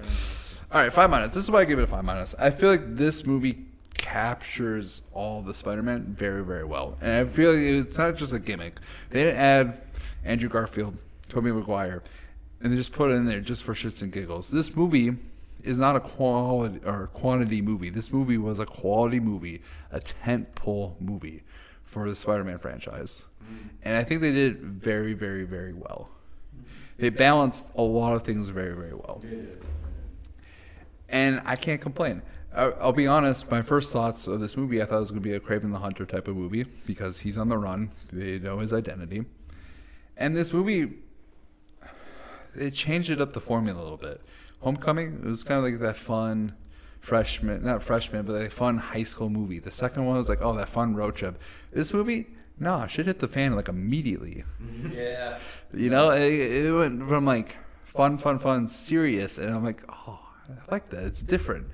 [0.73, 1.35] all right, five minus.
[1.35, 2.35] This is why I give it a five minus.
[2.39, 7.51] I feel like this movie captures all the Spider-Man very, very well, and I feel
[7.53, 8.75] like it's not just a gimmick.
[9.11, 9.81] They didn't add
[10.25, 10.97] Andrew Garfield,
[11.29, 12.03] Tobey Maguire,
[12.61, 14.51] and they just put it in there just for shits and giggles.
[14.51, 15.13] This movie
[15.63, 17.89] is not a quality or quantity movie.
[17.91, 21.43] This movie was a quality movie, a tentpole movie
[21.85, 23.25] for the Spider-Man franchise,
[23.83, 26.11] and I think they did it very, very, very well.
[26.97, 29.23] They balanced a lot of things very, very well
[31.15, 32.23] and I can't complain.
[32.55, 33.51] I'll be honest.
[33.51, 35.73] My first thoughts of this movie, I thought it was going to be a Kraven
[35.73, 37.91] the Hunter type of movie because he's on the run.
[38.13, 39.25] They know his identity,
[40.17, 40.95] and this movie,
[42.55, 44.21] it changed it up the formula a little bit.
[44.61, 46.55] Homecoming it was kind of like that fun
[47.01, 49.59] freshman, not freshman, but like fun high school movie.
[49.59, 51.41] The second one was like, oh, that fun road trip.
[51.73, 52.27] This movie,
[52.59, 54.45] nah, shit hit the fan like immediately.
[54.63, 54.93] Mm-hmm.
[54.93, 55.39] yeah.
[55.73, 60.21] You know, it, it went from like fun, fun, fun, serious, and I'm like, oh,
[60.49, 61.05] I like that.
[61.05, 61.69] It's different.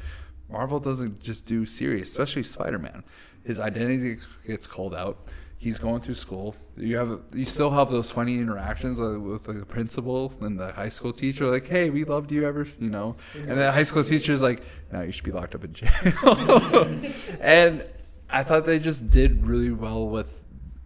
[0.51, 3.05] Marvel doesn't just do serious, especially Spider-Man.
[3.45, 5.29] His identity gets called out.
[5.57, 6.57] He's going through school.
[6.77, 10.89] You have, you still have those funny interactions with like, the principal and the high
[10.89, 13.17] school teacher, like, "Hey, we loved you ever," you know.
[13.35, 15.91] And the high school teacher's like, "No, you should be locked up in jail."
[17.43, 17.85] and
[18.31, 20.40] I thought they just did really well with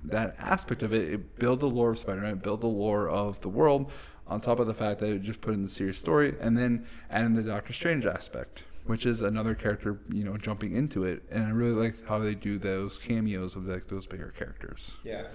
[0.05, 1.13] that aspect of it.
[1.13, 3.91] It built the lore of Spider-Man, built the lore of the world,
[4.27, 6.87] on top of the fact that it just put in the serious story, and then
[7.11, 11.23] add in the Doctor Strange aspect, which is another character, you know, jumping into it.
[11.31, 14.97] And I really like how they do those cameos of like those bigger characters.
[15.05, 15.27] Yeah.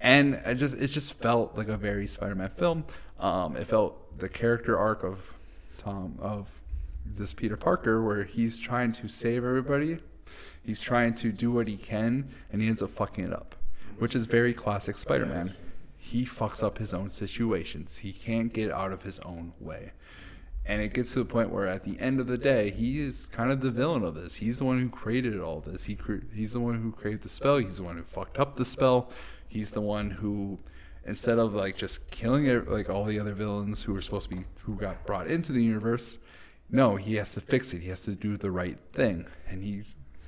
[0.00, 2.84] And I just it just felt like a very Spider-Man film.
[3.18, 5.34] Um, it felt the character arc of
[5.78, 6.48] Tom of
[7.06, 9.98] this Peter Parker, where he's trying to save everybody.
[10.62, 13.54] He's trying to do what he can, and he ends up fucking it up,
[13.98, 15.54] which is very classic Spider-Man.
[15.96, 17.98] he fucks up his own situations.
[17.98, 19.92] He can't get out of his own way.
[20.66, 23.26] And it gets to the point where, at the end of the day, he is
[23.26, 24.36] kind of the villain of this.
[24.36, 25.84] He's the one who created all this.
[25.84, 27.58] He cre- he's the one who created the spell.
[27.58, 29.10] He's the one who fucked up the spell.
[29.46, 30.58] He's the one who,
[31.04, 34.36] instead of like just killing it, like all the other villains who were supposed to
[34.36, 36.18] be who got brought into the universe,
[36.70, 37.82] no, he has to fix it.
[37.82, 39.84] He has to do the right thing, and he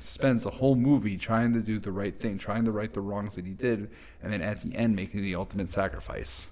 [0.06, 3.34] spends the whole movie trying to do the right thing, trying to right the wrongs
[3.34, 3.90] that he did,
[4.22, 6.50] and then at the end making the ultimate sacrifice.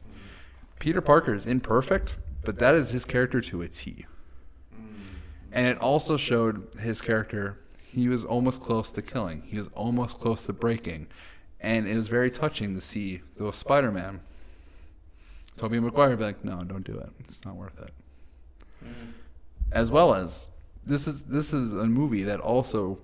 [0.81, 4.07] Peter Parker is imperfect, but that is his character to a T.
[4.75, 4.87] Mm.
[5.53, 10.19] And it also showed his character, he was almost close to killing, he was almost
[10.19, 11.07] close to breaking.
[11.61, 14.21] And it was very touching to see the Spider Man.
[15.57, 17.09] Tobey Maguire be like, no, don't do it.
[17.21, 17.95] It's not worth it.
[18.85, 19.13] Mm.
[19.73, 20.49] As well as
[20.85, 22.99] this is this is a movie that also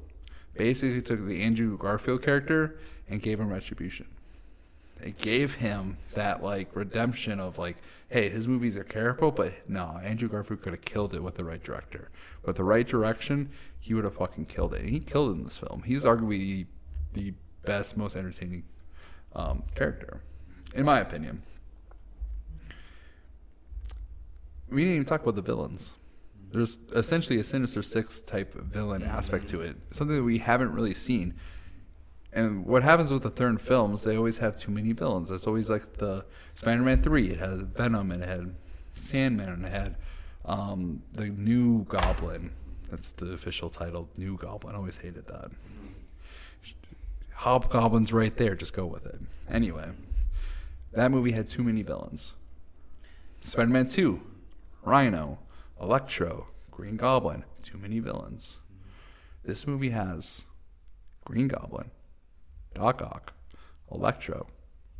[0.60, 2.76] basically took the Andrew Garfield character
[3.08, 4.06] and gave him retribution.
[5.02, 7.78] It gave him that like redemption of like,
[8.10, 11.44] hey, his movies are terrible, but no, Andrew Garfield could have killed it with the
[11.44, 12.10] right director.
[12.44, 14.82] With the right direction, he would have fucking killed it.
[14.82, 15.82] And he killed it in this film.
[15.86, 16.66] He's arguably
[17.14, 17.32] the
[17.64, 18.64] best, most entertaining
[19.34, 20.20] um, character,
[20.74, 21.40] in my opinion.
[24.68, 25.94] We didn't even talk about the villains.
[26.52, 30.94] There's essentially a Sinister Six type villain aspect to it, something that we haven't really
[30.94, 31.34] seen.
[32.32, 35.30] And what happens with the third films, they always have too many villains.
[35.30, 36.24] It's always like the
[36.54, 37.28] Spider-Man three.
[37.28, 38.54] It had Venom, and it had
[38.94, 39.96] Sandman, and it had
[40.44, 42.52] um, the New Goblin.
[42.90, 44.74] That's the official title, New Goblin.
[44.74, 45.50] I always hated that.
[47.38, 48.54] Hobgoblin's right there.
[48.54, 49.20] Just go with it.
[49.48, 49.90] Anyway,
[50.92, 52.32] that movie had too many villains.
[53.42, 54.20] Spider-Man two,
[54.82, 55.38] Rhino,
[55.80, 57.44] Electro, Green Goblin.
[57.62, 58.58] Too many villains.
[59.44, 60.44] This movie has
[61.24, 61.90] Green Goblin,
[62.74, 63.32] Doc Ock,
[63.90, 64.46] Electro,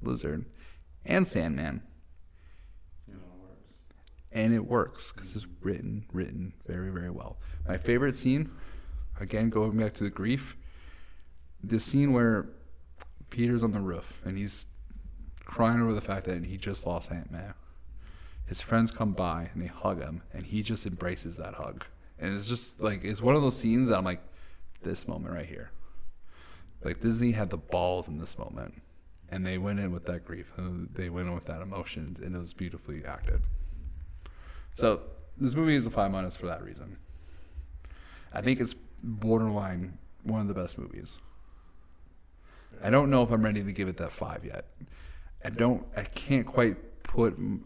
[0.03, 0.47] Lizard,
[1.05, 1.83] and Sandman.
[4.33, 7.39] And it works because it's written, written very, very well.
[7.67, 8.51] My favorite scene,
[9.19, 10.57] again, going back to the grief,
[11.63, 12.47] the scene where
[13.29, 14.67] Peter's on the roof and he's
[15.45, 17.49] crying over the fact that he just lost Aunt May.
[18.51, 21.85] His friends come by and they hug him, and he just embraces that hug.
[22.19, 24.23] And it's just like, it's one of those scenes that I'm like,
[24.83, 25.71] this moment right here.
[26.83, 28.83] Like Disney had the balls in this moment,
[29.29, 32.35] and they went in with that grief, and they went in with that emotion, and
[32.35, 33.41] it was beautifully acted.
[34.75, 35.03] So
[35.39, 36.97] this movie is a five minus for that reason.
[38.33, 41.19] I think it's borderline one of the best movies.
[42.83, 44.65] I don't know if I'm ready to give it that five yet.
[45.45, 45.87] I don't.
[45.97, 47.65] I can't quite put m-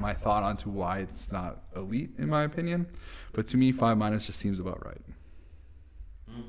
[0.00, 2.86] my thought onto why it's not elite in my opinion,
[3.32, 5.00] but to me, five minus just seems about right.
[6.30, 6.42] Mm.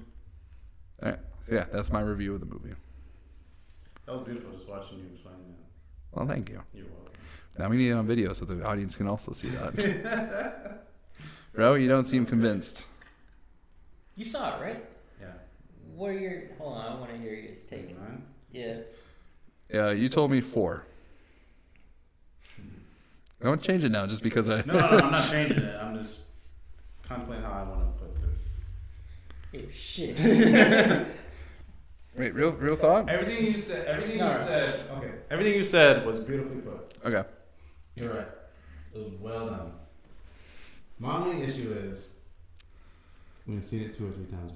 [1.03, 1.19] All right.
[1.47, 2.73] So yeah, that's my review of the movie.
[4.05, 6.17] That was beautiful just watching you explain that.
[6.17, 6.61] Well, thank you.
[6.73, 7.13] You're welcome.
[7.57, 10.85] Now we need it on video so the audience can also see that.
[11.53, 12.85] Bro, you don't seem convinced.
[14.15, 14.85] You saw it, right?
[15.19, 15.27] Yeah.
[15.95, 16.43] What are your?
[16.57, 17.97] Hold on, I want to hear your take.
[17.99, 18.23] Mine?
[18.51, 18.77] Yeah.
[19.69, 20.85] Yeah, you told me four.
[23.41, 24.63] Don't change it now just because I.
[24.65, 25.75] No, no, no, I'm not changing it.
[25.81, 26.25] I'm just
[27.03, 28.39] contemplating how I want to put this.
[29.51, 31.07] Hey, shit.
[32.17, 33.07] Wait, real, real thought?
[33.07, 34.31] Everything you said, everything No.
[34.31, 35.11] you said, okay.
[35.29, 36.93] Everything you said was beautifully put.
[37.05, 37.23] Okay.
[37.95, 38.27] You're right.
[38.93, 39.71] It was well done.
[40.99, 42.17] My only issue is
[43.47, 44.51] we've seen it two or three times.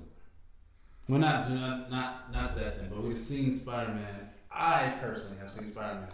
[1.08, 4.30] Well, not not not not that extent, but we've seen Spider-Man.
[4.52, 6.08] I personally have seen Spider-Man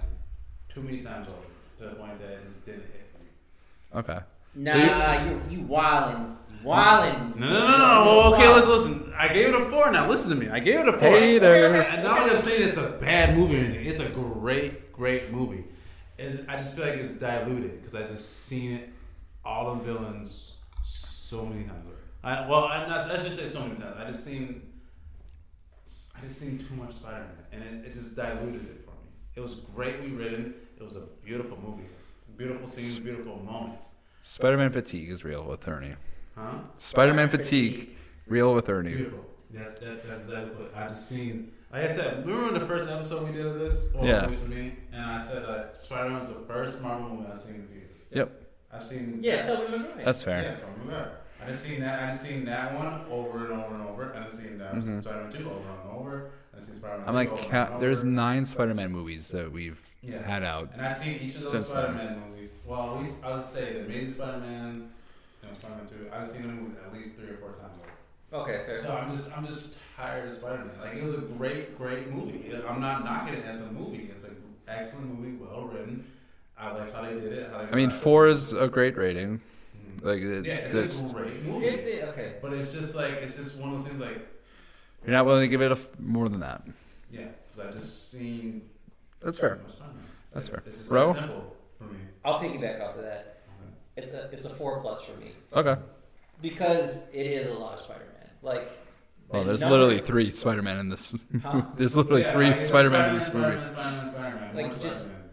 [0.67, 1.37] too many times over
[1.80, 3.27] to the point that it just didn't hit me.
[3.95, 4.19] Okay.
[4.56, 7.35] Nah, you you wildin', wildin'.
[7.35, 7.77] No, no, no, no.
[7.77, 8.06] no.
[8.06, 9.14] Well, okay, let's listen.
[9.15, 9.91] I gave it a four.
[9.91, 10.49] Now listen to me.
[10.49, 11.10] I gave it a four.
[11.10, 11.76] Hater.
[11.76, 15.31] And not only I'm saying it's a bad movie or anything, it's a great, great
[15.31, 15.64] movie.
[16.18, 18.89] It's, I just feel like it's diluted because I just seen it,
[19.45, 21.85] all the villains, so many times.
[22.22, 23.07] I, well, I'm not.
[23.07, 23.95] Let's just say so many times.
[23.97, 24.61] I just seen,
[26.18, 29.10] I just seen too much Spider-Man, and it, it just diluted it for me.
[29.35, 30.56] It was greatly written.
[30.80, 31.88] It was a beautiful movie,
[32.38, 33.95] beautiful scenes, beautiful moments.
[34.22, 35.95] Spider-Man fatigue is real with Ernie.
[36.35, 36.60] Huh?
[36.76, 37.89] Spider-Man fatigue,
[38.27, 38.95] real with Ernie.
[38.95, 39.26] Beautiful.
[39.51, 41.51] That's that, that's exactly what I just seen.
[41.73, 44.26] Like I said, remember in the first episode we did of this, or Yeah.
[44.26, 47.39] at for me, and I said uh, Spider Man was the first Marvel movie I've
[47.41, 48.07] seen in theaters.
[48.11, 48.41] Yep,
[48.72, 50.06] I've seen Yeah, Tobey Maguire.
[50.06, 50.41] that's fair.
[50.43, 51.11] Yeah, Tobey Maguire.
[51.41, 51.99] I done seen that.
[52.03, 54.14] I done seen that one over and over and over.
[54.15, 55.01] I done seen that Mhm.
[55.03, 56.31] Spider Man two over and over.
[56.60, 57.07] I done seen Spider Man.
[57.10, 60.22] I'm like, over count, and there's nine Spider-Man movies that we've Yeah.
[60.22, 60.69] had out.
[60.73, 61.68] And I've seen each of those Since.
[61.68, 62.61] Spider Man movies.
[62.65, 64.91] Well, at least I would say the Amazing Spider Man,
[65.44, 66.10] you know, Spider Man two.
[66.14, 67.73] I've seen them at least three or four times.
[68.31, 68.44] Over.
[68.44, 68.84] Okay, fair.
[68.84, 70.69] So I'm just, I'm just tired of Spider Man.
[70.81, 72.52] Like it was a great, great movie.
[72.68, 74.10] I'm not knocking it as a movie.
[74.14, 74.36] It's an
[74.68, 76.06] excellent movie, well written.
[76.57, 77.52] I like how they did it.
[77.52, 79.40] How they I mean, four is a great rating.
[79.99, 80.03] Mhm.
[80.03, 81.65] Like, it, yeah, it's that's- a great movie.
[81.65, 82.34] It's okay.
[82.41, 84.27] but it's just like it's just one of those things like
[85.03, 86.63] you're not willing to give it a f- more than that.
[87.11, 88.69] yeah, 'cause I just seen.
[89.21, 89.59] That's fair.
[90.34, 90.61] That's fair.
[90.65, 91.13] It's just Ro?
[91.13, 91.99] that simple for me.
[92.23, 93.41] I'll piggyback off of that.
[93.97, 95.76] It's a it's a four plus for me Okay.
[96.41, 98.30] because it is a lot of Spider-Man.
[98.41, 98.69] Like,
[99.27, 101.13] Well, the there's number- literally three Spider-Man in this.
[101.43, 101.63] Huh?
[101.76, 103.69] there's literally Yeah, three it's Spider-Man in this Spider-Man, movie.
[103.71, 105.30] Spider-Man, Spider-Man, Spider-Man, Like, more just- Spider-Man.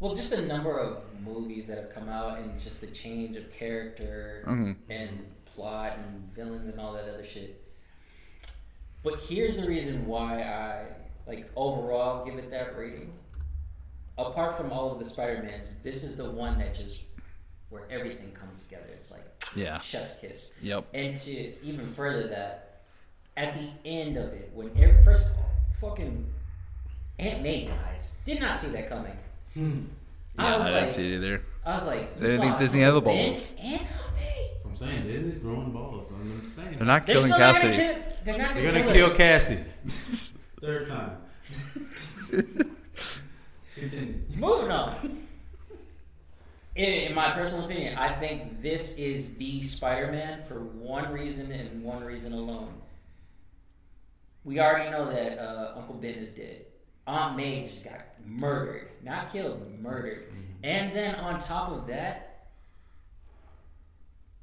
[0.00, 3.50] Well, just the number of movies that have come out and just the change of
[3.52, 4.76] character Mhm.
[4.90, 7.63] and plot and villains and all that other shit.
[9.04, 10.86] But here's the reason why I
[11.28, 13.12] like overall give it that rating.
[14.18, 17.00] Apart from all of the Spider-Mans, this is the one that just
[17.70, 18.86] where everything comes together.
[18.92, 19.24] It's like
[19.54, 19.78] Yeah.
[19.80, 20.52] chef's kiss.
[20.62, 20.86] Yep.
[20.94, 21.32] And to
[21.64, 22.82] even further that,
[23.36, 25.50] at the end of it, when every, first of all,
[25.90, 26.32] fucking
[27.18, 28.14] Aunt May dies.
[28.24, 29.16] Did not see that coming.
[29.54, 29.82] Hmm.
[30.38, 31.42] I was I like, didn't see it either.
[31.66, 33.54] I was like, They didn't you think Disney had the balls.
[33.60, 33.82] Aunt
[34.16, 34.43] May.
[34.84, 36.12] So I'm saying, Disney's growing balls.
[36.12, 36.76] I'm just saying.
[36.76, 37.70] They're not They're killing Cassie.
[37.70, 37.94] Kill,
[38.24, 39.64] they're not They're gonna, gonna kill, kill Cassie.
[40.60, 41.16] Third time.
[43.74, 44.20] Continue.
[44.36, 45.26] Moving on.
[46.74, 51.82] In, in my personal opinion, I think this is the Spider-Man for one reason and
[51.82, 52.74] one reason alone.
[54.44, 56.66] We already know that uh, Uncle Ben is dead.
[57.06, 60.30] Aunt May just got murdered, not killed, murdered.
[60.62, 62.33] And then on top of that,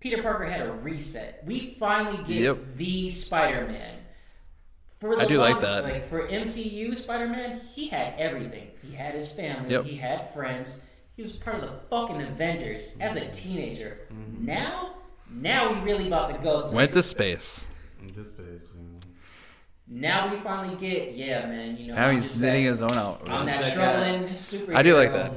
[0.01, 1.41] Peter Parker had a reset.
[1.45, 2.57] We finally get Yep.
[2.75, 3.99] the Spider-Man.
[4.99, 5.83] For I do like long- that.
[5.85, 8.67] Like for MCU Spider-Man, he had everything.
[8.83, 9.71] He had his family.
[9.71, 9.85] Yep.
[9.85, 10.81] He had friends.
[11.15, 13.99] He was part of the fucking Avengers as a teenager.
[14.39, 14.95] Now,
[15.29, 16.67] now we really about to go.
[16.67, 17.67] Through Went to space.
[18.01, 18.61] In this phase.
[19.87, 21.75] Now we finally get, yeah, man.
[21.77, 23.21] You know, Now I'm he's just knitting his own out.
[23.27, 24.75] I'm that struggling superhero.
[24.75, 25.33] I do like that.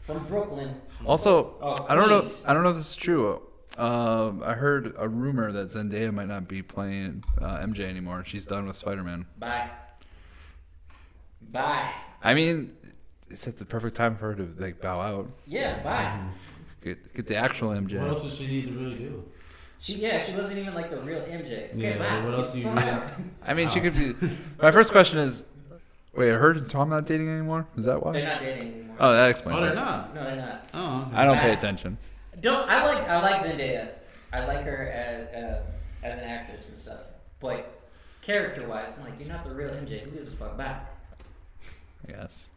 [0.00, 0.74] From Brooklyn.
[1.04, 2.26] Also, Oh, I don't know.
[2.46, 3.42] I don't know if this is true.
[3.76, 8.24] Um, I heard a rumor that Zendaya might not be playing uh, MJ anymore.
[8.26, 9.26] She's done with Spider-Man.
[9.38, 9.68] Bye.
[11.52, 11.90] Bye.
[12.22, 12.74] I mean,
[13.30, 15.30] it's at the perfect time for her to like bow out.
[15.46, 16.18] Yeah, bye.
[16.82, 17.98] Get, get the actual MJ.
[18.00, 19.24] What else does she need to really do?
[19.80, 21.70] She yeah, she wasn't even like the real MJ.
[21.70, 22.24] Okay, Yeah, bye.
[22.24, 23.26] what else do you Fuck need?
[23.44, 24.14] I mean, she could be.
[24.62, 25.42] My first question is,
[26.14, 27.66] wait, are her and Tom not dating anymore?
[27.76, 28.12] Is that why?
[28.12, 28.96] They're not dating anymore.
[29.00, 29.74] Oh, that explains Oh, they're it.
[29.74, 30.14] not.
[30.14, 30.70] No, they're not.
[30.74, 31.98] Oh, I don't pay attention.
[32.40, 33.90] Don't I like I like Zendaya.
[34.32, 35.62] I like her as uh,
[36.02, 37.00] as an actress and stuff.
[37.40, 37.80] But
[38.22, 40.00] character wise, I'm like, you're not the real MJ.
[40.00, 40.56] Who gives a fuck?
[40.56, 40.76] Bye.
[42.08, 42.48] I guess.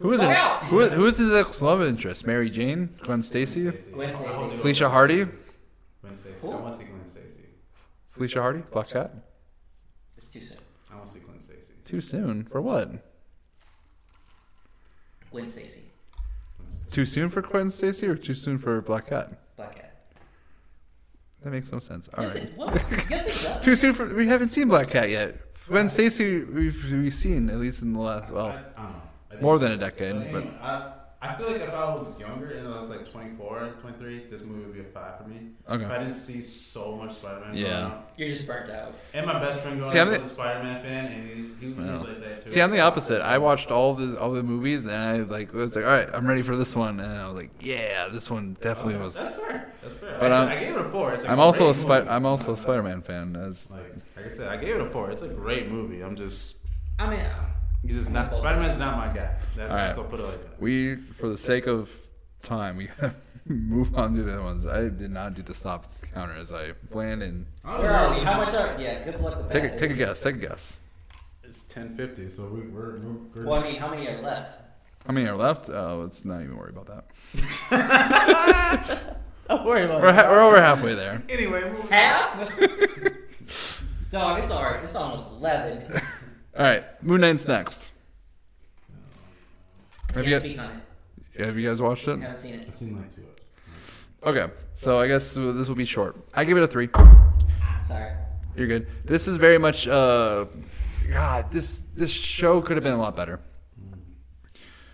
[0.00, 0.32] Who is it?
[0.32, 0.62] Fuck!
[0.64, 2.26] Who is, who is his ex love interest?
[2.26, 2.90] Mary Jane?
[3.02, 3.70] Gwen Stacy?
[3.92, 4.56] Gwen Stacy.
[4.58, 5.26] Felicia Hardy?
[6.02, 6.34] Gwen Stacy.
[6.40, 6.52] Who?
[6.52, 7.44] I want to see Gwen Stacy.
[8.10, 8.62] Felicia Hardy?
[8.72, 9.12] Black Cat?
[10.16, 10.58] It's too soon.
[10.92, 11.72] I want to see Gwen Stacy.
[11.86, 12.44] Too soon.
[12.44, 12.90] For what?
[15.30, 15.84] Gwen Stacy.
[16.96, 17.04] Gwen Stacy.
[17.04, 19.32] Too soon for Gwen Stacy or too soon for Black Cat?
[19.56, 19.94] Black Cat.
[21.42, 22.08] That makes no sense.
[22.16, 22.44] All yes, right.
[22.44, 22.74] it, well,
[23.10, 23.64] yes, it does.
[23.64, 24.06] Too soon for.
[24.14, 25.36] We haven't seen Black Cat yet.
[25.68, 28.32] Gwen Stacy, we've, we've seen at least in the last.
[28.32, 29.02] Well, I don't know.
[29.38, 30.92] I more than a decade, But, but- I,
[31.28, 34.64] I feel like if I was younger and I was like 24, 23, this movie
[34.64, 35.48] would be a five for me.
[35.68, 35.84] Okay.
[35.84, 37.80] If I didn't see so much Spider-Man Yeah.
[37.88, 37.92] growing.
[38.16, 38.94] You're just burnt out.
[39.14, 41.66] And my best friend growing See, up I'm was the- a Spider-Man fan, and he,
[41.66, 41.98] he, he Well.
[42.00, 42.50] was like that too.
[42.50, 43.22] See, I'm the opposite.
[43.22, 46.26] I watched all the all the movies and I like was like, all right, I'm
[46.26, 49.14] ready for this one, and I was like, yeah, this one definitely Okay, was.
[49.18, 49.72] That's fair.
[49.82, 50.16] That's fair.
[50.18, 51.12] But, I, said, I gave it a four.
[51.12, 53.36] It's like I'm also a great Spi- I'm also a Spider-Man fan.
[53.36, 55.10] As Like, like I said, I gave it a four.
[55.10, 56.02] It's a great movie.
[56.02, 56.58] I'm just,
[56.98, 57.20] I mean,
[57.82, 58.34] he's just not.
[58.34, 59.34] Spider-Man's not my guy.
[59.56, 59.94] That, All right.
[59.94, 60.60] So I'll put it like that.
[60.60, 61.90] we, for the sake of
[62.42, 63.14] time, we gotta
[63.46, 64.66] move on to the other ones.
[64.66, 68.12] I did not do the stop counter as I planned, and where are?
[68.24, 68.76] How much are?
[68.80, 69.74] Yeah, good luck with take that.
[69.74, 70.20] a, take a guess.
[70.20, 70.80] Take a guess.
[71.42, 74.60] It's 10:50, so we, we're, we're, we're Well, I mean, how many are left?
[75.06, 75.70] How many are left?
[75.70, 77.04] Oh, let's not even worry about that.
[79.48, 81.22] Don't worry about We're, ha- we're over halfway there.
[81.28, 82.36] Anyway, Half?
[84.10, 84.82] Dog, it's alright.
[84.82, 85.84] It's almost eleven.
[86.58, 87.90] All right, Moon Knight's next.
[90.14, 90.58] Have you, guys, speak
[91.38, 92.18] have you guys watched it?
[92.18, 92.64] Haven't seen it.
[92.66, 93.50] I've seen like two episodes.
[94.24, 96.16] Okay, so I guess this will be short.
[96.32, 96.88] I give it a three.
[97.86, 98.12] Sorry.
[98.56, 98.86] You're good.
[99.04, 99.86] This is very much.
[99.86, 100.46] Uh,
[101.12, 103.38] God, this this show could have been a lot better.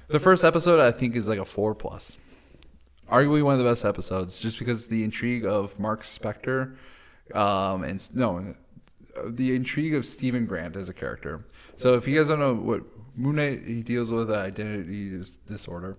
[0.09, 2.19] The first episode, I think, is like a four plus.
[3.09, 6.75] Arguably one of the best episodes, just because the intrigue of Marc Spector,
[7.35, 8.55] um, and no,
[9.27, 11.45] the intrigue of Steven Grant as a character.
[11.77, 12.83] So, if you guys don't know what
[13.17, 15.97] Moon Knight, he deals with identity disorder.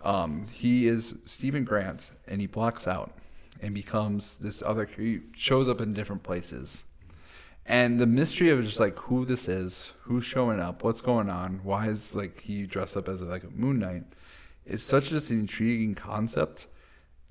[0.00, 3.12] Um, he is Steven Grant, and he blocks out
[3.60, 4.86] and becomes this other.
[4.86, 6.84] He shows up in different places,
[7.64, 11.60] and the mystery of just like who this is, who's showing up, what's going on,
[11.62, 14.04] why is like he dressed up as like a Moon Knight,
[14.66, 16.66] is such just an intriguing concept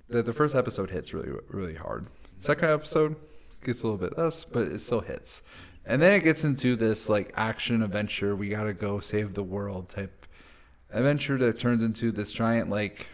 [0.08, 2.08] that the first episode hits really really hard.
[2.40, 3.16] Second episode
[3.64, 5.42] gets a little bit less, but it still hits.
[5.86, 9.90] And then it gets into this like action adventure, we gotta go save the world
[9.90, 10.26] type
[10.94, 13.08] adventure that turns into this giant like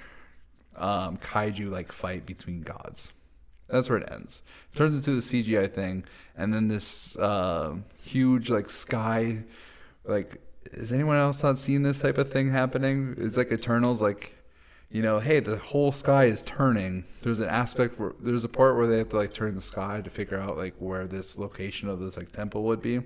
[0.76, 3.11] um, kaiju like fight between gods.
[3.68, 4.44] That's where it ends.
[4.76, 6.06] turns into the CGI thing,
[6.38, 9.44] and then this uh, huge like sky.
[10.06, 10.40] Like,
[10.74, 13.15] has anyone else not seen this type of thing happening?
[13.18, 14.36] It's like Eternals, like
[14.89, 17.03] you know, hey, the whole sky is turning.
[17.22, 20.01] There's an aspect where there's a part where they have to like turn the sky
[20.01, 23.01] to figure out like where this location of this like temple would be.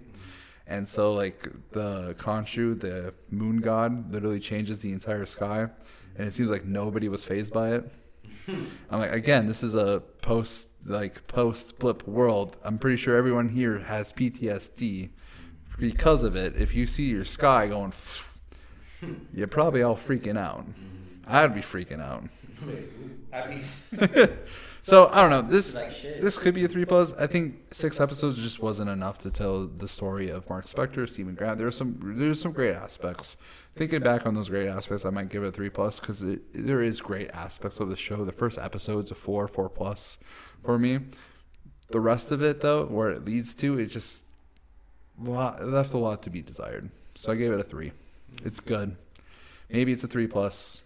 [0.68, 5.68] And so like the Khonshu, the moon god, literally changes the entire sky,
[6.16, 7.92] and it seems like nobody was fazed by it.
[8.48, 12.58] I'm like, again, this is a post like post blip world.
[12.64, 15.10] I'm pretty sure everyone here has PTSD
[15.80, 16.56] because of it.
[16.56, 17.94] If you see your sky going,
[19.34, 20.70] you're probably all freaking out.
[20.70, 21.01] Mm-hmm.
[21.32, 22.24] I'd be freaking out.
[23.34, 23.82] At least.
[24.84, 25.44] So I don't know.
[25.44, 26.22] This Like shit.
[26.22, 27.14] this could be a three plus.
[27.14, 31.36] I think six episodes just wasn't enough to tell the story of Marc Spector, Steven
[31.36, 31.60] Grant.
[31.60, 33.38] There's some there's some great aspects.
[33.76, 36.82] Thinking back on those great aspects, I might give it a three plus because there
[36.82, 38.26] is great aspects of the show.
[38.26, 40.18] The first episode's a four, four plus
[40.66, 41.02] for me.
[41.92, 44.24] The rest of it, though, where it leads to, it just
[45.22, 46.90] lot, left a lot to be desired.
[47.16, 47.92] So I gave it a three.
[48.44, 48.96] It's good.
[49.70, 50.82] Maybe it's a three plus.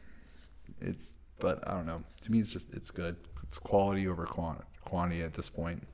[0.86, 2.04] It's, but I don't know.
[2.22, 3.16] To me, it's just it's good.
[3.44, 5.88] It's quality over quant- quantity at this point.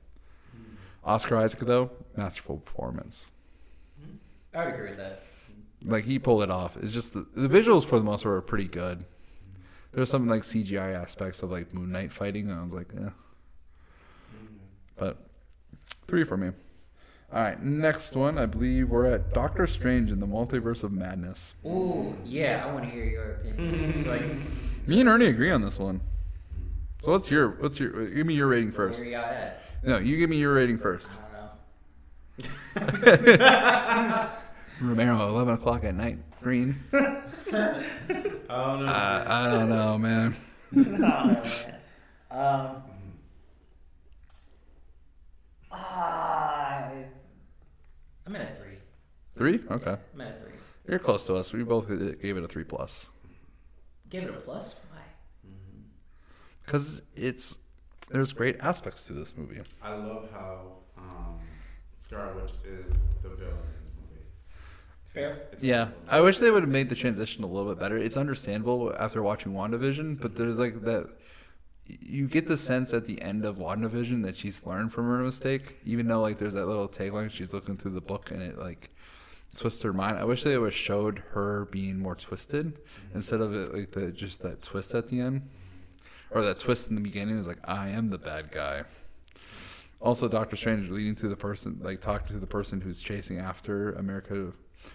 [1.04, 3.26] Oscar Isaac, though, masterful performance.
[4.00, 4.58] Mm-hmm.
[4.58, 5.22] I would agree with that.
[5.84, 6.76] Like he pulled it off.
[6.76, 9.04] It's just the, the visuals for the most part are pretty good.
[9.92, 13.10] There's some like CGI aspects of like Moon Knight fighting, and I was like, yeah.
[14.96, 15.18] But
[16.06, 16.50] three for me.
[17.32, 18.36] All right, next one.
[18.36, 21.54] I believe we're at Doctor Strange in the Multiverse of Madness.
[21.64, 24.04] Ooh, yeah, I want to hear your opinion.
[24.06, 26.02] like, Me and Ernie agree on this one.
[27.02, 29.04] So what's your what's your give me your rating first?
[29.82, 31.08] No, you give me your rating first.
[32.76, 34.28] I don't know.
[34.82, 36.18] Romero, eleven o'clock at night.
[36.42, 36.76] Green.
[36.92, 37.08] I
[38.48, 38.92] don't know.
[38.92, 40.36] Uh, I don't know, man.
[40.70, 41.74] I don't know, man.
[42.30, 42.82] Um,
[45.72, 46.31] ah,
[48.26, 48.76] I'm at a three.
[49.36, 49.60] Three?
[49.70, 49.96] Okay.
[50.14, 50.52] I'm at a three.
[50.88, 51.52] You're close to us.
[51.52, 53.06] We both gave it a three plus
[54.10, 54.80] Give it a plus.
[54.90, 54.98] Why?
[56.64, 57.58] because it's
[58.10, 59.60] there's great aspects to this movie.
[59.82, 61.38] I love how um,
[62.00, 64.24] Scarlet Witch is the villain in this movie.
[65.06, 65.42] Fair.
[65.52, 67.96] It's Yeah, I wish they would have made the transition a little bit better.
[67.96, 71.10] It's understandable after watching WandaVision, but there's like that.
[72.00, 75.78] You get the sense at the end of WandaVision that she's learned from her mistake,
[75.84, 78.90] even though like there's that little tagline she's looking through the book and it like
[79.56, 80.18] twists her mind.
[80.18, 83.16] I wish they would have showed her being more twisted mm-hmm.
[83.16, 85.48] instead of it like the just that twist at the end,
[86.30, 88.84] or that twist in the beginning is like I am the bad guy.
[90.00, 93.92] Also, Doctor Strange leading to the person, like talking to the person who's chasing after
[93.92, 94.52] America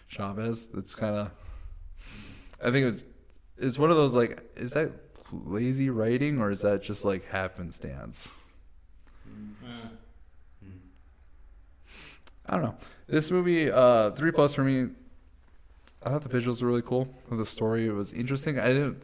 [0.09, 0.67] Chavez.
[0.75, 1.31] It's kind of,
[2.61, 3.03] I think it's
[3.57, 8.29] it's one of those like, is that lazy writing or is that just like happenstance?
[12.45, 12.75] I don't know.
[13.07, 14.89] This movie, uh, three plus for me.
[16.03, 17.09] I thought the visuals were really cool.
[17.29, 18.57] The story was interesting.
[18.57, 19.03] I didn't.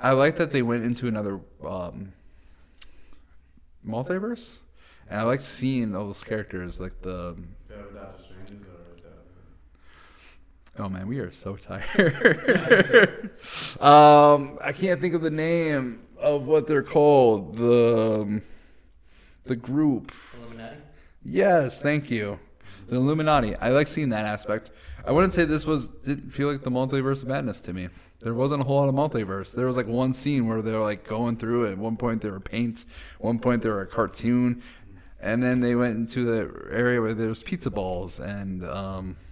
[0.00, 2.12] I like that they went into another um,
[3.86, 4.58] multiverse,
[5.08, 7.36] and I liked seeing all those characters, like the
[7.68, 9.18] That was Doctor Strange or that.
[10.78, 13.30] Oh man, we are so tired.
[13.80, 17.56] um, I can't think of the name of what they're called.
[17.56, 18.42] The um,
[19.44, 20.12] the group.
[20.36, 20.76] Illuminati.
[21.24, 22.38] Yes, thank you.
[22.88, 23.56] The Illuminati.
[23.56, 24.70] I like seeing that aspect.
[25.04, 27.88] I wouldn't say this was didn't feel like the multiverse of madness to me.
[28.20, 29.52] There wasn't a whole lot of multiverse.
[29.52, 31.72] There was like one scene where they were like going through it.
[31.72, 32.84] At one point there were paints.
[33.16, 34.62] At one point there were a cartoon,
[35.20, 38.72] and then they went into the area where there was pizza balls and um, I
[38.74, 39.16] can't.
[39.16, 39.27] think-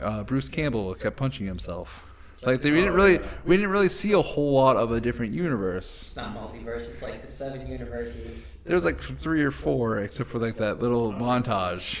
[0.00, 2.04] Uh, Bruce Campbell kept punching himself.
[2.44, 6.02] Like they didn't really, we didn't really see a whole lot of a different universe.
[6.02, 6.80] It's not multiverse.
[6.80, 8.58] It's like the seven universes.
[8.64, 12.00] There was like three or four, except for like that little montage.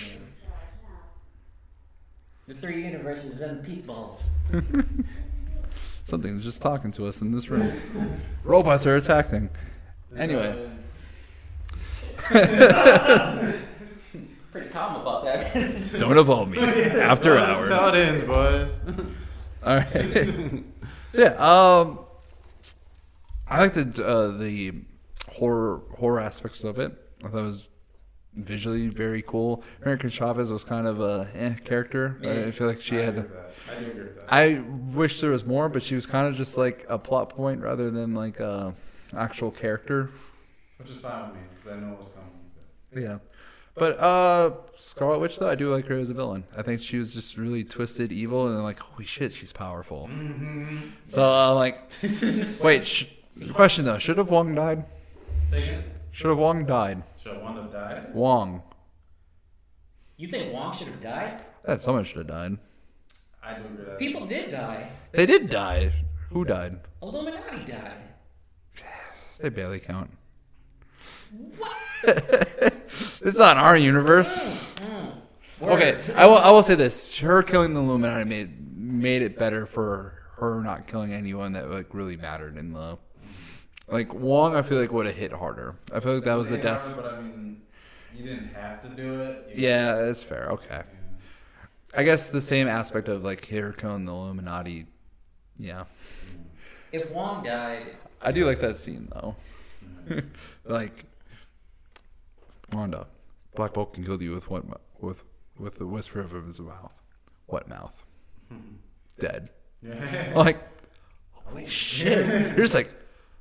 [2.48, 4.30] The three universes and pizza balls.
[6.06, 7.72] Something's just talking to us in this room.
[8.42, 9.48] Robots are attacking.
[10.16, 10.68] Anyway,
[14.52, 15.52] Pretty calm about that.
[15.98, 16.58] don't evolve me.
[16.58, 17.94] After That's how hours.
[17.94, 18.80] it ends, boys.
[19.64, 20.64] All right.
[21.12, 21.34] so yeah,
[21.80, 22.00] um,
[23.48, 24.74] I like the uh, the
[25.28, 26.92] horror horror aspects of it.
[27.24, 27.68] I thought it was
[28.34, 29.62] visually very cool.
[29.82, 32.18] American Chavez was kind of a eh character.
[32.22, 33.18] I feel like she I had.
[33.18, 33.52] agree with that.
[33.74, 34.24] I do agree with that.
[34.32, 34.60] I
[34.94, 37.90] wish there was more, but she was kind of just like a plot point rather
[37.90, 38.74] than like a
[39.16, 40.10] actual character.
[40.78, 43.04] Which is fine with me because I know what's coming.
[43.06, 43.18] Yeah.
[43.74, 46.44] But uh Scarlet Witch though, I do like her as a villain.
[46.56, 50.08] I think she was just really twisted evil and like holy shit, she's powerful.
[50.12, 50.76] Mm-hmm.
[51.06, 51.90] So uh, like
[52.64, 53.06] wait, sh-
[53.54, 54.84] question though, should have Wong died?
[56.12, 57.02] Should have Wong died?
[57.22, 58.14] should one have died?
[58.14, 58.62] Wong.
[60.16, 61.42] You think Wong should have died?
[61.64, 62.58] That someone should have died.
[63.42, 63.96] I do agree.
[63.98, 64.90] People did die.
[65.12, 65.92] They did die.
[66.30, 66.80] Who died?
[67.02, 68.02] Illuminati died.
[69.38, 70.10] They barely count.
[72.04, 74.70] it's not our universe.
[74.76, 75.12] Mm,
[75.60, 76.38] mm, okay, I will.
[76.38, 80.86] I will say this: her killing the Illuminati made made it better for her not
[80.86, 82.98] killing anyone that like really mattered in the.
[83.88, 85.76] Like Wong, I feel like would have hit harder.
[85.92, 86.96] I feel like that was the death.
[86.98, 87.62] are, But I mean,
[88.16, 89.50] you didn't have to do it.
[89.54, 90.48] You- Yeah, that's fair.
[90.52, 90.82] Okay,
[91.94, 94.86] I guess the same aspect of like her killing the Illuminati.
[95.58, 95.84] Yeah,
[96.90, 99.36] If Wong died, I do like that scene though.
[100.64, 101.04] like,
[102.72, 103.06] Wanda,
[103.54, 104.64] Black Bolt can kill you with what?
[105.00, 105.24] With
[105.58, 107.00] with the whisper of his mouth.
[107.46, 108.02] What mouth?
[109.18, 109.50] Dead.
[109.82, 110.32] Yeah.
[110.36, 110.58] like,
[111.32, 112.26] holy shit!
[112.56, 112.90] You're just like,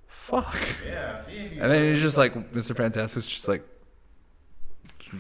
[0.08, 0.56] fuck.
[0.86, 1.22] yeah.
[1.30, 2.76] And then he's just like, Mr.
[2.76, 3.64] Fantastic's just like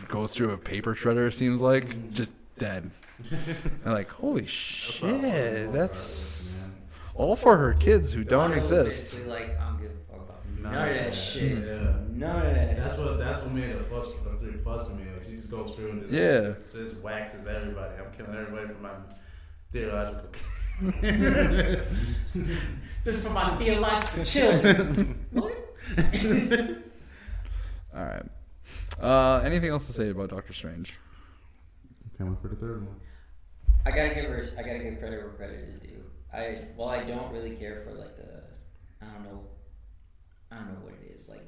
[0.07, 1.27] goes through a paper shredder.
[1.27, 2.89] It seems like just dead.
[3.29, 5.71] and like, holy shit!
[5.71, 6.49] That's
[7.13, 9.25] all for her kids who don't exist.
[9.27, 9.91] Like I'm good.
[10.09, 10.45] Fuck off.
[10.61, 11.15] None None of of that that.
[11.15, 11.57] shit.
[11.65, 11.93] Yeah.
[12.09, 12.77] None of that.
[12.77, 15.03] That's what that's what made it a plus a three plus to me.
[15.11, 16.39] Like she just goes through and just, Yeah.
[16.53, 17.95] just, just waxes everybody.
[17.97, 18.91] I'm killing everybody for my
[19.71, 20.29] theological.
[23.03, 25.25] This is for my theological children.
[27.93, 28.25] All right.
[28.99, 30.97] Uh, anything else to say about Doctor Strange?
[32.17, 32.95] Can't wait for the third one.
[33.85, 34.45] I gotta give her.
[34.57, 36.03] I gotta give credit where credit is due.
[36.31, 38.43] I while I don't really care for like the,
[39.01, 39.41] I don't know,
[40.52, 41.44] I don't know what it is like,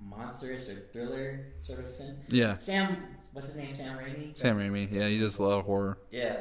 [0.00, 2.16] monstrous or thriller sort of sin.
[2.28, 2.96] Yeah, Sam,
[3.32, 3.72] what's his name?
[3.72, 4.36] Sam Raimi.
[4.36, 4.90] Sam Raimi.
[4.90, 5.98] Yeah, he does a lot of horror.
[6.10, 6.36] Yeah,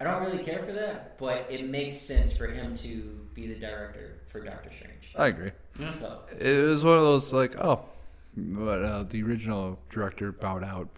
[0.00, 3.54] I don't really care for that, but it makes sense for him to be the
[3.60, 5.12] director for Doctor Strange.
[5.16, 5.50] I agree.
[5.98, 7.80] So It was one of those like, oh,
[8.36, 10.88] but uh, the original director bowed out.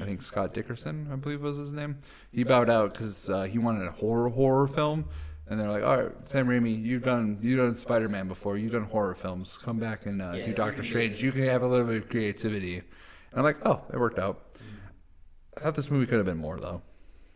[0.00, 1.98] I think Scott Derrickson, I believe was his name.
[2.32, 5.04] He bowed out because uh, he wanted a horror horror film,
[5.48, 8.72] and they're like, all right, Sam Raimi, you've done you've done Spider Man before, you've
[8.72, 9.58] done horror films.
[9.58, 11.22] Come back and uh, Yeah, do Doctor Strange.
[11.22, 12.76] You can have a little bit of creativity.
[12.78, 12.84] And
[13.34, 14.40] I'm like, oh, it worked out.
[15.56, 16.82] I thought this movie could have been more though.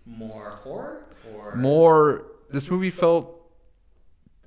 [0.07, 2.25] more horror or More.
[2.51, 3.35] This movie felt.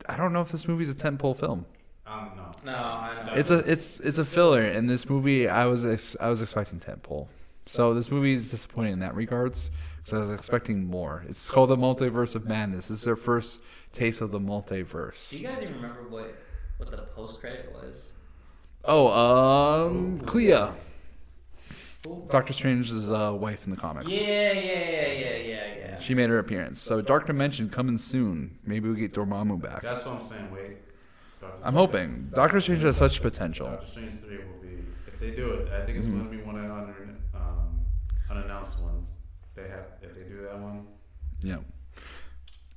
[0.09, 1.65] I don't know if this movie's a tentpole film.
[2.07, 2.51] Um, no.
[2.71, 3.37] No, I don't.
[3.37, 6.79] It's a it's it's a filler, and this movie I was ex- I was expecting
[6.79, 7.27] tentpole,
[7.67, 9.71] so this movie is disappointing in that regards.
[10.03, 11.23] So I was expecting more.
[11.29, 12.87] It's called the Multiverse of Madness.
[12.87, 13.61] This is their first
[13.93, 15.29] taste of the multiverse.
[15.29, 16.35] Do you guys even remember what
[16.77, 18.07] what the post credit was?
[18.83, 19.07] Oh,
[19.87, 20.69] um, Clea,
[22.29, 24.09] Doctor Strange's uh, wife in the comics.
[24.09, 25.99] Yeah, yeah, yeah, yeah, yeah, yeah.
[25.99, 26.81] She made her appearance.
[26.81, 28.57] So Dark Dimension coming soon.
[28.65, 29.83] Maybe we get Dormammu back.
[29.83, 30.51] That's what I'm saying.
[30.51, 30.77] Wait.
[31.39, 32.31] Doctor I'm hoping.
[32.33, 33.67] Doctor Strange has such potential.
[33.67, 35.71] Doctor Strange three will be if they do it.
[35.71, 36.11] I think it's Mhm.
[36.17, 37.79] going to be one of the un- um,
[38.31, 39.17] unannounced ones.
[39.55, 40.87] They have if they do that one.
[41.41, 41.57] Yeah.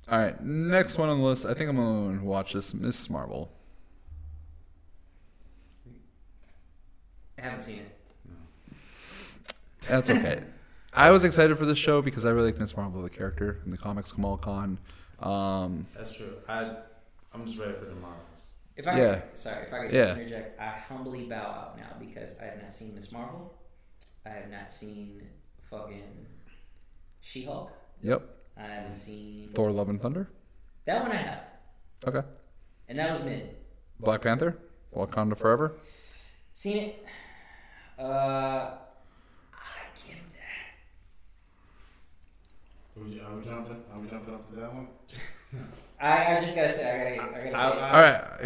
[0.08, 1.46] All right, next one on the list.
[1.46, 3.50] I think I'm going to watch this Miss Marvel.
[7.38, 7.96] I haven't seen it.
[9.88, 10.42] That's okay.
[10.92, 13.70] I was excited for this show because I really like Miss Marvel, the character in
[13.70, 14.78] the comics, Kamala Khan.
[15.20, 16.34] Um, That's true.
[16.48, 16.76] I
[17.32, 18.20] I'm just ready for the Marvels.
[18.76, 19.20] If I Yeah.
[19.34, 20.04] sorry, if I could Yeah.
[20.06, 23.58] just interject, I humbly bow out now because I have not seen Miss Marvel.
[24.24, 25.26] I have not seen
[25.68, 26.26] fucking
[27.24, 27.72] She Hulk.
[28.02, 28.22] yep.
[28.56, 30.28] I haven't seen Thor: Love and Thunder.
[30.84, 31.10] that one.
[31.12, 31.40] I have,
[32.06, 32.22] Okay.
[32.88, 33.56] and that was mid.
[33.98, 34.58] Black Panther.
[34.94, 35.72] Wakanda Forever.
[36.52, 37.04] Seen it.
[37.98, 38.76] Uh, I
[40.06, 40.74] give that.
[42.96, 43.82] Are we, are we jumping?
[43.92, 44.86] Are we jumping up to that one?
[46.00, 47.80] I, I just gotta say, I gotta, I gotta I- say.
[47.80, 48.00] All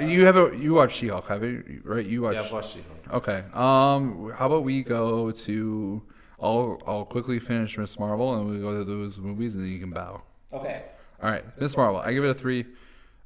[0.04, 1.82] right, you have a you watch She-Hulk, have you?
[1.84, 2.34] Right, you watch.
[2.34, 3.14] Yeah, I've watched She-Hulk.
[3.28, 3.42] Okay.
[3.52, 6.02] Um, how about we go to?
[6.40, 9.80] I'll I'll quickly finish Miss Marvel and we go to those movies and then you
[9.80, 10.22] can bow.
[10.52, 10.84] okay.
[11.20, 12.00] All right, Miss Marvel.
[12.00, 12.64] I give it a three.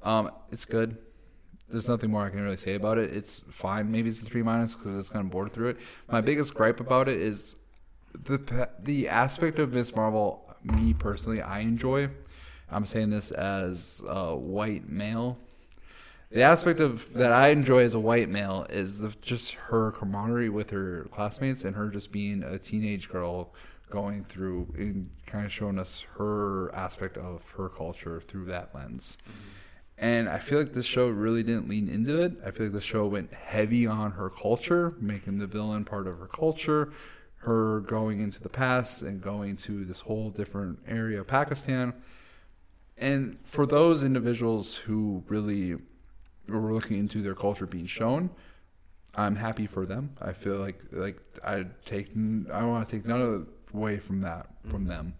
[0.03, 0.97] Um, it's good.
[1.69, 3.15] There's nothing more I can really say about it.
[3.15, 3.91] It's fine.
[3.91, 5.77] Maybe it's a three minus because it's kind of bored through it.
[6.11, 7.57] My biggest gripe about it is
[8.15, 10.55] the the aspect of Miss Marvel.
[10.63, 12.09] Me personally, I enjoy.
[12.71, 15.39] I'm saying this as a white male.
[16.33, 20.49] The aspect of that I enjoy as a white male is the, just her camaraderie
[20.49, 23.53] with her classmates and her just being a teenage girl
[23.91, 29.19] going through and kind of showing us her aspect of her culture through that lens.
[29.99, 32.33] And I feel like this show really didn't lean into it.
[32.45, 36.19] I feel like the show went heavy on her culture, making the villain part of
[36.19, 36.93] her culture,
[37.41, 41.93] her going into the past and going to this whole different area of Pakistan.
[42.97, 45.77] And for those individuals who really
[46.49, 48.31] were looking into their culture being shown,
[49.15, 50.17] I'm happy for them.
[50.21, 52.11] I feel like like I take
[52.53, 54.89] I want to take none of away from that from mm-hmm.
[54.89, 55.15] them.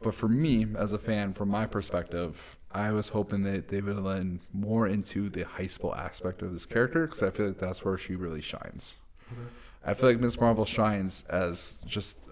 [0.00, 3.98] But for me, as a fan, from my perspective, I was hoping that they would
[3.98, 7.84] lean more into the high school aspect of this character because I feel like that's
[7.84, 8.94] where she really shines.
[9.32, 9.46] Mm-hmm.
[9.84, 12.28] I feel like Miss Marvel shines as just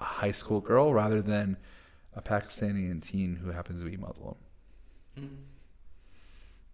[0.00, 1.56] a high school girl rather than
[2.14, 4.36] a Pakistani teen who happens to be Muslim.
[5.18, 5.34] Mm-hmm.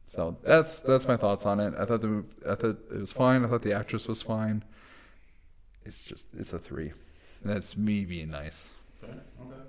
[0.06, 1.74] So that's that's my thoughts on it.
[1.78, 3.44] I thought the I thought it was fine.
[3.44, 4.64] I thought the actress was fine.
[5.84, 6.92] It's just it's a three.
[7.44, 8.74] That's me being nice.
[9.02, 9.12] Okay.
[9.12, 9.60] okay.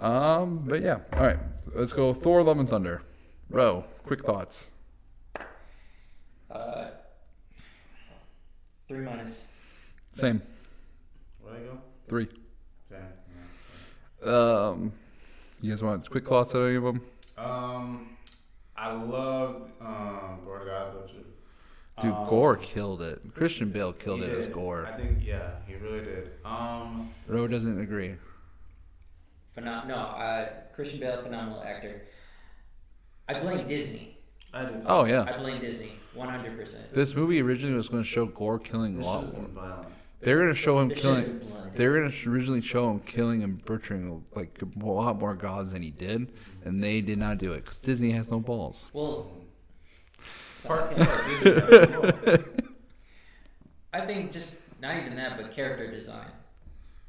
[0.00, 1.38] Um, but yeah, all right.
[1.74, 2.14] Let's go.
[2.14, 3.02] Thor: Love and Thunder.
[3.50, 4.70] Ro, quick thoughts.
[6.50, 6.88] Uh,
[8.86, 9.46] three minus.
[10.12, 10.42] Same
[11.40, 11.78] Where they go?
[12.08, 12.28] three.
[12.90, 14.30] Okay.
[14.30, 14.92] Um,
[15.60, 17.02] you guys want quick thoughts on any of them?
[17.36, 18.17] Um,
[18.78, 21.14] I loved um Gorr the God Butcher.
[22.00, 23.20] Dude, Um, Gorr killed it.
[23.34, 24.46] Christian Bale killed it as.
[24.46, 24.86] Gorr.
[24.86, 26.30] I think yeah, he really did.
[26.44, 28.14] Um, Ro doesn't agree.
[29.56, 32.02] Phenom- no, uh, Christian Bale, phenomenal actor.
[33.28, 34.16] I blame Disney.
[34.54, 34.82] I did.
[34.86, 36.94] Oh yeah, I blame Disney, one hundred percent.
[36.94, 39.86] this movie originally was going to show Gorr killing a lot should've more.
[40.20, 40.24] Been violent.
[40.24, 41.16] They're going to show him killing.
[41.24, 41.74] have been blood.
[41.76, 45.72] They were going to originally show him killing and butchering like a lot more gods
[45.72, 46.32] than he did,
[46.64, 48.88] and they did not do it because Disney has no balls.
[48.92, 49.30] Well,
[50.66, 51.06] Part Sorry.
[51.06, 52.44] part Disney.
[53.92, 56.26] I think just not even that, but character design.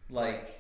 [0.09, 0.59] Like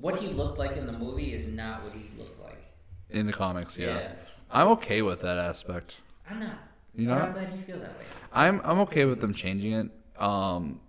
[0.00, 2.62] what he looked like in the movie is not what he looked like.
[3.10, 3.96] In the comics, yeah.
[3.98, 4.12] Yeah.
[4.50, 5.96] I'm okay with that aspect.
[6.28, 6.58] I'm not.
[6.96, 7.14] You know?
[7.14, 8.04] I'm glad you feel that way.
[8.32, 9.90] I'm I'm okay with them changing it.
[10.20, 10.80] Um,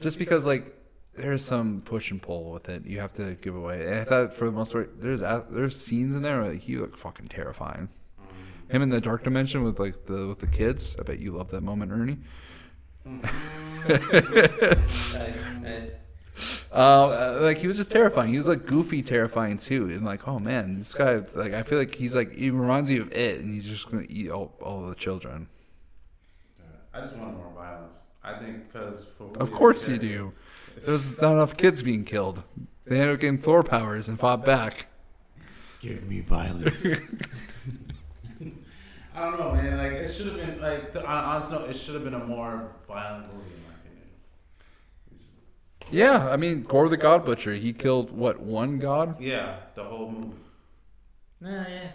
[0.00, 0.74] just because like
[1.14, 2.86] there's some push and pull with it.
[2.86, 3.86] You have to give away.
[3.86, 6.62] And I thought for the most part, there's uh, there's scenes in there where like,
[6.62, 7.88] he looked fucking terrifying.
[8.20, 8.76] Mm-hmm.
[8.76, 10.96] Him in the dark dimension with like the with the kids.
[10.98, 12.18] I bet you love that moment, Ernie.
[13.06, 13.52] Mm-hmm.
[13.86, 15.92] Nice, nice.
[16.72, 18.30] Uh, like he was just terrifying.
[18.30, 19.84] He was like goofy, terrifying too.
[19.84, 21.22] And like, oh man, this guy.
[21.34, 24.06] Like, I feel like he's like he reminds you of it, and he's just gonna
[24.08, 25.48] eat all, all the children.
[26.92, 28.04] I just want more violence.
[28.24, 30.32] I think because Of course you do.
[30.84, 32.42] There's not enough kids being killed.
[32.84, 34.86] They ended up getting Thor powers and fought back.
[35.80, 36.86] Give me violence.
[39.14, 39.78] I don't know, man.
[39.78, 42.24] Like it should have been like to, on honest note, it should have been a
[42.24, 44.08] more violent movie in my opinion.
[45.12, 45.32] It's,
[45.90, 47.54] Yeah, I mean, Gorr the God Butcher.
[47.54, 49.20] He killed what one god?
[49.20, 50.32] yeah, the whole movie.
[51.40, 51.90] Nah, yeah.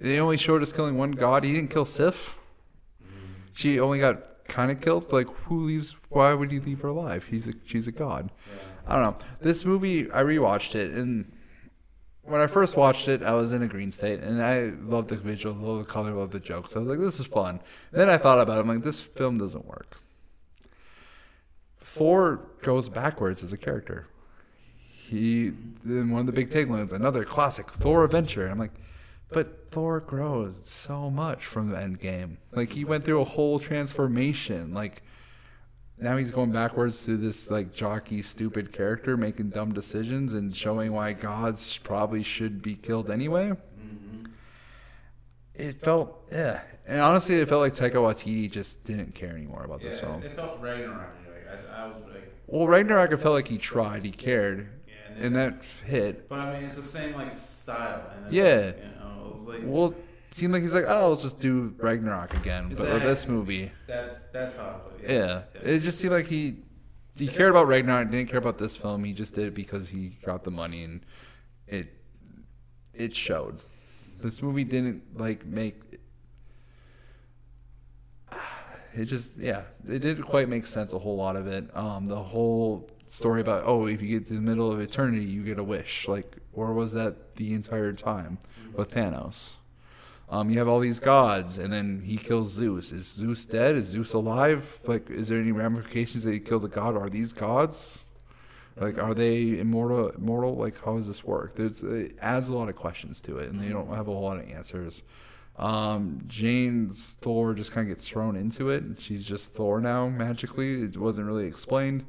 [0.00, 1.44] They only showed us killing one god.
[1.44, 2.34] He didn't kill Sif.
[3.52, 5.12] She only got kind of killed.
[5.12, 5.96] Like, who leaves?
[6.08, 7.26] Why would you leave her alive?
[7.30, 8.30] He's a she's a god.
[8.86, 9.26] I don't know.
[9.40, 11.30] This movie, I rewatched it, and
[12.22, 15.16] when I first watched it, I was in a green state, and I loved the
[15.16, 16.74] visuals, loved the color, loved the jokes.
[16.74, 17.60] I was like, this is fun.
[17.90, 18.60] then I thought about it.
[18.60, 19.98] I'm like, this film doesn't work.
[21.98, 24.06] Thor goes backwards as a character.
[24.90, 25.52] He,
[25.84, 28.46] in one of the big taglines, another classic Thor adventure.
[28.46, 28.72] I'm like,
[29.30, 32.36] but Thor grows so much from the Endgame.
[32.52, 34.72] Like, he went through a whole transformation.
[34.74, 35.02] Like,
[36.00, 40.92] now he's going backwards to this like jockey stupid character making dumb decisions and showing
[40.92, 43.50] why gods probably should be killed anyway
[43.80, 44.26] Mm-hmm.
[45.56, 49.80] it felt yeah and honestly it felt like Taika Waititi just didn't care anymore about
[49.80, 50.62] this Yeah, film it felt.
[50.62, 50.86] Like
[51.48, 55.24] I, I was like, well Ragnarok I felt like he tried he cared yeah, and,
[55.24, 58.02] and that hit But I mean, it's the same like style.
[58.16, 58.66] And it's Yeah.
[58.66, 59.94] Like, you know, it was like well
[60.30, 63.70] it seemed like he's like oh let's just do Ragnarok again but with this movie
[63.86, 65.10] that's that's how I put it.
[65.10, 66.56] yeah it just seemed like he
[67.16, 70.16] he cared about Ragnarok didn't care about this film he just did it because he
[70.24, 71.00] got the money and
[71.66, 71.88] it
[72.94, 73.60] it showed
[74.22, 75.80] this movie didn't like make
[78.98, 82.16] it just yeah it didn't quite make sense a whole lot of it um the
[82.16, 85.64] whole story about oh if you get to the middle of eternity you get a
[85.64, 88.38] wish like or was that the entire time
[88.74, 89.52] with Thanos
[90.28, 93.86] um you have all these gods and then he kills Zeus is Zeus dead is
[93.86, 98.00] Zeus alive like is there any ramifications that he killed a god are these gods
[98.80, 100.10] Like, are they immortal?
[100.10, 100.54] Immortal?
[100.54, 101.56] Like, how does this work?
[101.56, 104.38] There's it adds a lot of questions to it, and they don't have a lot
[104.38, 105.02] of answers.
[105.58, 110.08] Um, Jane's Thor just kind of gets thrown into it, and she's just Thor now
[110.08, 110.82] magically.
[110.82, 112.04] It wasn't really explained,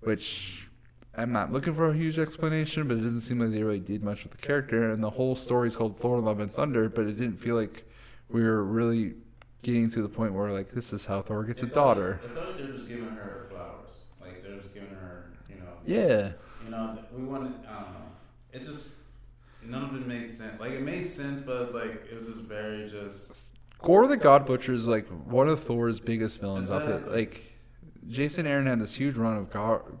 [0.00, 0.68] which
[1.16, 4.04] I'm not looking for a huge explanation, but it doesn't seem like they really did
[4.04, 4.90] much with the character.
[4.92, 7.84] And the whole story is called Thor: Love and Thunder, but it didn't feel like
[8.28, 9.14] we were really
[9.62, 12.20] getting to the point where like this is how Thor gets a It daughter.
[12.34, 13.88] Felt like they were just giving her flowers.
[14.20, 15.72] Like they were just giving her, you know.
[15.86, 16.32] Yeah.
[16.64, 17.54] You know, we wanted.
[17.66, 18.00] I don't know.
[18.52, 18.90] It just
[19.70, 20.58] none of it made sense.
[20.60, 23.32] Like it made sense, but it's like it was just very just.
[23.82, 26.70] Gorr the God Butcher is like one of Thor's biggest villains.
[26.70, 27.54] Up it like
[28.08, 29.50] Jason Aaron had this huge run of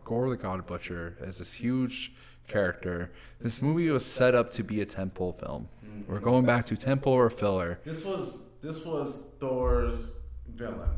[0.04, 2.12] Gorr the God Butcher as this huge
[2.48, 3.10] character.
[3.40, 5.68] This movie was set up to be a tentpole film.
[6.06, 7.78] We're going back to tentpole or filler.
[7.84, 10.16] This was this was Thor's
[10.54, 10.90] villain.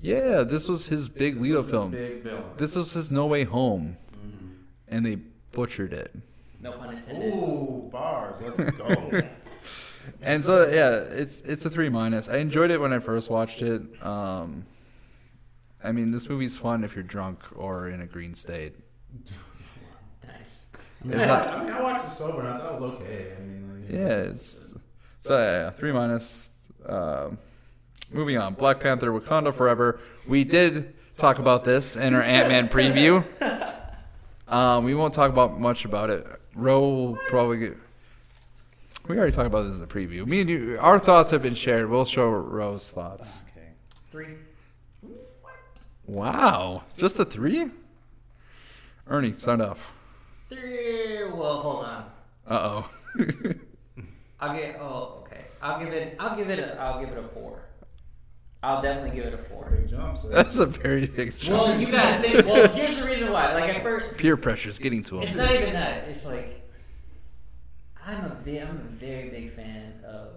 [0.00, 1.90] Yeah, this was his big lead film.
[1.90, 2.44] Big villain.
[2.56, 4.50] This was his No Way Home, Mhm.
[4.86, 5.16] and they
[5.50, 6.14] butchered it.
[6.60, 7.34] No pun intended.
[7.34, 8.40] Ooh, bars.
[8.42, 9.22] Let's go.
[10.22, 12.28] And so yeah, it's it's a three minus.
[12.28, 13.82] I enjoyed it when I first watched it.
[14.04, 14.64] Um,
[15.84, 18.74] I mean, this movie's fun if you're drunk or in a green state.
[20.26, 20.66] Nice.
[21.04, 23.32] I mean, I, I mean, I watched it sober and I thought it was okay.
[23.38, 24.58] I mean, like, Yeah, it's
[25.20, 26.48] so yeah, yeah, three minus.
[26.86, 27.38] Um,
[28.10, 30.00] moving on, Black Panther: Wakanda Forever.
[30.26, 33.24] We did talk about this in our Ant Man preview.
[34.48, 36.26] Um, we won't talk about much about it.
[36.58, 37.76] Ro will probably get.
[39.06, 40.26] We already talked about this in the preview.
[40.26, 41.88] Me and you, our thoughts have been shared.
[41.88, 43.38] We'll show Ro's thoughts.
[43.56, 43.68] Okay.
[44.10, 44.34] Three.
[46.06, 47.70] Wow, just a three?
[49.06, 49.92] Ernie, sound off.
[50.48, 51.24] Three.
[51.24, 52.04] Well, hold on.
[52.46, 52.90] Uh oh.
[54.40, 54.76] I'll get.
[54.80, 55.44] Oh, okay.
[55.62, 56.16] I'll give it.
[56.18, 56.58] I'll give it.
[56.58, 57.60] A, I'll give it a four.
[58.62, 59.70] I'll definitely give it a four.
[59.70, 60.22] Big jumps.
[60.22, 61.62] That's a very big jump.
[61.62, 62.46] Well, you gotta think.
[62.46, 63.54] Well, here's the reason why.
[63.54, 65.22] Like at first, Peer pressure's getting to him.
[65.22, 66.08] it's not even that.
[66.08, 66.68] It's like
[68.04, 68.62] I'm a big.
[68.62, 70.32] I'm a very big fan of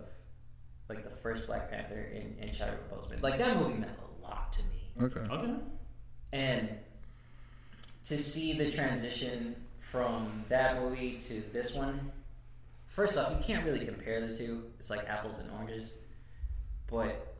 [0.90, 3.22] like the first Black Panther and, and Chadwick Boseman.
[3.24, 5.06] Like that movie meant a lot to me.
[5.06, 5.34] Okay.
[5.34, 5.54] Okay.
[6.34, 6.70] And
[8.04, 12.12] to see the transition from that movie to this one,
[12.88, 14.66] first off, you can't really compare the two.
[14.78, 15.94] It's like apples and oranges.
[16.88, 17.31] But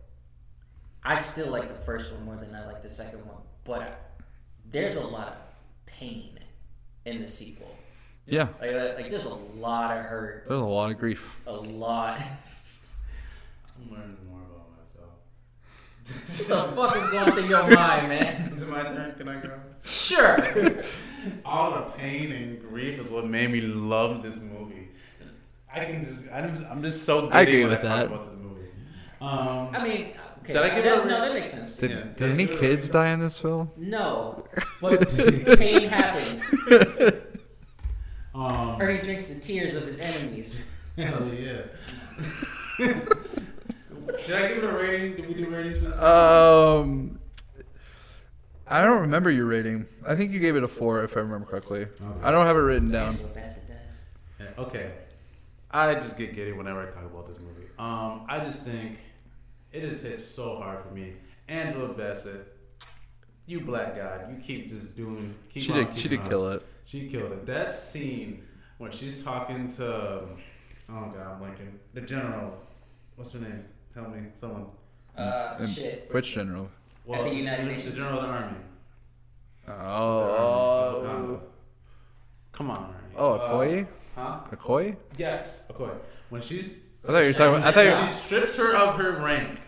[1.04, 3.38] I still like the first one more than I like the second one.
[3.64, 4.12] But
[4.72, 6.40] there's a lot of pain
[7.06, 7.76] in the sequel.
[8.28, 11.42] Yeah, Like, uh, like there's a lot of hurt, there's a lot of grief.
[11.48, 12.20] a lot.
[13.78, 16.50] I'm learning more about myself.
[16.50, 18.54] what the fuck is going through your mind, man?
[18.58, 19.16] Is it my turn?
[19.16, 19.60] Can I go?
[19.84, 20.38] Sure.
[21.46, 24.90] All the pain and grief is what made me love this movie.
[25.74, 27.30] I can just, I'm just, I'm just so.
[27.32, 28.06] I giddy agree when with I talk that.
[28.08, 28.68] About this movie.
[29.20, 30.14] Um, I mean,
[30.44, 30.54] okay.
[30.54, 31.78] Did I give that, it a- no, that makes sense.
[31.78, 32.04] Did, Yeah.
[32.16, 33.72] did any kids die in this film?
[33.78, 34.46] No,
[34.82, 35.10] but
[35.58, 36.42] pain happened.
[38.36, 40.66] um, Or he drinks the tears of his enemies.
[40.98, 41.62] hell yeah.
[42.78, 45.16] Did I give it a rating?
[45.16, 45.98] Did we do ratings?
[46.00, 47.20] Um,
[48.68, 49.86] I don't remember your rating.
[50.08, 51.88] I think you gave it a four, if I remember correctly.
[52.22, 53.10] I don't have it written down.
[53.14, 53.78] Angela Bassett does.
[54.40, 54.92] Yeah, okay.
[55.72, 57.68] I just get giddy whenever I talk about this movie.
[57.80, 59.00] Um, I just think
[59.74, 61.14] it just hit so hard for me.
[61.48, 62.48] Angela Bassett,
[63.46, 65.34] you black guy, you keep just doing.
[65.54, 65.98] Keep She on did.
[65.98, 66.28] She did on.
[66.30, 66.64] kill it.
[66.86, 67.46] She killed it.
[67.46, 68.44] That scene
[68.78, 70.26] when she's talking to, oh
[70.88, 71.72] god, I'm blanking.
[71.94, 72.58] The general.
[73.16, 73.66] What's her name?
[73.94, 74.68] Tell me, someone.
[75.18, 76.10] Uh, And shit.
[76.14, 76.70] Which general?
[77.12, 77.86] At the United Nations.
[77.94, 78.58] the general of the army.
[79.68, 81.42] Oh.
[82.52, 82.96] Come on, Army.
[83.18, 83.88] Oh, Uh, Okoye?
[84.16, 84.40] huh?
[84.52, 84.96] Okoye?
[85.18, 85.92] Yes, okay.
[86.30, 87.56] When she's I thought you were talking.
[87.56, 88.08] About, I thought you.
[88.08, 89.60] she strips her of her rank.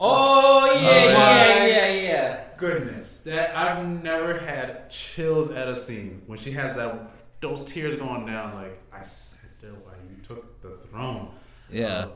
[0.00, 1.66] Oh yeah, Oh, yeah, yeah.
[1.66, 2.40] yeah, yeah.
[2.56, 7.10] Goodness, that I've never had chills at a scene when she has that
[7.40, 8.54] those tears going down.
[8.54, 11.28] Like I said, there while you took the throne.
[11.70, 12.06] Yeah.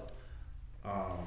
[0.85, 1.27] Um,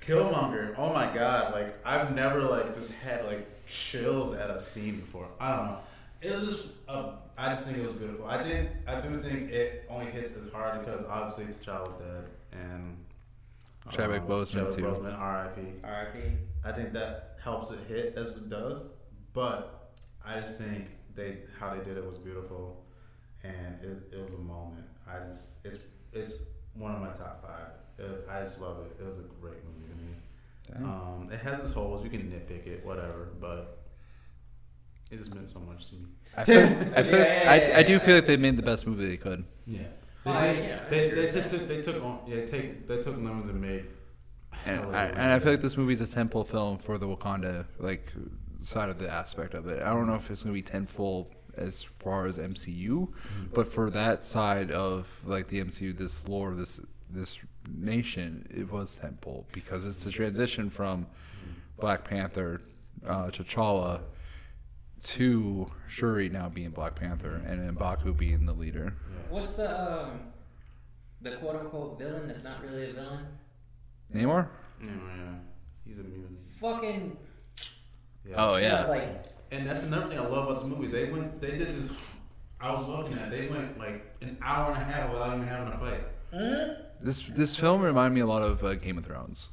[0.00, 0.74] Killmonger.
[0.76, 1.54] Oh my god!
[1.54, 5.28] Like I've never like just had like chills at a scene before.
[5.40, 5.78] I don't know.
[6.20, 6.68] It was just.
[6.88, 8.26] Uh, I just think it was beautiful.
[8.26, 8.70] I think.
[8.86, 12.96] I do think it only hits as hard because obviously the child was dead and.
[13.90, 14.82] Chadwick Boseman, Chadwick too.
[14.84, 15.60] Boseman, R.I.P.
[15.84, 16.18] R.I.P.
[16.64, 18.88] I think that helps it hit as it does,
[19.34, 19.92] but
[20.24, 22.82] I just think they how they did it was beautiful,
[23.42, 24.86] and it, it was a moment.
[25.06, 25.84] I just it's
[26.14, 26.44] it's
[26.74, 27.72] one of my top five.
[27.98, 29.02] It, I just love it.
[29.02, 30.84] It was a great movie to me.
[30.84, 32.02] Um, it has its holes.
[32.02, 33.83] You can nitpick it, whatever, but
[35.10, 36.06] it just meant so much to me.
[36.36, 36.62] I, feel,
[36.96, 37.98] I, feel, Yeah, yeah, I, yeah, I do yeah.
[37.98, 39.44] feel like they made the best movie they could.
[39.66, 39.82] Yeah.
[40.26, 43.46] Oh, They, yeah, they, they, they, took they took on yeah take they took lemons
[43.48, 43.84] and made
[44.64, 46.96] And hell of I, a and I feel like this movie's a tentpole film for
[46.98, 48.10] the Wakanda like
[48.62, 49.82] side of the aspect of it.
[49.82, 51.26] I don't know if it's gonna be tentpole
[51.56, 53.12] as far as MCU,
[53.52, 58.98] but for that side of like the MCU, this lore, this this nation, it was
[59.00, 61.06] tentpole because it's the transition from
[61.78, 62.60] Black Panther,
[63.06, 64.00] uh, T'Challa,
[65.04, 68.94] to Shuri now being Black Panther, and then M'Baku being the leader.
[69.30, 70.20] What's the um,
[71.20, 73.26] the quote unquote villain that's not really a villain?
[74.14, 74.48] Namor?
[74.82, 75.32] Yeah, yeah.
[75.86, 76.38] He's a mutant.
[76.60, 77.16] Fucking
[78.28, 78.34] Yeah.
[78.38, 78.86] Oh yeah.
[78.86, 80.88] like And that's another thing I love about this movie.
[80.88, 81.94] They went, they did this.
[82.60, 83.32] I was looking at.
[83.32, 87.00] it, They went like an hour and a half without even having a fight.
[87.00, 89.48] This this film reminded me a lot of uh, Game of Thrones.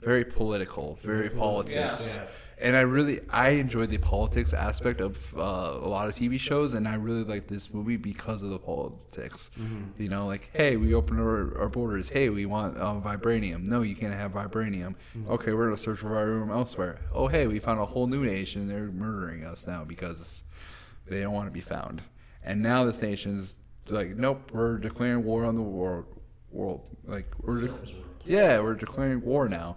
[0.00, 2.26] Very political, very politics, Yeah.
[2.58, 6.74] And I really I enjoyed the politics aspect of uh, a lot of TV shows,
[6.74, 9.50] and I really like this movie because of the politics.
[9.98, 12.08] You know, like hey, we open our, our borders.
[12.08, 13.66] Hey, we want uh, vibranium.
[13.66, 14.94] No, you can't have vibranium.
[15.28, 17.00] Okay, we're gonna search for vibranium elsewhere.
[17.12, 18.68] Oh, hey, we found a whole new nation.
[18.68, 20.42] They're murdering us now because
[21.06, 22.02] they don't want to be found.
[22.42, 23.58] And now this nation's
[23.88, 26.06] like, nope, we're declaring war on the world.
[26.52, 27.74] World, like we're, de-
[28.24, 29.76] yeah, we're declaring war now,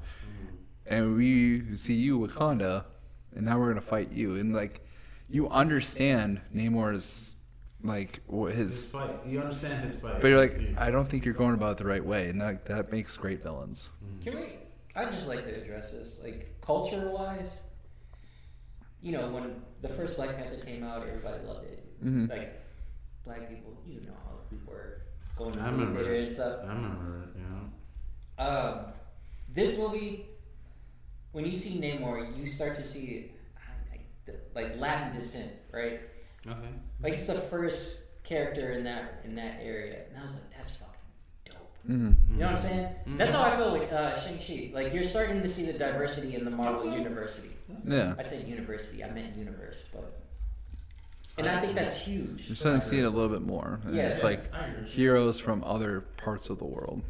[0.90, 2.86] and we see you, Wakanda,
[3.36, 4.36] and now we're gonna fight you.
[4.36, 4.82] And like,
[5.30, 7.36] you understand Namor's
[7.84, 9.16] like what His his, fight.
[9.26, 10.20] You understand his fight.
[10.22, 12.66] but you're like, I don't think you're going about it the right way, and that
[12.66, 13.88] that makes great villains.
[14.24, 14.44] Can we?
[14.96, 17.62] I'd just like to address this, like culture wise.
[19.02, 22.04] You know, when the first Black Panther came out, everybody loved it.
[22.04, 22.30] Mhm.
[22.30, 22.60] Like
[23.24, 25.04] black people, you know how we were
[25.38, 26.00] going to I the movie remember.
[26.04, 26.60] theater and stuff.
[26.66, 27.40] I remember it.
[27.40, 28.44] You know.
[28.46, 28.86] Um,
[29.54, 30.26] this movie,
[31.32, 33.32] when you see Namor, you start to see
[34.56, 36.00] like, Latin descent, right?
[36.46, 36.58] Okay.
[37.02, 40.76] Like it's the first character in that in that area, and I was like, that's
[40.76, 40.94] fucking
[41.46, 41.56] dope.
[41.88, 42.16] Mm.
[42.32, 42.96] You know what I'm saying?
[43.18, 44.72] That's how I feel with uh, Shang-Chi.
[44.74, 47.52] Like, you're starting to see the diversity in the Marvel University.
[47.86, 50.16] Yeah, I said university, I meant universe, but.
[51.38, 52.50] And I think that's huge.
[52.50, 53.80] you're starting to see it a little bit more.
[53.90, 54.10] Yeah.
[54.10, 54.54] it's like
[54.86, 57.02] heroes from other parts of the world.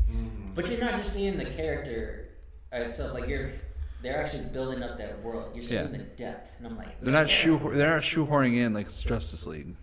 [0.53, 2.29] But you're not just seeing the character
[2.71, 3.53] itself, like, you're.
[4.01, 5.51] They're actually building up that world.
[5.53, 5.87] You're seeing Yeah.
[5.91, 9.01] the depth, and I'm like, They're not yeah, shoe they're not shoehorning in like it's
[9.03, 9.75] Justice League.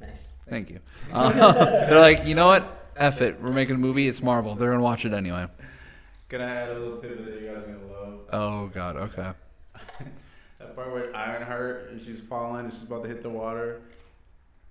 [0.00, 0.28] Nice.
[0.48, 0.80] Thank you.
[1.12, 1.52] Uh,
[1.88, 2.76] they're like, you know what?
[2.96, 3.40] F it.
[3.40, 4.06] We're making a movie.
[4.08, 4.54] It's Marvel.
[4.54, 5.46] They're gonna watch it anyway.
[6.28, 8.20] Can I add a little tidbit that you guys are gonna love?
[8.32, 8.96] Oh God.
[8.96, 9.30] Okay.
[10.58, 13.80] That part where Ironheart and she's falling and she's about to hit the water.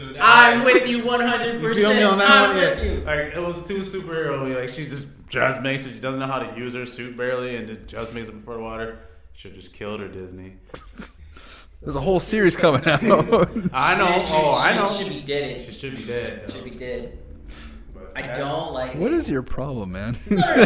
[0.00, 1.60] She I'm with you 100%.
[1.62, 2.56] You feel me on that I'm one?
[2.56, 2.92] with Yeah.
[2.92, 3.00] you.
[3.00, 4.54] Like it was too superhero.
[4.58, 5.90] Like she just just makes it.
[5.92, 8.54] She doesn't know how to use her suit barely, and it just makes it before
[8.54, 8.98] the water.
[9.34, 10.54] Should have just killed her, Disney.
[11.82, 13.02] There's a whole series coming out.
[13.72, 14.04] I know.
[14.04, 14.88] Yeah, she- oh, I know.
[14.88, 14.98] she know.
[15.04, 15.62] Should be dead.
[15.62, 16.50] She should be dead.
[16.52, 17.18] Should be dead.
[18.16, 18.96] I don't like.
[18.96, 19.18] what it.
[19.18, 20.16] is your problem, man?
[20.30, 20.64] No, no, no,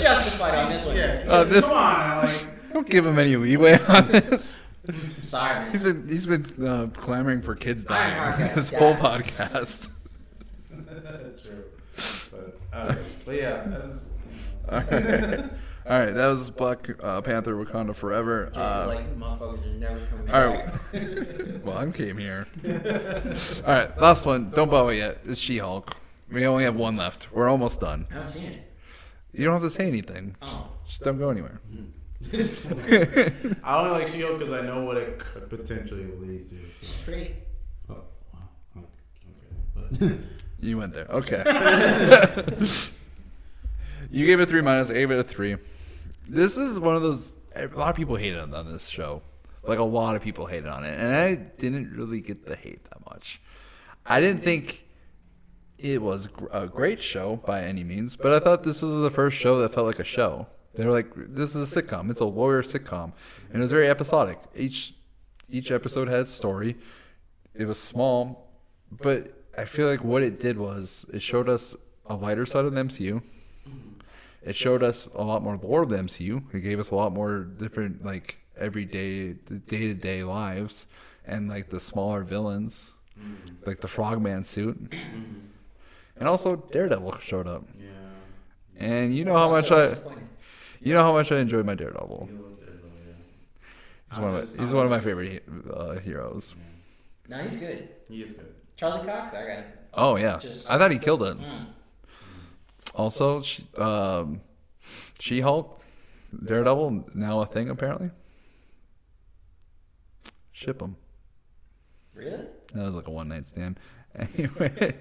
[0.00, 0.96] justified on this one.
[0.96, 1.24] Yeah.
[1.28, 2.30] Uh, this- Come on, now.
[2.72, 4.58] Don't give him any leeway on this.
[5.22, 5.72] Sorry, man.
[5.72, 9.00] He's been he's been uh, clamoring for kids dying Ironheart this guys, whole yeah.
[9.00, 9.88] podcast.
[11.04, 11.64] that's true.
[12.30, 12.94] But, uh,
[13.24, 14.06] but yeah, that's.
[14.68, 15.44] All right.
[15.88, 18.46] All right, that was Black uh, Panther Wakanda Forever.
[18.46, 21.64] It's Uh, like motherfuckers are never coming all back.
[21.64, 22.48] well, I came here.
[23.64, 24.50] All right, last one.
[24.50, 25.18] Don't bow it yet.
[25.24, 25.94] It's She-Hulk.
[26.32, 27.28] We only have one left.
[27.32, 28.08] We're almost done.
[28.10, 28.72] I haven't seen it.
[29.32, 30.34] You don't have to say anything.
[30.42, 30.70] Just, Oh.
[30.84, 31.60] just don't go anywhere.
[32.32, 36.54] I only like She-Hulk because I know what it could potentially lead to.
[36.54, 37.12] So.
[37.12, 37.32] It's.
[37.90, 38.48] Oh, wow.
[38.78, 39.92] Okay.
[39.98, 40.18] But
[40.60, 41.06] You went there.
[41.06, 41.42] Okay.
[44.10, 44.90] you gave it a three minus.
[44.90, 45.56] I gave it a three.
[46.26, 47.38] This is one of those.
[47.54, 49.22] A lot of people hated on this show.
[49.62, 52.84] Like a lot of people hated on it, and I didn't really get the hate
[52.84, 53.40] that much.
[54.06, 54.86] I didn't think
[55.78, 59.36] it was a great show by any means, but I thought this was the first
[59.36, 60.46] show that felt like a show.
[60.76, 62.10] They were like, "This is a sitcom.
[62.10, 63.12] It's a lawyer sitcom,"
[63.50, 64.38] and it was very episodic.
[64.54, 64.94] Each
[65.50, 66.76] each episode had a story.
[67.54, 68.50] It was small,
[68.90, 71.74] but I feel like what it did was it showed us
[72.06, 73.22] a lighter side of the MCU.
[74.42, 76.42] It showed us a lot more lore of the MCU.
[76.54, 80.86] It gave us a lot more different, like everyday, day to day lives,
[81.26, 82.92] and like the smaller villains,
[83.64, 84.94] like the Frogman suit,
[86.16, 87.64] and also Daredevil showed up.
[87.78, 87.88] yeah.
[88.78, 90.25] And you know how much I, disappointing.
[90.86, 92.28] You know how much I enjoyed my Daredevil.
[92.30, 92.74] You looked at it,
[93.08, 93.14] yeah.
[94.08, 95.42] He's one of my, he's one of my favorite
[95.74, 96.54] uh, heroes.
[97.28, 97.88] No, he's good.
[98.08, 98.54] He is good.
[98.76, 99.64] Charlie Cox, I got.
[99.94, 101.38] Oh yeah, Just- I thought he killed it.
[101.38, 101.66] Mm.
[102.94, 104.40] Also, she, um,
[105.18, 105.82] She Hulk,
[106.44, 108.10] Daredevil, now a thing apparently.
[110.52, 110.96] Ship them.
[112.14, 112.44] Really?
[112.74, 113.80] That was like a one night stand.
[114.18, 114.94] Anyway,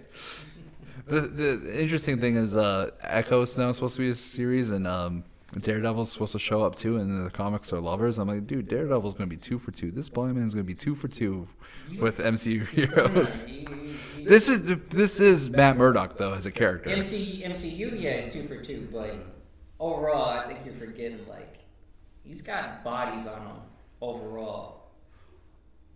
[1.07, 5.23] the the interesting thing is, uh, Echo's now supposed to be a series, and um,
[5.59, 8.17] Daredevil's supposed to show up too, and the comics are lovers.
[8.17, 9.91] I'm like, dude, Daredevil's gonna be two for two.
[9.91, 11.47] This blind man's gonna be two for two
[11.99, 13.45] with MCU heroes.
[14.17, 16.89] This is this is Matt Murdock though as a character.
[16.89, 19.15] MC, MCU, yeah, it's two for two, but
[19.79, 21.59] overall, I think you're forgetting like
[22.23, 23.55] he's got bodies on him
[24.01, 24.87] overall.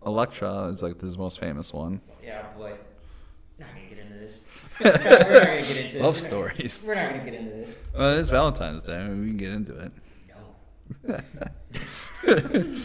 [0.06, 2.00] Elektra is like his most famous one.
[2.24, 2.86] Yeah, but
[3.58, 4.46] not gonna get into this.
[4.84, 6.82] We're not gonna get into Love we're not- stories.
[6.86, 7.78] We're not gonna get into this.
[7.96, 8.96] Well, it's Valentine's Day.
[8.96, 9.92] I mean, we can get into it.
[11.06, 11.20] No.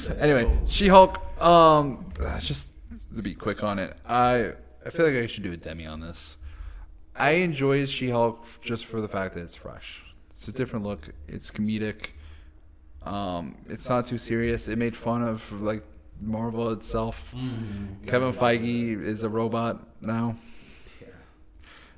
[0.20, 1.20] anyway, She Hulk.
[1.42, 2.06] Um,
[2.40, 2.70] just
[3.16, 4.52] to be quick on it, I
[4.86, 6.38] I feel like I should do a demi on this.
[7.16, 10.02] I enjoy She Hulk just for the fact that it's fresh.
[10.36, 11.10] It's a different look.
[11.28, 12.10] It's comedic.
[13.04, 14.68] Um, it's not too serious.
[14.68, 15.84] It made fun of like
[16.22, 17.34] Marvel itself.
[18.08, 20.36] Kevin Feige is a robot now.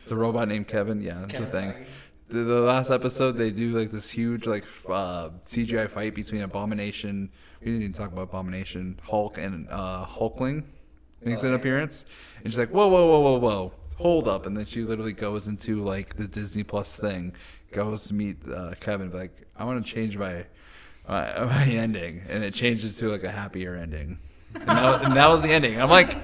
[0.08, 1.02] It's a robot named Kevin.
[1.02, 1.72] Yeah, that's Kevin the thing.
[1.72, 1.86] Feige.
[2.30, 7.30] The, the last episode, they do like this huge like uh, CGI fight between Abomination.
[7.60, 10.64] We didn't even talk about Abomination, Hulk, and uh, Hulkling
[11.22, 12.06] makes Oh, an appearance.
[12.42, 15.50] And she's like, "Whoa, whoa, whoa, whoa, whoa, hold up!" And then she literally goes
[15.50, 17.34] into like the Disney Plus thing,
[17.74, 20.46] goes to meet uh, Kevin, like, "I want to change my
[21.06, 24.20] my, my ending," and it changes to like a happier ending.
[24.56, 25.82] And that, and that was the ending.
[25.82, 26.16] I'm like,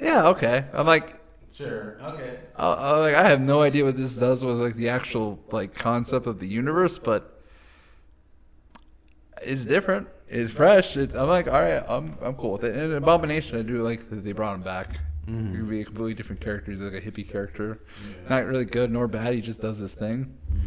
[0.00, 1.16] "Yeah, okay." I'm like,
[1.60, 1.98] Sure.
[2.02, 2.38] Okay.
[2.56, 5.74] I, I, like I have no idea what this does with like the actual like
[5.74, 7.42] concept of the universe, but
[9.42, 10.08] it's different.
[10.28, 10.96] It's fresh.
[10.96, 12.76] It, I'm like, all right, I'm I'm cool with it.
[12.76, 14.98] And Abomination, I do like that they brought him back.
[15.26, 15.52] Mm-hmm.
[15.52, 16.70] He could be a completely different character.
[16.70, 17.80] He's like a hippie character,
[18.28, 19.34] not really good nor bad.
[19.34, 20.36] He just does his thing.
[20.50, 20.66] Mm-hmm.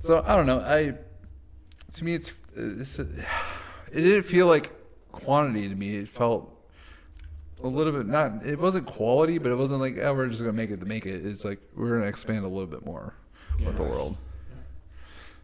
[0.00, 0.60] So I don't know.
[0.60, 0.94] I
[1.94, 3.24] to me, it's, it's it
[3.92, 4.72] didn't feel like
[5.10, 5.96] quantity to me.
[5.96, 6.57] It felt
[7.62, 8.44] a little bit not.
[8.44, 11.06] It wasn't quality, but it wasn't like oh, we're just gonna make it to make
[11.06, 11.24] it.
[11.26, 13.14] It's like we're gonna expand a little bit more
[13.64, 14.16] with the world.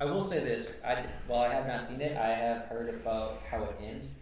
[0.00, 3.42] I will say this: I, while I have not seen it, I have heard about
[3.50, 4.16] how it ends.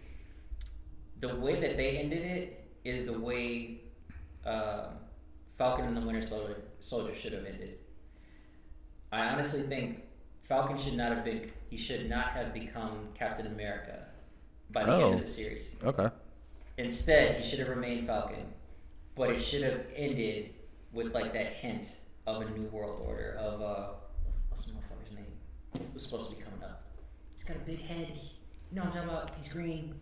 [1.19, 3.81] The way that they ended it is the way
[4.45, 4.97] um
[5.57, 7.77] Falcon and the Winter Soldier, Soldier should have ended.
[9.11, 10.03] I honestly think
[10.41, 11.49] Falcon should not have been.
[11.69, 14.05] He should not have become Captain America
[14.71, 15.13] by the end Oh.
[15.13, 15.75] of the series.
[15.83, 16.09] Okay.
[16.77, 18.45] Instead, he should have remained Falcon,
[19.15, 20.53] but it should have ended
[20.91, 23.89] with like that hint of a new world order of uh,
[24.23, 25.87] what's, what's the motherfucker's name?
[25.93, 26.83] Who's supposed to be coming up?
[27.35, 28.07] He's got a big head.
[28.71, 29.31] You know what I'm talking about?
[29.37, 29.95] He's green.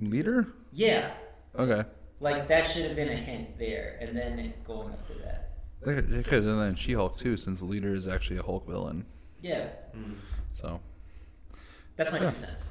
[0.00, 0.48] Leader.
[0.72, 1.12] Yeah,
[1.58, 1.84] Okay.
[2.20, 5.50] like that should have been a hint there, and then it going up to that.
[5.84, 8.42] They could, they could have done that in She-Hulk too, since Leader is actually a
[8.42, 9.04] Hulk villain.
[9.42, 9.68] Yeah,
[10.54, 10.80] So.
[11.96, 12.30] that's my Yeah.
[12.30, 12.70] two cents.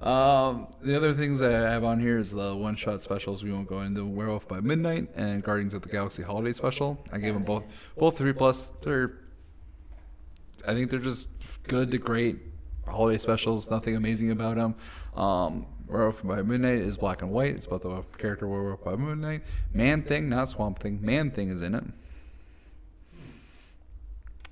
[0.00, 3.44] Um, the other things that I have on here is the one-shot specials.
[3.44, 6.98] We won't go into Werewolf by Midnight and Guardians of the Galaxy Holiday Special.
[7.12, 7.64] I gave them both,
[7.98, 8.70] both three plus.
[8.82, 9.18] They're,
[10.66, 11.28] I think they're just
[11.64, 12.38] good to great
[12.86, 13.70] holiday specials.
[13.70, 14.74] Nothing amazing about them.
[15.14, 17.54] Um, Werewolf by Midnight is black and white.
[17.54, 19.42] It's about the character Werewolf by Midnight.
[19.74, 20.98] Man Thing, not Swamp Thing.
[21.02, 21.84] Man Thing is in it.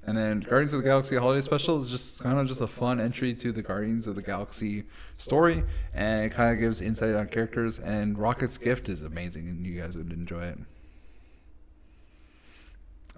[0.08, 2.98] And then Guardians of the Galaxy Holiday Special is just kind of just a fun
[2.98, 4.84] entry to the Guardians of the Galaxy
[5.18, 7.78] story, and it kind of gives insight on characters.
[7.78, 10.58] And Rocket's Gift is amazing, and you guys would enjoy it.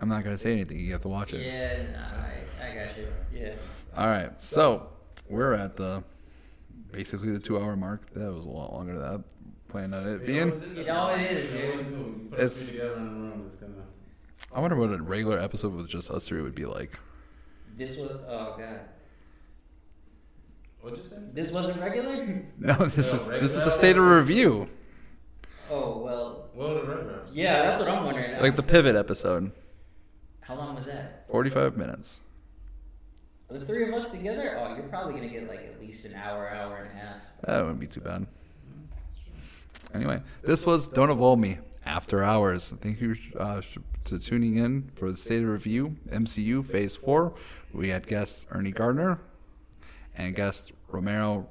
[0.00, 0.80] I'm not gonna say anything.
[0.80, 1.46] You have to watch it.
[1.46, 3.06] Yeah, nah, I, I got you.
[3.32, 3.54] Yeah.
[3.96, 4.88] All right, so
[5.28, 6.02] we're at the
[6.90, 8.12] basically the two-hour mark.
[8.14, 9.18] That was a lot longer than I
[9.70, 10.60] planned on it being.
[10.74, 12.34] You know it is, dude.
[12.36, 12.74] It's
[14.52, 16.98] I wonder what a regular episode with just us three would be like.
[17.76, 18.80] This was oh god.
[20.80, 21.16] What'd you say?
[21.34, 22.44] This wasn't regular.
[22.58, 24.68] No, this No, is regular- this is the state of review,
[25.70, 26.48] Oh well.
[26.54, 27.22] What are the regular?
[27.32, 28.40] Yeah, that's what I'm wondering.
[28.40, 29.52] like the pivot episode,
[30.40, 31.26] How long was that?
[31.30, 32.18] forty-five minutes.
[33.48, 34.56] The three of us together?
[34.60, 37.22] Oh, you're probably gonna get like at least an hour, hour and a half.
[37.44, 38.26] That wouldn't be too bad.
[39.94, 42.72] Anyway, this was Don't Evolve Me After Hours.
[42.80, 43.60] Thank you uh,
[44.10, 47.32] to tuning in for the State of Review MCU Phase 4.
[47.72, 49.18] We had guest Ernie Gardner
[50.16, 51.48] and guest Romero.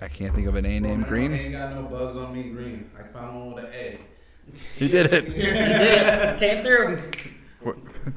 [0.00, 1.04] I can't think of an A name.
[1.04, 1.32] I Green.
[1.32, 2.44] ain't got no bugs on me.
[2.50, 2.90] Green.
[2.98, 3.98] I found one with an A.
[4.76, 5.24] He did it.
[5.36, 6.38] You did it.
[6.38, 6.98] Came through.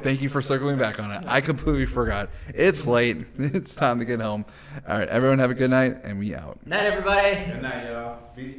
[0.02, 1.26] Thank you for circling back on it.
[1.28, 2.30] I completely forgot.
[2.56, 3.18] It's late.
[3.38, 4.46] It's time to get home.
[4.88, 6.66] All right, everyone have a good night, and we out.
[6.66, 7.36] Night, everybody.
[7.52, 8.20] Good night, y'all.
[8.34, 8.52] Be-